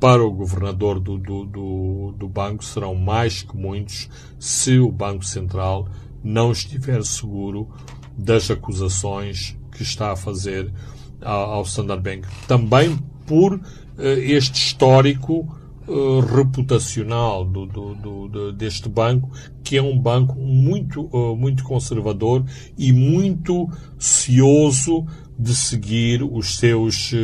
para 0.00 0.24
o 0.24 0.32
governador 0.32 0.98
do, 0.98 1.18
do, 1.18 1.44
do, 1.44 2.14
do, 2.16 2.28
banco, 2.28 2.64
serão 2.64 2.94
mais 2.94 3.42
que 3.42 3.54
muitos 3.54 4.08
se 4.38 4.78
o 4.78 4.90
Banco 4.90 5.24
Central 5.24 5.88
não 6.24 6.50
estiver 6.52 7.04
seguro 7.04 7.68
das 8.16 8.50
acusações 8.50 9.56
que 9.72 9.82
está 9.82 10.12
a 10.12 10.16
fazer 10.16 10.72
ao, 11.20 11.52
ao 11.52 11.62
Standard 11.62 12.02
Bank. 12.02 12.26
Também 12.48 12.98
por 13.26 13.54
uh, 13.54 13.60
este 13.98 14.54
histórico 14.54 15.46
uh, 15.86 16.20
reputacional 16.20 17.44
do, 17.44 17.66
do, 17.66 18.52
deste 18.52 18.88
banco, 18.88 19.30
que 19.62 19.76
é 19.76 19.82
um 19.82 19.98
banco 19.98 20.34
muito, 20.34 21.02
uh, 21.12 21.36
muito 21.36 21.62
conservador 21.62 22.44
e 22.76 22.90
muito 22.90 23.68
cioso 23.98 25.06
de 25.38 25.54
seguir 25.54 26.22
os 26.22 26.56
seus 26.56 27.14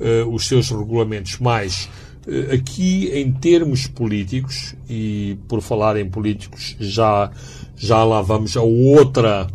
uh, 0.00 0.28
os 0.32 0.46
seus 0.46 0.70
regulamentos. 0.70 1.38
Mais, 1.38 1.88
uh, 2.26 2.54
aqui 2.54 3.10
em 3.12 3.32
termos 3.32 3.86
políticos, 3.86 4.74
e 4.88 5.38
por 5.48 5.60
falar 5.60 5.96
em 5.96 6.08
políticos, 6.08 6.76
já, 6.78 7.30
já 7.76 8.04
lá 8.04 8.22
vamos 8.22 8.56
a 8.56 8.62
outra, 8.62 9.46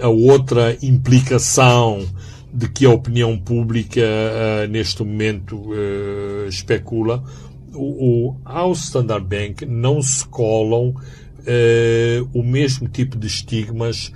a 0.00 0.08
outra 0.08 0.76
implicação 0.82 2.06
de 2.52 2.68
que 2.68 2.86
a 2.86 2.90
opinião 2.90 3.36
pública 3.36 4.00
uh, 4.00 4.68
neste 4.68 5.02
momento 5.02 5.70
especula. 6.48 7.24
O, 7.72 8.28
o, 8.28 8.36
ao 8.44 8.70
Standard 8.72 9.26
Bank 9.26 9.66
não 9.66 10.00
se 10.00 10.24
colam 10.28 10.94
o 12.32 12.42
mesmo 12.42 12.88
tipo 12.88 13.18
de 13.18 13.26
estigmas 13.26 14.12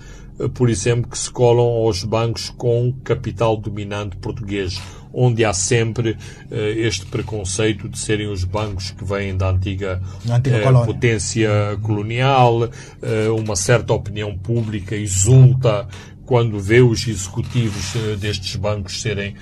por 0.54 0.70
exemplo, 0.70 1.10
que 1.10 1.18
se 1.18 1.30
colam 1.30 1.66
aos 1.66 2.04
bancos 2.04 2.48
com 2.48 2.94
capital 3.02 3.56
dominante 3.56 4.16
português 4.16 4.80
onde 5.12 5.44
há 5.44 5.52
sempre 5.52 6.10
uh, 6.10 6.54
este 6.76 7.06
preconceito 7.06 7.88
de 7.88 7.98
serem 7.98 8.28
os 8.28 8.44
bancos 8.44 8.90
que 8.90 9.04
vêm 9.04 9.36
da 9.36 9.50
antiga, 9.50 10.00
antiga 10.28 10.72
uh, 10.72 10.86
potência 10.86 11.50
colonial, 11.82 12.64
uh, 12.64 13.34
uma 13.36 13.56
certa 13.56 13.92
opinião 13.92 14.36
pública 14.36 14.94
exulta 14.94 15.88
quando 16.24 16.60
vê 16.60 16.82
os 16.82 17.06
executivos 17.08 17.94
destes 18.20 18.54
bancos 18.56 19.00
serem, 19.00 19.34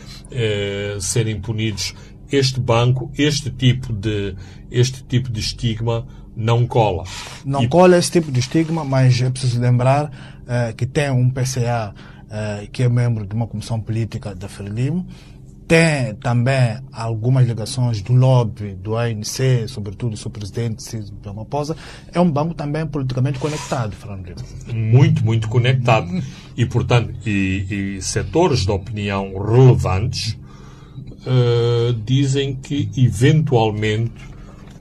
serem 1.01 1.41
punidos. 1.41 1.93
Este 2.31 2.61
banco, 2.61 3.11
este 3.19 3.51
tipo 3.51 3.93
de, 3.93 4.37
este 4.71 5.03
tipo 5.03 5.29
de 5.29 5.41
estigma 5.41 6.07
não 6.37 6.65
cola. 6.65 7.03
Não 7.45 7.65
e... 7.65 7.69
cola 7.69 7.99
esse 7.99 8.13
tipo 8.13 8.31
de 8.31 8.39
estigma, 8.39 8.85
mas 8.85 9.21
é 9.21 9.29
preciso 9.29 9.61
lembrar 9.61 10.13
que 10.77 10.87
tem 10.87 11.11
um 11.11 11.29
PCA 11.29 11.93
que 12.71 12.85
é 12.85 12.89
membro 12.89 13.27
de 13.27 13.35
uma 13.35 13.49
comissão 13.49 13.81
política 13.81 14.33
da 14.33 14.49
Frelimo, 14.49 15.09
tem 15.67 16.15
também 16.17 16.79
algumas 16.93 17.47
ligações 17.47 18.01
do 18.01 18.13
lobby, 18.13 18.75
do 18.75 18.97
ANC, 18.97 19.67
sobretudo 19.69 20.17
seu 20.17 20.31
presidente 20.31 20.83
César 20.83 21.13
Ramaphosa, 21.25 21.77
é 22.13 22.21
um 22.21 22.31
banco 22.31 22.55
também 22.55 22.87
politicamente 22.87 23.39
conectado, 23.39 23.95
Fernando 23.95 24.35
Muito, 24.73 25.25
muito 25.25 25.49
conectado. 25.49 26.09
E, 26.57 26.65
portanto, 26.65 27.13
e, 27.27 27.97
e 27.97 28.03
setores 28.03 28.61
de 28.61 28.71
opinião 28.71 29.33
relevantes 29.37 30.39
uh, 31.27 31.93
dizem 32.05 32.55
que, 32.55 32.89
eventualmente, 32.97 34.15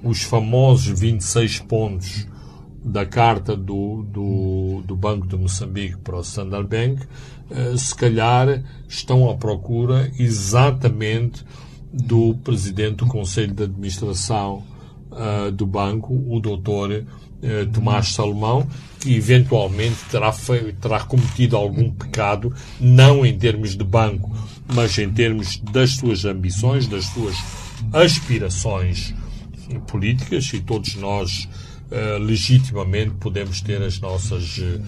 os 0.03 0.21
famosos 0.21 0.99
26 0.99 1.59
pontos 1.61 2.27
da 2.83 3.03
carta 3.03 3.57
do, 3.57 4.03
do, 4.03 4.83
do 4.85 4.95
Banco 4.95 5.25
de 5.25 5.35
Moçambique 5.35 5.97
para 5.97 6.17
o 6.17 6.21
Standard 6.21 6.67
Bank, 6.67 7.01
se 7.77 7.93
calhar 7.93 8.63
estão 8.87 9.29
à 9.29 9.35
procura 9.35 10.11
exatamente 10.17 11.43
do 11.95 12.35
presidente 12.43 12.97
do 12.97 13.07
Conselho 13.07 13.53
de 13.53 13.63
Administração 13.63 14.63
uh, 15.11 15.51
do 15.51 15.65
banco, 15.65 16.13
o 16.27 16.39
doutor 16.41 16.91
uh, 16.91 17.65
Tomás 17.71 18.09
Salomão, 18.09 18.67
que 18.99 19.15
eventualmente 19.15 19.97
terá, 20.11 20.33
terá 20.81 20.99
cometido 21.01 21.55
algum 21.55 21.89
pecado, 21.89 22.53
não 22.79 23.25
em 23.25 23.37
termos 23.37 23.77
de 23.77 23.83
banco, 23.83 24.29
mas 24.73 24.97
em 24.97 25.09
termos 25.09 25.57
das 25.57 25.91
suas 25.91 26.25
ambições, 26.25 26.87
das 26.87 27.05
suas 27.05 27.35
aspirações 27.93 29.13
políticas, 29.87 30.51
e 30.53 30.59
todos 30.59 30.95
nós 30.95 31.47
Uh, 31.85 32.17
legitimamente 32.17 33.11
podemos 33.19 33.61
ter 33.61 33.79
as 33.79 33.99
nossas, 33.99 34.57
uh, 34.57 34.81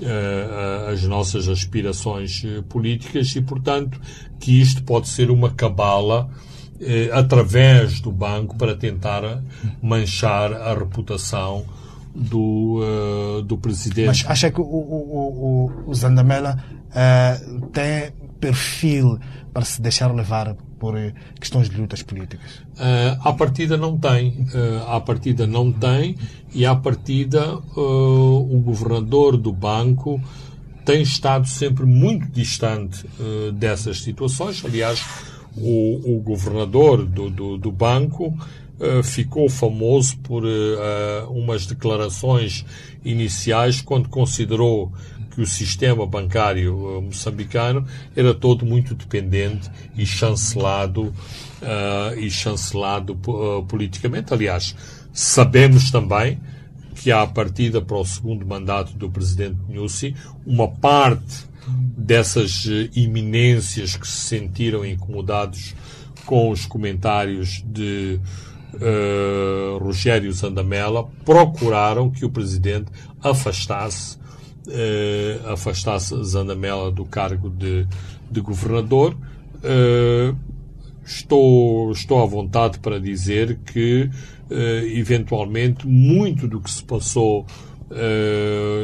uh, 0.00 0.92
as 0.92 1.02
nossas 1.02 1.48
aspirações 1.48 2.44
políticas 2.68 3.34
e, 3.34 3.42
portanto, 3.42 4.00
que 4.38 4.60
isto 4.60 4.84
pode 4.84 5.08
ser 5.08 5.28
uma 5.30 5.50
cabala 5.50 6.30
através 7.12 8.00
do 8.00 8.12
banco 8.12 8.56
para 8.56 8.76
tentar 8.76 9.42
manchar 9.82 10.52
a 10.52 10.74
reputação 10.74 11.64
do, 12.14 13.42
do 13.46 13.56
presidente. 13.56 14.06
Mas 14.06 14.24
acha 14.26 14.50
que 14.50 14.60
o, 14.60 14.64
o, 14.64 15.72
o, 15.86 15.90
o 15.90 15.94
Zandamela 15.94 16.62
tem 17.72 18.12
perfil 18.38 19.18
para 19.54 19.64
se 19.64 19.80
deixar 19.80 20.14
levar 20.14 20.54
por 20.78 20.96
eh, 20.96 21.12
questões 21.40 21.68
de 21.68 21.76
lutas 21.76 22.02
políticas? 22.02 22.58
Uh, 22.76 23.18
à 23.20 23.32
partida 23.32 23.76
não 23.76 23.98
tem. 23.98 24.28
Uh, 24.28 24.88
à 24.88 25.00
partida 25.00 25.46
não 25.46 25.72
tem 25.72 26.16
e 26.54 26.64
à 26.64 26.74
partida 26.74 27.56
uh, 27.56 28.56
o 28.56 28.60
governador 28.60 29.36
do 29.36 29.52
banco 29.52 30.20
tem 30.84 31.02
estado 31.02 31.48
sempre 31.48 31.84
muito 31.84 32.28
distante 32.28 33.04
uh, 33.18 33.52
dessas 33.52 34.02
situações. 34.02 34.64
Aliás, 34.64 35.04
o, 35.56 36.16
o 36.16 36.20
governador 36.20 37.04
do, 37.04 37.30
do, 37.30 37.58
do 37.58 37.72
banco 37.72 38.36
ficou 39.02 39.48
famoso 39.48 40.18
por 40.18 40.44
umas 41.30 41.64
declarações 41.64 42.62
iniciais 43.02 43.80
quando 43.80 44.10
considerou 44.10 44.92
que 45.36 45.42
o 45.42 45.46
sistema 45.46 46.06
bancário 46.06 47.02
moçambicano 47.02 47.86
era 48.16 48.32
todo 48.32 48.64
muito 48.64 48.94
dependente 48.94 49.70
e 49.94 50.06
chancelado 50.06 51.08
uh, 51.60 52.18
e 52.18 52.30
chancelado 52.30 53.12
uh, 53.12 53.62
politicamente. 53.64 54.32
Aliás, 54.32 54.74
sabemos 55.12 55.90
também 55.90 56.40
que 56.94 57.12
há 57.12 57.20
a 57.20 57.26
partida 57.26 57.82
para 57.82 57.98
o 57.98 58.04
segundo 58.06 58.46
mandato 58.46 58.94
do 58.96 59.10
presidente 59.10 59.58
Nussi, 59.68 60.16
uma 60.46 60.68
parte 60.68 61.44
dessas 61.68 62.64
iminências 62.94 63.94
que 63.94 64.08
se 64.08 64.20
sentiram 64.28 64.86
incomodados 64.86 65.74
com 66.24 66.50
os 66.50 66.64
comentários 66.64 67.62
de 67.66 68.18
uh, 68.72 69.76
Rogério 69.84 70.32
Zandamela 70.32 71.06
procuraram 71.26 72.10
que 72.10 72.24
o 72.24 72.30
presidente 72.30 72.90
afastasse 73.22 74.16
eh, 74.68 75.40
afastasse 75.46 76.14
Zandamela 76.24 76.90
do 76.90 77.04
cargo 77.04 77.50
de, 77.50 77.86
de 78.30 78.40
governador. 78.40 79.16
Eh, 79.62 80.34
estou, 81.04 81.92
estou 81.92 82.22
à 82.22 82.26
vontade 82.26 82.78
para 82.78 82.98
dizer 82.98 83.58
que, 83.64 84.10
eh, 84.50 84.92
eventualmente, 84.94 85.86
muito 85.86 86.48
do 86.48 86.60
que 86.60 86.70
se 86.70 86.82
passou 86.82 87.46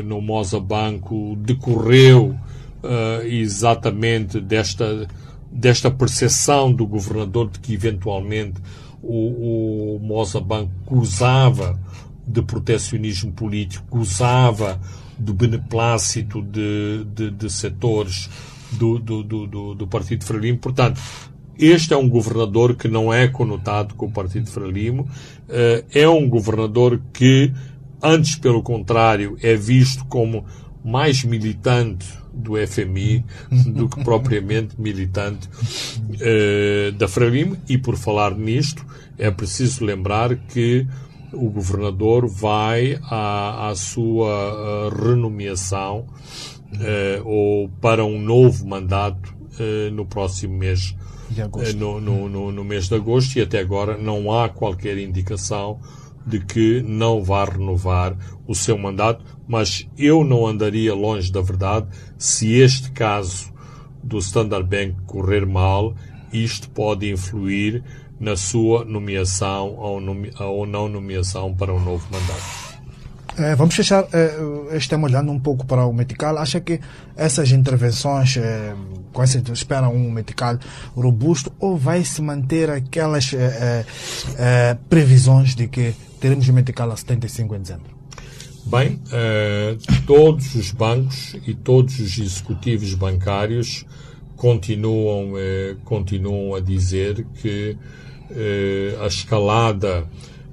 no 0.04 0.22
Moza 0.22 0.60
Banco 0.60 1.34
decorreu 1.40 2.36
exatamente 3.24 4.40
desta, 4.40 5.08
desta 5.50 5.90
percepção 5.90 6.72
do 6.72 6.86
governador 6.86 7.50
de 7.50 7.58
que, 7.58 7.74
eventualmente, 7.74 8.60
o, 9.02 9.96
o 9.96 9.98
Moza 9.98 10.40
Banco 10.40 10.70
gozava 10.86 11.76
de 12.24 12.42
protecionismo 12.42 13.32
político, 13.32 13.84
gozava 13.90 14.80
do 15.22 15.32
beneplácito 15.32 16.42
de, 16.42 17.04
de, 17.14 17.30
de 17.30 17.50
setores 17.50 18.28
do, 18.72 18.98
do, 18.98 19.22
do, 19.22 19.74
do 19.74 19.86
Partido 19.86 20.24
Frelimo. 20.24 20.58
Portanto, 20.58 21.00
este 21.58 21.94
é 21.94 21.96
um 21.96 22.08
governador 22.08 22.74
que 22.74 22.88
não 22.88 23.12
é 23.12 23.28
conotado 23.28 23.94
com 23.94 24.06
o 24.06 24.10
Partido 24.10 24.50
Frelimo, 24.50 25.08
eh, 25.48 25.84
é 25.92 26.08
um 26.08 26.28
governador 26.28 27.00
que, 27.12 27.52
antes 28.02 28.36
pelo 28.36 28.62
contrário, 28.62 29.36
é 29.42 29.54
visto 29.54 30.04
como 30.06 30.44
mais 30.84 31.22
militante 31.22 32.06
do 32.32 32.54
FMI 32.66 33.24
do 33.68 33.88
que 33.88 34.02
propriamente 34.02 34.80
militante 34.80 35.48
uh, 35.48 36.92
da 36.92 37.06
Frelimo. 37.06 37.56
E 37.68 37.76
por 37.78 37.96
falar 37.96 38.34
nisto, 38.34 38.84
é 39.18 39.30
preciso 39.30 39.84
lembrar 39.84 40.34
que 40.34 40.86
o 41.32 41.50
governador 41.50 42.26
vai 42.26 42.98
à, 43.04 43.68
à 43.68 43.74
sua 43.74 44.88
uh, 44.88 44.88
renomeação 44.88 46.06
uh, 46.74 47.26
ou 47.26 47.68
para 47.80 48.04
um 48.04 48.20
novo 48.20 48.66
mandato 48.66 49.34
uh, 49.58 49.90
no 49.92 50.06
próximo 50.06 50.56
mês, 50.56 50.94
no, 51.76 52.00
no, 52.00 52.28
no, 52.28 52.52
no, 52.52 52.64
mês 52.64 52.88
de 52.88 52.94
agosto, 52.94 53.36
e 53.36 53.42
até 53.42 53.60
agora 53.60 53.96
não 53.96 54.30
há 54.32 54.48
qualquer 54.48 54.98
indicação 54.98 55.80
de 56.26 56.40
que 56.40 56.82
não 56.82 57.22
vá 57.22 57.44
renovar 57.44 58.16
o 58.46 58.54
seu 58.54 58.78
mandato, 58.78 59.24
mas 59.48 59.88
eu 59.96 60.22
não 60.22 60.46
andaria 60.46 60.94
longe 60.94 61.32
da 61.32 61.40
verdade 61.40 61.88
se 62.16 62.52
este 62.54 62.92
caso 62.92 63.52
do 64.02 64.18
Standard 64.18 64.68
Bank 64.68 65.02
correr 65.06 65.46
mal, 65.46 65.94
isto 66.32 66.70
pode 66.70 67.10
influir 67.10 67.82
na 68.22 68.36
sua 68.36 68.84
nomeação 68.84 69.74
ou, 69.76 70.00
nome, 70.00 70.30
ou 70.38 70.64
não 70.64 70.88
nomeação 70.88 71.52
para 71.52 71.74
um 71.74 71.80
novo 71.80 72.06
mandato. 72.08 72.72
É, 73.36 73.56
vamos 73.56 73.74
fechar 73.74 74.06
é, 74.12 74.76
este 74.76 74.90
tema 74.90 75.08
olhando 75.08 75.32
um 75.32 75.40
pouco 75.40 75.66
para 75.66 75.84
o 75.84 75.92
Metical. 75.92 76.38
Acha 76.38 76.60
que 76.60 76.80
essas 77.16 77.50
intervenções, 77.50 78.36
é, 78.36 78.74
com 79.12 79.22
essa, 79.22 79.42
espera 79.52 79.88
um 79.88 80.08
Metical 80.08 80.56
robusto 80.94 81.52
ou 81.58 81.76
vai 81.76 82.04
se 82.04 82.22
manter 82.22 82.70
aquelas 82.70 83.34
é, 83.34 83.84
é, 84.38 84.76
previsões 84.88 85.56
de 85.56 85.66
que 85.66 85.92
teremos 86.20 86.48
o 86.48 86.52
Metical 86.52 86.92
a 86.92 86.96
75 86.96 87.56
em 87.56 87.60
dezembro? 87.60 88.02
Bem, 88.64 89.00
todos 90.06 90.54
os 90.54 90.70
bancos 90.70 91.34
e 91.44 91.52
todos 91.52 91.98
os 91.98 92.16
executivos 92.16 92.94
bancários 92.94 93.84
continuam, 94.36 95.32
continuam 95.84 96.54
a 96.54 96.60
dizer 96.60 97.26
que 97.42 97.76
eh, 98.34 98.96
a 99.00 99.06
escalada 99.06 100.06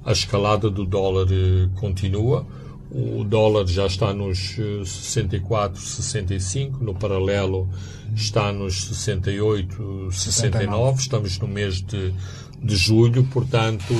a 0.04 0.12
escalada 0.12 0.70
do 0.70 0.84
dólar 0.84 1.28
eh, 1.30 1.68
continua. 1.78 2.46
O 2.90 3.22
dólar 3.22 3.66
já 3.66 3.86
está 3.86 4.12
nos 4.12 4.56
64, 4.84 5.80
eh, 5.80 5.86
65, 5.86 6.82
no 6.82 6.94
paralelo 6.94 7.68
está 8.14 8.52
nos 8.52 8.84
68, 8.84 10.08
69. 10.10 11.00
Estamos 11.00 11.38
no 11.38 11.46
mês 11.46 11.80
de, 11.82 12.12
de 12.60 12.76
julho, 12.76 13.22
portanto, 13.24 13.94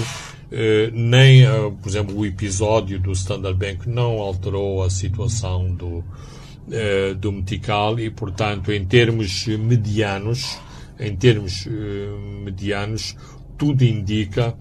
nem, 0.92 1.44
por 1.80 1.88
exemplo, 1.88 2.18
o 2.18 2.26
episódio 2.26 2.98
do 2.98 3.12
Standard 3.12 3.56
Bank 3.56 3.88
não 3.88 4.18
alterou 4.18 4.82
a 4.82 4.90
situação 4.90 5.72
do, 5.72 6.02
do 7.20 7.30
Metical 7.30 8.00
e, 8.00 8.10
portanto, 8.10 8.72
em 8.72 8.84
termos 8.84 9.46
medianos, 9.46 10.58
em 10.98 11.14
termos 11.14 11.68
medianos, 12.44 13.14
tudo 13.60 13.84
indica 13.84 14.56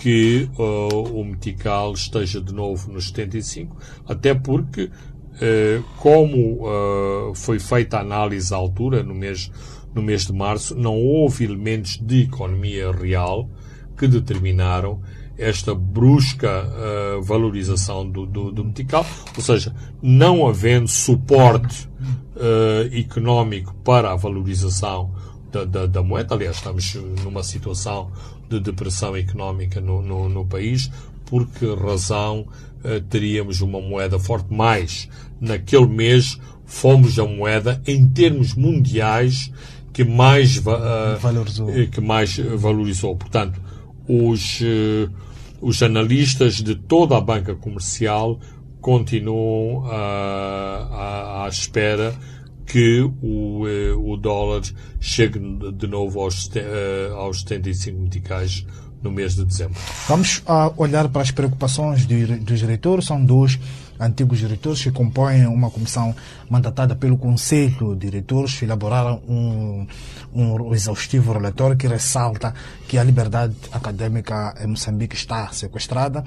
que 0.00 0.48
uh, 0.56 1.20
o 1.20 1.24
Metical 1.24 1.92
esteja 1.94 2.40
de 2.40 2.54
novo 2.54 2.92
nos 2.92 3.08
75, 3.08 3.76
até 4.06 4.34
porque, 4.34 4.84
uh, 4.84 5.82
como 5.96 6.64
uh, 6.64 7.34
foi 7.34 7.58
feita 7.58 7.96
a 7.96 8.02
análise 8.02 8.54
à 8.54 8.56
altura, 8.56 9.02
no 9.02 9.16
mês, 9.16 9.50
no 9.92 10.00
mês 10.00 10.26
de 10.26 10.32
março, 10.32 10.76
não 10.76 10.94
houve 10.94 11.44
elementos 11.44 11.98
de 12.00 12.22
economia 12.22 12.92
real 12.92 13.50
que 13.98 14.06
determinaram 14.06 15.00
esta 15.36 15.74
brusca 15.74 16.48
uh, 16.48 17.22
valorização 17.22 18.08
do, 18.08 18.26
do, 18.26 18.52
do, 18.52 18.64
metical, 18.64 19.04
ou 19.36 19.42
seja, 19.42 19.74
não 20.00 20.46
havendo 20.46 20.86
suporte 20.86 21.88
uh, 22.36 22.96
económico 22.96 23.74
para 23.82 24.12
a 24.12 24.16
valorização 24.16 25.12
da, 25.56 25.64
da, 25.64 25.86
da, 25.86 26.02
moeda, 26.02 26.34
aliás, 26.34 26.56
estamos 26.56 26.94
numa 27.24 27.42
situação 27.42 28.10
de 28.48 28.60
depressão 28.60 29.16
económica 29.16 29.80
no, 29.80 30.02
no, 30.02 30.28
no 30.28 30.44
país, 30.44 30.90
por 31.24 31.46
que 31.46 31.66
razão 31.74 32.46
uh, 32.84 33.00
teríamos 33.08 33.60
uma 33.60 33.80
moeda 33.80 34.18
forte? 34.18 34.52
Mais, 34.52 35.08
naquele 35.40 35.86
mês 35.86 36.38
fomos 36.64 37.18
a 37.18 37.24
moeda, 37.24 37.80
em 37.86 38.06
termos 38.08 38.54
mundiais, 38.54 39.50
que 39.92 40.04
mais, 40.04 40.58
uh, 40.58 41.18
valorizou. 41.20 41.70
Eh, 41.70 41.86
que 41.86 42.00
mais 42.00 42.36
valorizou. 42.38 43.16
Portanto, 43.16 43.60
os, 44.06 44.60
uh, 44.60 45.10
os 45.60 45.82
analistas 45.82 46.56
de 46.56 46.74
toda 46.74 47.16
a 47.16 47.20
banca 47.20 47.54
comercial 47.54 48.38
continuam 48.80 49.84
ah, 49.86 50.88
à, 50.92 51.44
à 51.44 51.48
espera 51.48 52.14
que 52.66 53.00
o, 53.22 53.66
eh, 53.68 53.92
o 53.92 54.16
dólar 54.16 54.62
chegue 55.00 55.38
de 55.72 55.86
novo 55.86 56.20
aos, 56.20 56.50
eh, 56.54 57.10
aos 57.14 57.40
75 57.40 58.00
meticais 58.00 58.66
no 59.02 59.10
mês 59.10 59.34
de 59.36 59.44
dezembro. 59.44 59.78
Vamos 60.08 60.42
ah, 60.46 60.72
olhar 60.76 61.08
para 61.08 61.22
as 61.22 61.30
preocupações 61.30 62.06
dos 62.06 62.58
diretores. 62.58 63.06
São 63.06 63.24
dois 63.24 63.58
antigos 63.98 64.38
diretores 64.38 64.82
que 64.82 64.90
compõem 64.90 65.46
uma 65.46 65.70
comissão 65.70 66.14
mandatada 66.48 66.94
pelo 66.94 67.16
Conselho 67.16 67.94
de 67.94 68.06
Diretores. 68.06 68.62
Elaboraram 68.62 69.22
um, 69.28 69.86
um 70.34 70.74
exaustivo 70.74 71.32
relatório 71.32 71.76
que 71.76 71.86
ressalta 71.86 72.54
que 72.88 72.98
a 72.98 73.04
liberdade 73.04 73.54
acadêmica 73.72 74.54
em 74.60 74.68
Moçambique 74.68 75.16
está 75.16 75.48
sequestrada. 75.52 76.24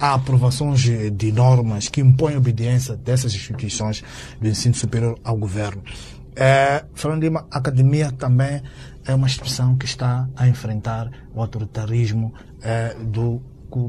Há 0.00 0.14
aprovações 0.14 0.80
de 0.80 1.32
normas 1.32 1.88
que 1.88 2.00
impõem 2.00 2.36
obediência 2.36 2.96
dessas 2.96 3.34
instituições 3.34 4.02
do 4.40 4.48
ensino 4.48 4.74
superior 4.74 5.18
ao 5.22 5.36
governo. 5.36 5.82
É, 6.34 6.84
Fernando 6.94 7.22
Lima, 7.22 7.46
a 7.50 7.58
academia 7.58 8.10
também 8.10 8.62
é 9.06 9.14
uma 9.14 9.26
instituição 9.26 9.76
que 9.76 9.84
está 9.84 10.28
a 10.36 10.48
enfrentar 10.48 11.10
o 11.34 11.40
autoritarismo 11.40 12.32
é, 12.62 12.94
do 12.94 13.42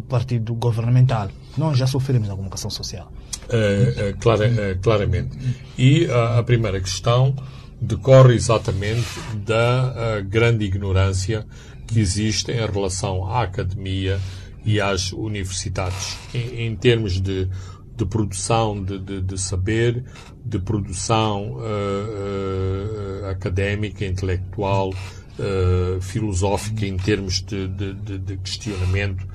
partido 0.07 0.53
governamental. 0.55 1.29
Nós 1.57 1.77
já 1.77 1.87
sofremos 1.87 2.29
a 2.29 2.33
comunicação 2.33 2.69
social. 2.69 3.11
Eh, 3.49 3.93
eh, 3.97 4.13
clara- 4.19 4.45
eh, 4.47 4.77
claramente. 4.81 5.37
E 5.77 6.07
a 6.37 6.41
primeira 6.43 6.79
questão 6.79 7.35
decorre 7.81 8.35
exatamente 8.35 9.05
da 9.45 10.21
grande 10.25 10.63
ignorância 10.65 11.45
que 11.85 11.99
existe 11.99 12.51
em 12.51 12.65
relação 12.65 13.25
à 13.29 13.43
academia 13.43 14.19
e 14.65 14.79
às 14.79 15.11
universidades, 15.11 16.17
em, 16.33 16.67
em 16.67 16.75
termos 16.75 17.19
de, 17.19 17.49
de 17.97 18.05
produção 18.05 18.81
de, 18.81 18.97
de- 18.97 19.21
de 19.21 19.37
saber, 19.37 20.03
de 20.45 20.59
produção 20.59 21.57
académica, 23.29 24.05
intelectual, 24.05 24.93
filosófica, 26.01 26.85
em 26.85 26.95
termos 26.97 27.41
de 27.41 28.37
questionamento 28.37 29.27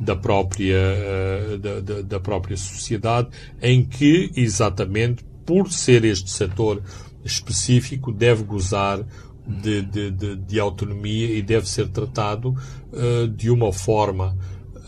da 0.00 0.14
própria, 0.16 0.74
eh, 0.76 1.58
da, 1.60 1.80
da- 1.80 2.02
da 2.02 2.20
própria 2.20 2.56
sociedade, 2.56 3.28
em 3.60 3.84
que, 3.84 4.30
exatamente, 4.36 5.24
por 5.44 5.72
ser 5.72 6.04
este 6.04 6.30
setor 6.30 6.82
específico, 7.24 8.12
deve 8.12 8.44
gozar 8.44 9.04
de, 9.46 9.82
de, 9.82 10.10
de, 10.10 10.36
de 10.36 10.60
autonomia 10.60 11.30
e 11.32 11.40
deve 11.42 11.68
ser 11.68 11.88
tratado 11.88 12.54
eh, 12.92 13.26
de 13.34 13.50
uma 13.50 13.72
forma 13.72 14.36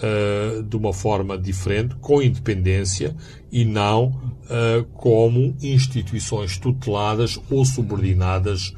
eh, 0.02 0.62
de 0.62 0.76
uma 0.76 0.92
forma 0.92 1.36
diferente, 1.36 1.94
com 1.96 2.22
independência 2.22 3.14
e 3.52 3.64
não 3.66 4.18
eh, 4.48 4.84
como 4.94 5.54
instituições 5.62 6.56
tuteladas 6.56 7.38
ou 7.50 7.64
subordinadas 7.64 8.72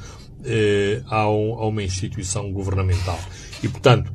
a, 1.08 1.30
um- 1.30 1.54
a 1.54 1.66
uma 1.68 1.82
instituição 1.84 2.50
governamental. 2.52 3.18
E, 3.62 3.68
portanto, 3.68 4.12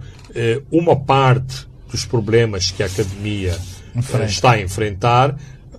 uma 0.69 0.93
parte 0.93 1.65
dos 1.89 2.05
problemas 2.05 2.71
que 2.71 2.83
a 2.83 2.85
academia 2.85 3.57
eh, 3.95 4.25
está 4.25 4.51
a 4.51 4.61
enfrentar 4.61 5.35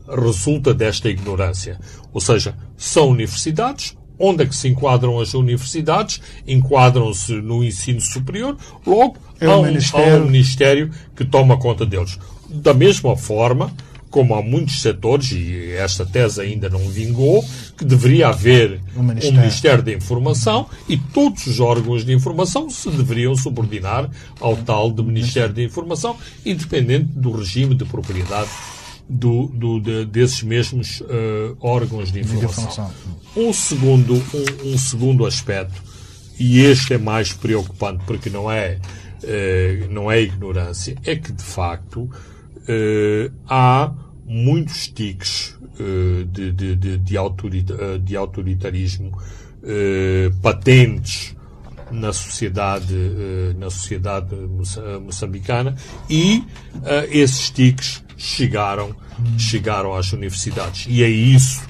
resulta 0.08 0.72
desta 0.72 1.08
ignorância. 1.08 1.78
Ou 2.12 2.20
seja, 2.20 2.54
são 2.76 3.10
universidades. 3.10 3.96
Onde 4.18 4.42
é 4.42 4.46
que 4.46 4.56
se 4.56 4.66
enquadram 4.66 5.20
as 5.20 5.34
universidades? 5.34 6.20
Enquadram-se 6.46 7.34
no 7.34 7.62
ensino 7.62 8.00
superior. 8.00 8.56
Logo, 8.84 9.16
É 9.38 9.46
o 9.46 9.52
há, 9.52 9.58
um, 9.60 9.64
há 9.64 10.16
um 10.16 10.24
Ministério 10.24 10.90
que 11.14 11.24
toma 11.24 11.56
conta 11.56 11.86
deles. 11.86 12.18
Da 12.48 12.74
mesma 12.74 13.16
forma, 13.16 13.72
como 14.10 14.34
há 14.34 14.42
muitos 14.42 14.80
setores, 14.80 15.32
e 15.32 15.72
esta 15.72 16.04
tese 16.06 16.40
ainda 16.40 16.68
não 16.68 16.80
vingou, 16.88 17.44
que 17.76 17.84
deveria 17.84 18.28
haver 18.28 18.80
Um 18.96 19.00
um 19.00 19.02
Ministério. 19.04 19.38
Ministério 19.40 19.82
da 19.82 19.92
Informação 19.92 20.66
e 20.88 20.96
todos 20.96 21.46
os 21.46 21.60
órgãos 21.60 22.04
de 22.04 22.12
informação 22.12 22.70
se 22.70 22.88
deveriam 22.90 23.36
subordinar 23.36 24.10
ao 24.40 24.56
tal 24.56 24.90
de 24.90 25.02
Ministério 25.02 25.52
da 25.54 25.62
Informação, 25.62 26.16
independente 26.44 27.04
do 27.14 27.30
regime 27.32 27.74
de 27.74 27.84
propriedade 27.84 28.48
do, 29.08 29.46
do- 29.48 29.80
de- 29.80 30.04
desses 30.04 30.42
mesmos 30.42 31.02
eh, 31.08 31.52
órgãos 31.60 32.12
de 32.12 32.20
informação. 32.20 32.90
Um 33.36 33.52
segundo, 33.52 34.14
um, 34.14 34.72
um 34.74 34.78
segundo 34.78 35.24
aspecto, 35.26 35.82
e 36.38 36.60
este 36.60 36.94
é 36.94 36.98
mais 36.98 37.32
preocupante 37.32 38.02
porque 38.06 38.28
não 38.30 38.50
é, 38.50 38.78
eh, 39.22 39.86
não 39.90 40.10
é 40.10 40.20
ignorância, 40.22 40.94
é 41.04 41.16
que 41.16 41.32
de 41.32 41.42
facto 41.42 42.08
há 43.48 43.92
muitos 44.26 44.88
tiques 44.88 45.56
eh, 45.80 46.24
de, 46.30 46.52
de, 46.52 46.76
de, 46.76 46.98
de, 46.98 47.16
autorita- 47.16 47.74
eh, 47.80 47.98
de 47.98 48.16
autoritarismo 48.16 49.16
eh, 49.62 50.30
patentes 50.42 51.34
na 51.90 52.12
sociedade, 52.12 52.94
eh, 52.94 53.54
na 53.58 53.70
sociedade 53.70 54.34
moça- 54.34 55.00
moçambicana 55.00 55.74
e 56.10 56.44
eh, 56.84 57.08
esses 57.10 57.50
tiques 57.50 58.04
chegaram, 58.16 58.94
chegaram 59.38 59.94
às 59.94 60.12
universidades. 60.12 60.86
E 60.88 61.02
é 61.02 61.08
isso 61.08 61.62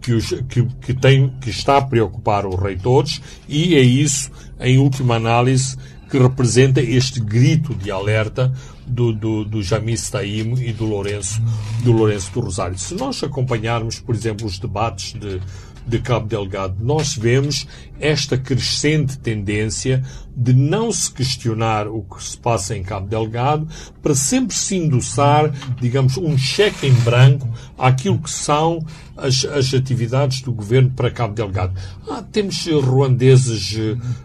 que, 0.00 0.12
os, 0.12 0.28
que, 0.48 0.62
que, 0.80 0.94
tem, 0.94 1.30
que 1.40 1.50
está 1.50 1.78
a 1.78 1.82
preocupar 1.82 2.46
os 2.46 2.60
reitores 2.60 3.20
e 3.48 3.74
é 3.74 3.80
isso, 3.80 4.30
em 4.60 4.78
última 4.78 5.16
análise, 5.16 5.76
que 6.10 6.18
representa 6.18 6.80
este 6.80 7.18
grito 7.18 7.74
de 7.74 7.90
alerta 7.90 8.52
do, 8.86 9.12
do, 9.12 9.44
do 9.44 9.62
Jamis 9.62 10.10
Taimo 10.10 10.58
e 10.58 10.72
do 10.72 10.84
Lourenço, 10.84 11.40
do 11.82 11.92
Lourenço 11.92 12.32
do 12.32 12.40
Rosário. 12.40 12.78
Se 12.78 12.94
nós 12.94 13.22
acompanharmos, 13.22 13.98
por 13.98 14.14
exemplo, 14.14 14.46
os 14.46 14.58
debates 14.58 15.12
de, 15.12 15.40
de 15.86 15.98
Cabo 15.98 16.26
Delgado, 16.26 16.76
nós 16.80 17.16
vemos 17.16 17.66
esta 18.00 18.36
crescente 18.36 19.18
tendência 19.18 20.02
de 20.36 20.52
não 20.52 20.90
se 20.90 21.10
questionar 21.12 21.86
o 21.86 22.02
que 22.02 22.22
se 22.22 22.36
passa 22.36 22.76
em 22.76 22.82
Cabo 22.82 23.06
Delgado 23.06 23.68
para 24.02 24.14
sempre 24.14 24.54
se 24.56 24.76
endossar, 24.76 25.52
digamos, 25.80 26.16
um 26.16 26.36
cheque 26.36 26.86
em 26.86 26.92
branco 26.92 27.48
àquilo 27.78 28.18
que 28.18 28.30
são 28.30 28.84
as, 29.16 29.44
as 29.44 29.72
atividades 29.72 30.42
do 30.42 30.52
governo 30.52 30.90
para 30.90 31.10
Cabo 31.10 31.34
Delgado. 31.34 31.74
Ah, 32.08 32.22
temos 32.22 32.66
ruandeses 32.66 33.76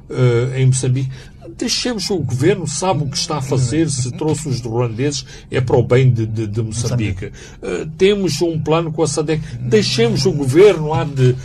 eh, 0.10 0.60
em 0.60 0.66
Moçambique. 0.66 1.12
Deixemos 1.58 2.10
o 2.10 2.18
governo, 2.20 2.68
sabe 2.68 3.04
o 3.04 3.08
que 3.10 3.18
está 3.18 3.38
a 3.38 3.42
fazer, 3.42 3.90
se 3.90 4.12
trouxe 4.12 4.48
os 4.50 4.60
ruandeses 4.62 5.26
é 5.50 5.62
para 5.62 5.78
o 5.78 5.84
bem 5.84 6.12
de, 6.12 6.26
de, 6.26 6.46
de 6.48 6.62
Moçambique. 6.62 7.32
Eh, 7.62 7.88
temos 7.98 8.42
um 8.42 8.60
plano 8.60 8.92
com 8.92 9.02
a 9.04 9.08
SADEC, 9.08 9.42
deixemos 9.62 10.26
o 10.26 10.32
governo 10.34 10.90
lá 10.90 11.04
de. 11.06 11.36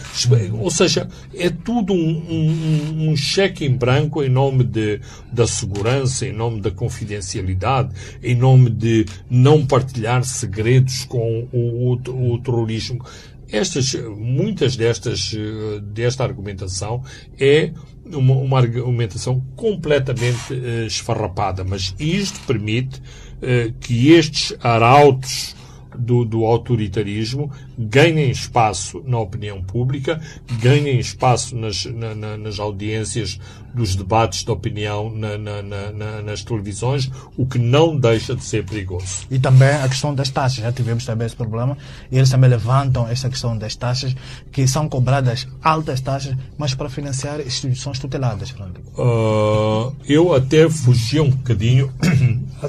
Ou 0.60 0.70
seja, 0.70 1.08
é 1.34 1.48
tudo 1.48 1.92
um, 1.92 1.96
um- 2.28 3.10
um 3.10 3.16
cheque 3.16 3.64
em 3.64 3.76
branco 3.76 4.22
em 4.22 4.28
nome 4.28 4.64
de, 4.64 5.00
da 5.32 5.46
segurança, 5.46 6.26
em 6.26 6.32
nome 6.32 6.60
da 6.60 6.70
confidencialidade, 6.70 7.90
em 8.22 8.34
nome 8.34 8.70
de 8.70 9.06
não 9.30 9.64
partilhar 9.64 10.24
segredos 10.24 11.04
com 11.04 11.48
o, 11.52 11.92
o- 11.94 12.32
o 12.34 12.38
terrorismo. 12.40 13.04
Estas, 13.48 13.94
muitas 14.16 14.74
destas, 14.76 15.32
eh, 15.36 15.80
desta 15.80 16.24
argumentação 16.24 17.02
é 17.38 17.72
uma, 18.12 18.34
uma 18.34 18.58
argumentação 18.58 19.40
completamente 19.56 20.52
eh, 20.52 20.86
esfarrapada, 20.86 21.64
mas 21.64 21.94
isto 21.98 22.40
permite 22.46 23.00
eh, 23.42 23.72
que 23.80 24.10
estes 24.12 24.54
arautos 24.60 25.54
do, 25.96 26.24
do 26.24 26.44
autoritarismo 26.44 27.50
ganhem 27.78 28.30
espaço 28.30 29.02
na 29.06 29.18
opinião 29.18 29.62
pública, 29.62 30.20
ganhem 30.60 30.98
espaço 30.98 31.56
nas, 31.56 31.84
na- 31.84 32.14
na- 32.14 32.36
nas 32.36 32.58
audiências 32.58 33.38
dos 33.74 33.96
debates 33.96 34.44
de 34.44 34.50
opinião 34.50 35.10
na- 35.10 35.36
na- 35.36 35.62
na- 35.62 35.92
na- 35.92 36.22
nas 36.22 36.42
televisões, 36.44 37.10
o 37.36 37.44
que 37.44 37.58
não 37.58 37.98
deixa 37.98 38.34
de 38.36 38.44
ser 38.44 38.64
perigoso. 38.64 39.26
E 39.30 39.38
também 39.38 39.68
a 39.68 39.88
questão 39.88 40.14
das 40.14 40.30
taxas. 40.30 40.60
Já 40.62 40.72
tivemos 40.72 41.04
também 41.04 41.26
esse 41.26 41.34
problema. 41.36 41.76
E 42.10 42.16
eles 42.16 42.30
também 42.30 42.48
levantam 42.48 43.08
essa 43.08 43.28
questão 43.28 43.56
das 43.58 43.74
taxas, 43.74 44.14
que 44.52 44.66
são 44.68 44.88
cobradas 44.88 45.46
altas 45.62 46.00
taxas, 46.00 46.36
mas 46.56 46.74
para 46.74 46.88
financiar 46.88 47.40
instituições 47.40 47.98
tuteladas. 47.98 48.50
Fernando. 48.50 48.80
Ah, 48.96 49.92
eu 50.06 50.34
até 50.34 50.68
fugia 50.70 51.22
um 51.22 51.30
bocadinho 51.30 51.92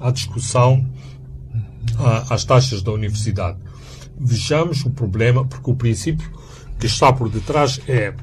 à, 0.00 0.08
à 0.08 0.10
discussão 0.10 0.86
ah, 1.98 2.24
às 2.30 2.44
taxas 2.44 2.82
da 2.82 2.92
universidade. 2.92 3.58
Vejamos 4.18 4.84
o 4.84 4.90
problema, 4.90 5.44
porque 5.44 5.70
o 5.70 5.74
princípio 5.74 6.30
que 6.78 6.86
está 6.86 7.12
por 7.12 7.28
detrás 7.28 7.80
é 7.86 8.14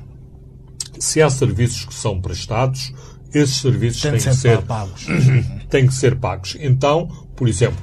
se 1.00 1.22
há 1.22 1.30
serviços 1.30 1.86
que 1.86 1.94
são 1.94 2.20
prestados, 2.22 2.94
esses 3.34 3.58
serviços 3.58 4.02
têm 4.02 4.12
de 4.14 4.18
que 4.30 4.34
ser 4.36 4.62
pagos. 4.64 5.06
têm 5.70 5.88
que 5.88 5.94
ser 5.94 6.16
pagos. 6.16 6.56
Então, 6.60 7.08
por 7.36 7.48
exemplo, 7.48 7.80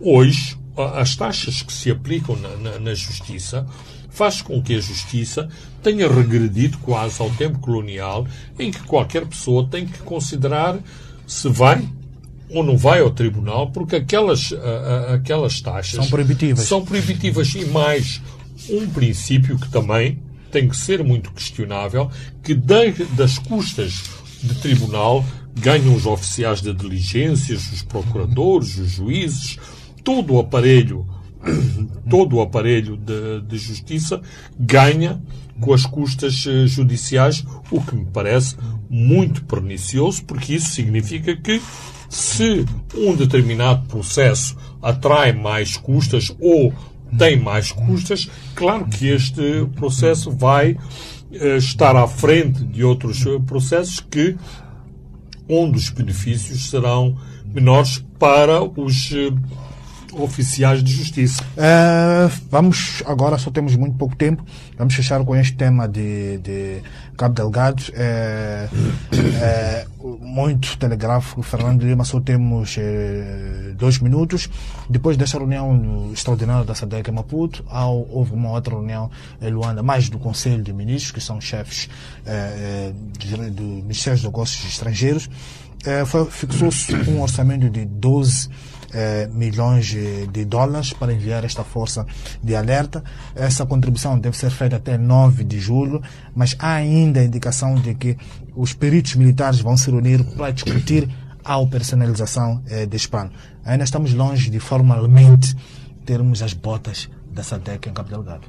hoje, 0.00 0.56
as 0.94 1.16
taxas 1.16 1.62
que 1.62 1.72
se 1.72 1.90
aplicam 1.90 2.36
na, 2.36 2.56
na- 2.56 2.78
na 2.78 2.94
justiça 2.94 3.66
faz 4.10 4.42
com 4.42 4.60
que 4.62 4.74
a 4.74 4.80
justiça 4.80 5.48
tenha 5.82 6.08
regredido 6.12 6.78
quase 6.78 7.20
ao 7.22 7.30
tempo 7.30 7.58
colonial, 7.60 8.26
em 8.58 8.70
que 8.70 8.80
qualquer 8.82 9.24
pessoa 9.26 9.66
tem 9.68 9.86
que 9.86 9.98
considerar 10.00 10.76
se 11.26 11.48
vai 11.48 11.88
ou 12.50 12.64
não 12.64 12.76
vai 12.76 13.00
ao 13.00 13.10
tribunal 13.10 13.70
porque 13.70 13.96
aquelas, 13.96 14.52
a- 14.52 14.56
a- 14.56 15.14
aquelas 15.14 15.60
taxas 15.60 15.96
São 15.96 16.08
proibitivas. 16.10 16.64
São 16.64 16.84
proibitivas 16.84 17.54
e 17.54 17.64
mais 17.66 18.20
um 18.70 18.88
princípio 18.88 19.56
que 19.58 19.68
também 19.70 20.18
tem 20.50 20.68
que 20.68 20.76
ser 20.76 21.02
muito 21.04 21.30
questionável, 21.32 22.10
que 22.42 22.54
da- 22.54 22.76
das 23.16 23.38
custas 23.38 24.04
de 24.42 24.54
tribunal 24.56 25.24
ganham 25.60 25.94
os 25.94 26.06
oficiais 26.06 26.60
de 26.60 26.72
diligências, 26.72 27.70
os 27.72 27.82
procuradores, 27.82 28.78
os 28.78 28.90
juízes, 28.90 29.58
todo 30.04 30.34
o 30.34 30.38
aparelho, 30.38 31.06
todo 32.08 32.36
o 32.36 32.40
aparelho 32.40 32.96
de, 32.96 33.40
de 33.42 33.58
justiça 33.58 34.20
ganha 34.58 35.20
com 35.60 35.74
as 35.74 35.84
custas 35.84 36.44
eh, 36.46 36.66
judiciais, 36.68 37.44
o 37.70 37.80
que 37.80 37.94
me 37.96 38.04
parece 38.06 38.56
muito 38.88 39.44
pernicioso, 39.44 40.24
porque 40.24 40.54
isso 40.54 40.70
significa 40.70 41.36
que 41.36 41.60
se 42.08 42.64
um 42.94 43.14
determinado 43.16 43.84
processo 43.88 44.56
atrai 44.80 45.32
mais 45.32 45.76
custas 45.76 46.32
ou 46.40 46.72
tem 47.16 47.38
mais 47.38 47.72
custas, 47.72 48.28
claro 48.54 48.86
que 48.86 49.08
este 49.08 49.66
processo 49.76 50.30
vai 50.30 50.76
eh, 51.32 51.56
estar 51.56 51.96
à 51.96 52.06
frente 52.06 52.64
de 52.64 52.84
outros 52.84 53.24
eh, 53.26 53.38
processos 53.46 54.00
que 54.00 54.36
onde 55.48 55.78
os 55.78 55.90
benefícios 55.90 56.70
serão 56.70 57.16
menores 57.46 58.04
para 58.18 58.62
os 58.62 59.12
eh, 59.12 59.32
oficiais 60.12 60.82
de 60.82 60.92
justiça. 60.92 61.44
Vamos, 62.50 63.02
agora 63.06 63.38
só 63.38 63.50
temos 63.50 63.76
muito 63.76 63.96
pouco 63.96 64.16
tempo, 64.16 64.44
vamos 64.76 64.94
fechar 64.94 65.22
com 65.24 65.36
este 65.36 65.54
tema 65.54 65.86
de, 65.86 66.38
de 66.38 66.82
Cabo 67.16 67.34
Delgado. 67.34 67.82
Eh, 67.94 68.68
muito 70.28 70.76
telegráfico, 70.76 71.42
Fernando 71.42 71.82
Lima, 71.82 72.04
só 72.04 72.20
temos 72.20 72.76
eh, 72.78 73.72
dois 73.74 73.98
minutos. 73.98 74.48
Depois 74.88 75.16
dessa 75.16 75.38
reunião 75.38 76.10
extraordinária 76.12 76.64
da 76.64 76.74
SADEC 76.74 77.10
em 77.10 77.14
Maputo, 77.14 77.64
houve 78.10 78.34
uma 78.34 78.50
outra 78.50 78.74
reunião 78.74 79.10
em 79.40 79.50
Luanda, 79.50 79.82
mais 79.82 80.08
do 80.08 80.18
Conselho 80.18 80.62
de 80.62 80.72
Ministros, 80.72 81.12
que 81.12 81.20
são 81.20 81.40
chefes 81.40 81.88
eh, 82.26 82.92
eh, 82.92 83.50
do 83.50 83.62
Ministério 83.62 84.18
dos 84.18 84.24
Negócios 84.24 84.64
Estrangeiros. 84.64 85.28
Eh, 85.84 86.04
Fixou-se 86.30 86.94
um 87.10 87.22
orçamento 87.22 87.70
de 87.70 87.84
12 87.86 88.50
eh, 88.92 89.28
milhões 89.32 89.86
de 89.86 90.44
dólares 90.44 90.92
para 90.92 91.12
enviar 91.12 91.44
esta 91.44 91.64
força 91.64 92.06
de 92.42 92.54
alerta. 92.54 93.02
Essa 93.34 93.66
contribuição 93.66 94.18
deve 94.18 94.36
ser 94.36 94.50
feita 94.50 94.76
até 94.76 94.96
9 94.96 95.44
de 95.44 95.58
julho, 95.58 96.02
mas 96.34 96.56
há 96.58 96.74
ainda 96.74 97.20
a 97.20 97.24
indicação 97.24 97.74
de 97.74 97.94
que 97.94 98.16
os 98.54 98.72
peritos 98.72 99.14
militares 99.14 99.60
vão 99.60 99.76
se 99.76 99.90
reunir 99.90 100.24
para 100.36 100.50
discutir 100.50 101.08
a 101.44 101.56
operacionalização 101.58 102.62
eh, 102.68 102.86
deste. 102.86 103.08
Ainda 103.64 103.84
estamos 103.84 104.12
longe 104.12 104.50
de 104.50 104.60
formalmente 104.60 105.56
termos 106.04 106.42
as 106.42 106.52
botas 106.52 107.08
da 107.30 107.42
SADEC 107.42 107.88
em 107.88 107.92
Cabo 107.92 108.10
Delgado. 108.10 108.46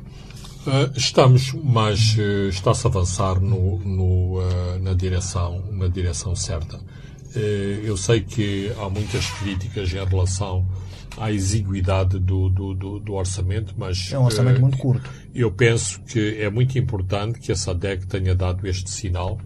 Eh, 0.68 0.92
Estamos, 0.96 1.54
mas 1.54 2.16
eh, 2.18 2.50
está-se 2.50 2.86
a 2.86 2.90
avançar 2.90 3.40
no, 3.40 3.80
no, 3.80 4.42
eh, 4.42 4.80
na, 4.80 4.94
direção, 4.94 5.64
na 5.72 5.88
direção 5.88 6.36
certa. 6.36 6.80
Eh, 7.36 7.82
Eu 7.84 7.96
sei 7.98 8.22
que 8.22 8.72
há 8.80 8.90
muitas 8.90 9.26
críticas 9.40 9.92
em 9.94 10.04
relação 10.06 10.68
à 11.18 11.32
exiguidade 11.32 12.18
do, 12.20 12.50
do, 12.50 12.74
do, 12.74 13.00
do 13.00 13.14
orçamento, 13.14 13.74
mas 13.78 14.12
É 14.12 14.18
um 14.20 14.26
orçamento 14.26 14.58
eh, 14.58 14.62
muito 14.62 14.78
curto. 14.78 15.10
eu 15.34 15.52
penso 15.52 16.00
que 16.02 16.38
é 16.40 16.50
muito 16.50 16.78
importante 16.78 17.40
que 17.40 17.52
a 17.52 17.56
SADEC 17.56 18.08
tenha 18.08 18.34
dado 18.36 18.68
este 18.68 18.90
sinal. 18.90 19.40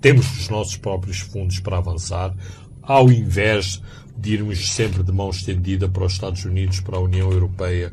Temos 0.00 0.26
os 0.38 0.48
nossos 0.48 0.76
próprios 0.76 1.18
fundos 1.20 1.58
para 1.60 1.78
avançar, 1.78 2.34
ao 2.82 3.10
invés 3.10 3.82
de 4.16 4.34
irmos 4.34 4.70
sempre 4.72 5.02
de 5.02 5.12
mão 5.12 5.30
estendida 5.30 5.88
para 5.88 6.04
os 6.04 6.12
Estados 6.12 6.44
Unidos, 6.44 6.80
para 6.80 6.96
a 6.96 7.00
União 7.00 7.30
Europeia, 7.30 7.92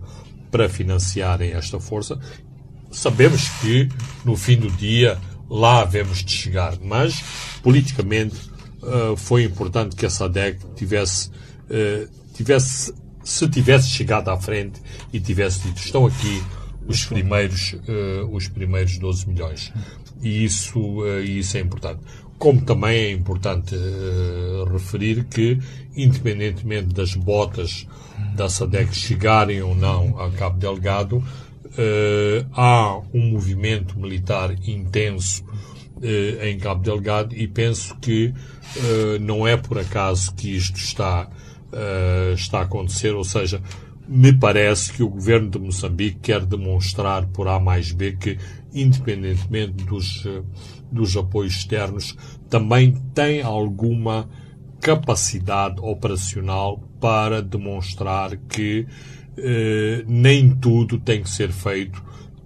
para 0.52 0.68
financiarem 0.70 1.52
esta 1.52 1.80
força. 1.80 2.20
Sabemos 2.92 3.50
que, 3.62 3.90
no 4.24 4.36
fim 4.36 4.58
do 4.58 4.70
dia, 4.72 5.18
lá 5.50 5.82
havemos 5.82 6.24
de 6.24 6.32
chegar, 6.32 6.78
mas, 6.82 7.24
politicamente, 7.62 8.36
eh, 8.86 9.16
foi 9.18 9.44
importante 9.44 9.96
que 9.96 10.06
a 10.06 10.10
SADEC 10.10 10.60
tivesse, 10.76 11.32
eh, 11.70 12.08
tivesse, 12.34 12.94
se 13.24 13.50
tivesse 13.50 13.90
chegado 13.90 14.30
à 14.30 14.38
frente 14.38 14.80
e 15.12 15.20
tivesse 15.20 15.62
dito, 15.62 15.78
estão 15.78 16.06
aqui 16.06 16.44
os 16.88 17.04
primeiros, 17.06 17.76
eh, 17.88 18.24
os 18.30 18.48
primeiros 18.48 18.98
12 19.00 19.28
milhões. 19.28 19.74
E 20.22 20.46
isso, 20.46 21.04
isso 21.24 21.58
é 21.58 21.60
importante. 21.60 22.00
Como 22.38 22.62
também 22.62 22.98
é 22.98 23.12
importante 23.12 23.76
referir 24.72 25.26
que, 25.26 25.60
independentemente 25.96 26.94
das 26.94 27.14
botas 27.14 27.86
da 28.36 28.50
SADEC 28.50 28.96
chegarem 28.96 29.62
ou 29.62 29.76
não 29.76 30.20
a 30.20 30.32
Cabo 30.32 30.58
Delgado, 30.58 31.24
há 32.54 33.00
um 33.14 33.30
movimento 33.30 34.00
militar 34.00 34.56
intenso 34.68 35.44
eh, 36.02 36.50
em 36.50 36.58
Cabo 36.58 36.82
Delgado 36.84 37.36
e 37.36 37.48
penso 37.48 37.96
que 37.98 38.34
eh, 38.78 39.20
não 39.20 39.48
é 39.48 39.58
por 39.58 39.80
acaso 39.80 40.34
que 40.36 40.56
isto 40.56 40.78
está, 40.78 41.30
eh, 41.72 42.34
está 42.36 42.60
a 42.60 42.64
acontecer, 42.64 43.14
ou 43.14 43.24
seja, 43.24 43.62
me 44.08 44.34
parece 44.34 44.94
que 44.94 45.02
o 45.02 45.10
governo 45.10 45.50
de 45.50 45.60
Moçambique 45.60 46.20
quer 46.20 46.46
demonstrar 46.46 47.26
por 47.28 47.48
A 47.48 47.60
mais 47.60 47.92
B 47.92 48.14
que, 48.14 48.38
independentemente 48.74 49.84
dos, 49.86 50.26
eh, 50.26 50.44
dos 50.92 51.18
apoios 51.18 51.56
externos, 51.56 52.16
também 52.50 52.94
tem 53.14 53.42
alguma 53.42 54.30
capacidade 54.80 55.80
operacional 55.82 56.78
para 57.00 57.42
demonstrar 57.42 58.38
que 58.38 58.86
eh, 59.38 60.04
nem 60.08 60.56
tudo 60.56 61.00
tem 61.00 61.22
que 61.22 61.30
ser 61.30 61.52
feito 61.52 62.04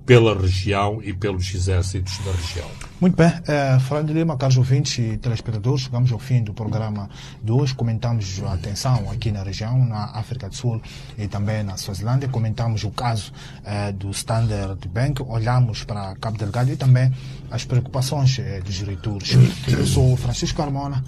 pela 0.10 0.36
região 0.36 1.00
e 1.04 1.14
pelos 1.14 1.54
exércitos 1.54 2.18
da 2.26 2.32
região. 2.32 2.68
Muito 3.00 3.16
bem, 3.16 3.32
eh, 3.48 3.78
Fernando 3.80 4.12
Lima, 4.12 4.36
caros 4.38 4.58
ouvintes 4.58 4.98
e 4.98 5.18
telespectadores, 5.18 5.82
chegamos 5.82 6.12
ao 6.12 6.18
fim 6.18 6.42
do 6.42 6.52
programa 6.52 7.08
de 7.44 7.52
hoje. 7.52 7.76
Comentamos 7.76 8.42
a 8.44 8.58
tensão 8.58 9.08
aqui 9.12 9.32
na 9.32 9.44
região, 9.44 9.86
na 9.86 10.06
África 10.06 10.50
do 10.50 10.56
Sul 10.56 10.82
e 11.16 11.28
também 11.28 11.62
na 11.62 11.78
Suazilândia. 11.78 12.28
Comentamos 12.28 12.84
o 12.84 12.90
caso 12.90 13.32
eh, 13.64 13.92
do 13.92 14.10
Standard 14.10 14.80
Bank, 14.88 15.22
olhamos 15.22 15.84
para 15.84 16.16
Cabo 16.16 16.40
Delgado 16.40 16.72
e 16.72 16.76
também 16.76 17.14
as 17.52 17.64
preocupações 17.64 18.40
eh, 18.40 18.62
dos 18.62 18.74
diretores. 18.74 19.38
Eu 19.68 19.86
sou 19.86 20.18
Francisco 20.18 20.58
Carmona, 20.58 21.04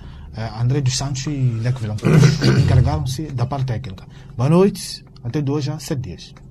André 0.62 0.80
dos 0.80 0.96
Santos 0.96 1.26
e 1.26 1.32
Leco 1.60 1.80
Vilancruz, 1.80 2.22
encarregaram-se 2.64 3.32
da 3.32 3.48
parte 3.48 3.66
técnica. 3.66 4.06
Boa 4.38 4.48
noite, 4.48 5.04
até 5.24 5.42
de 5.42 5.50
hoje 5.50 5.74
sete 5.80 6.02
dias. 6.02 6.51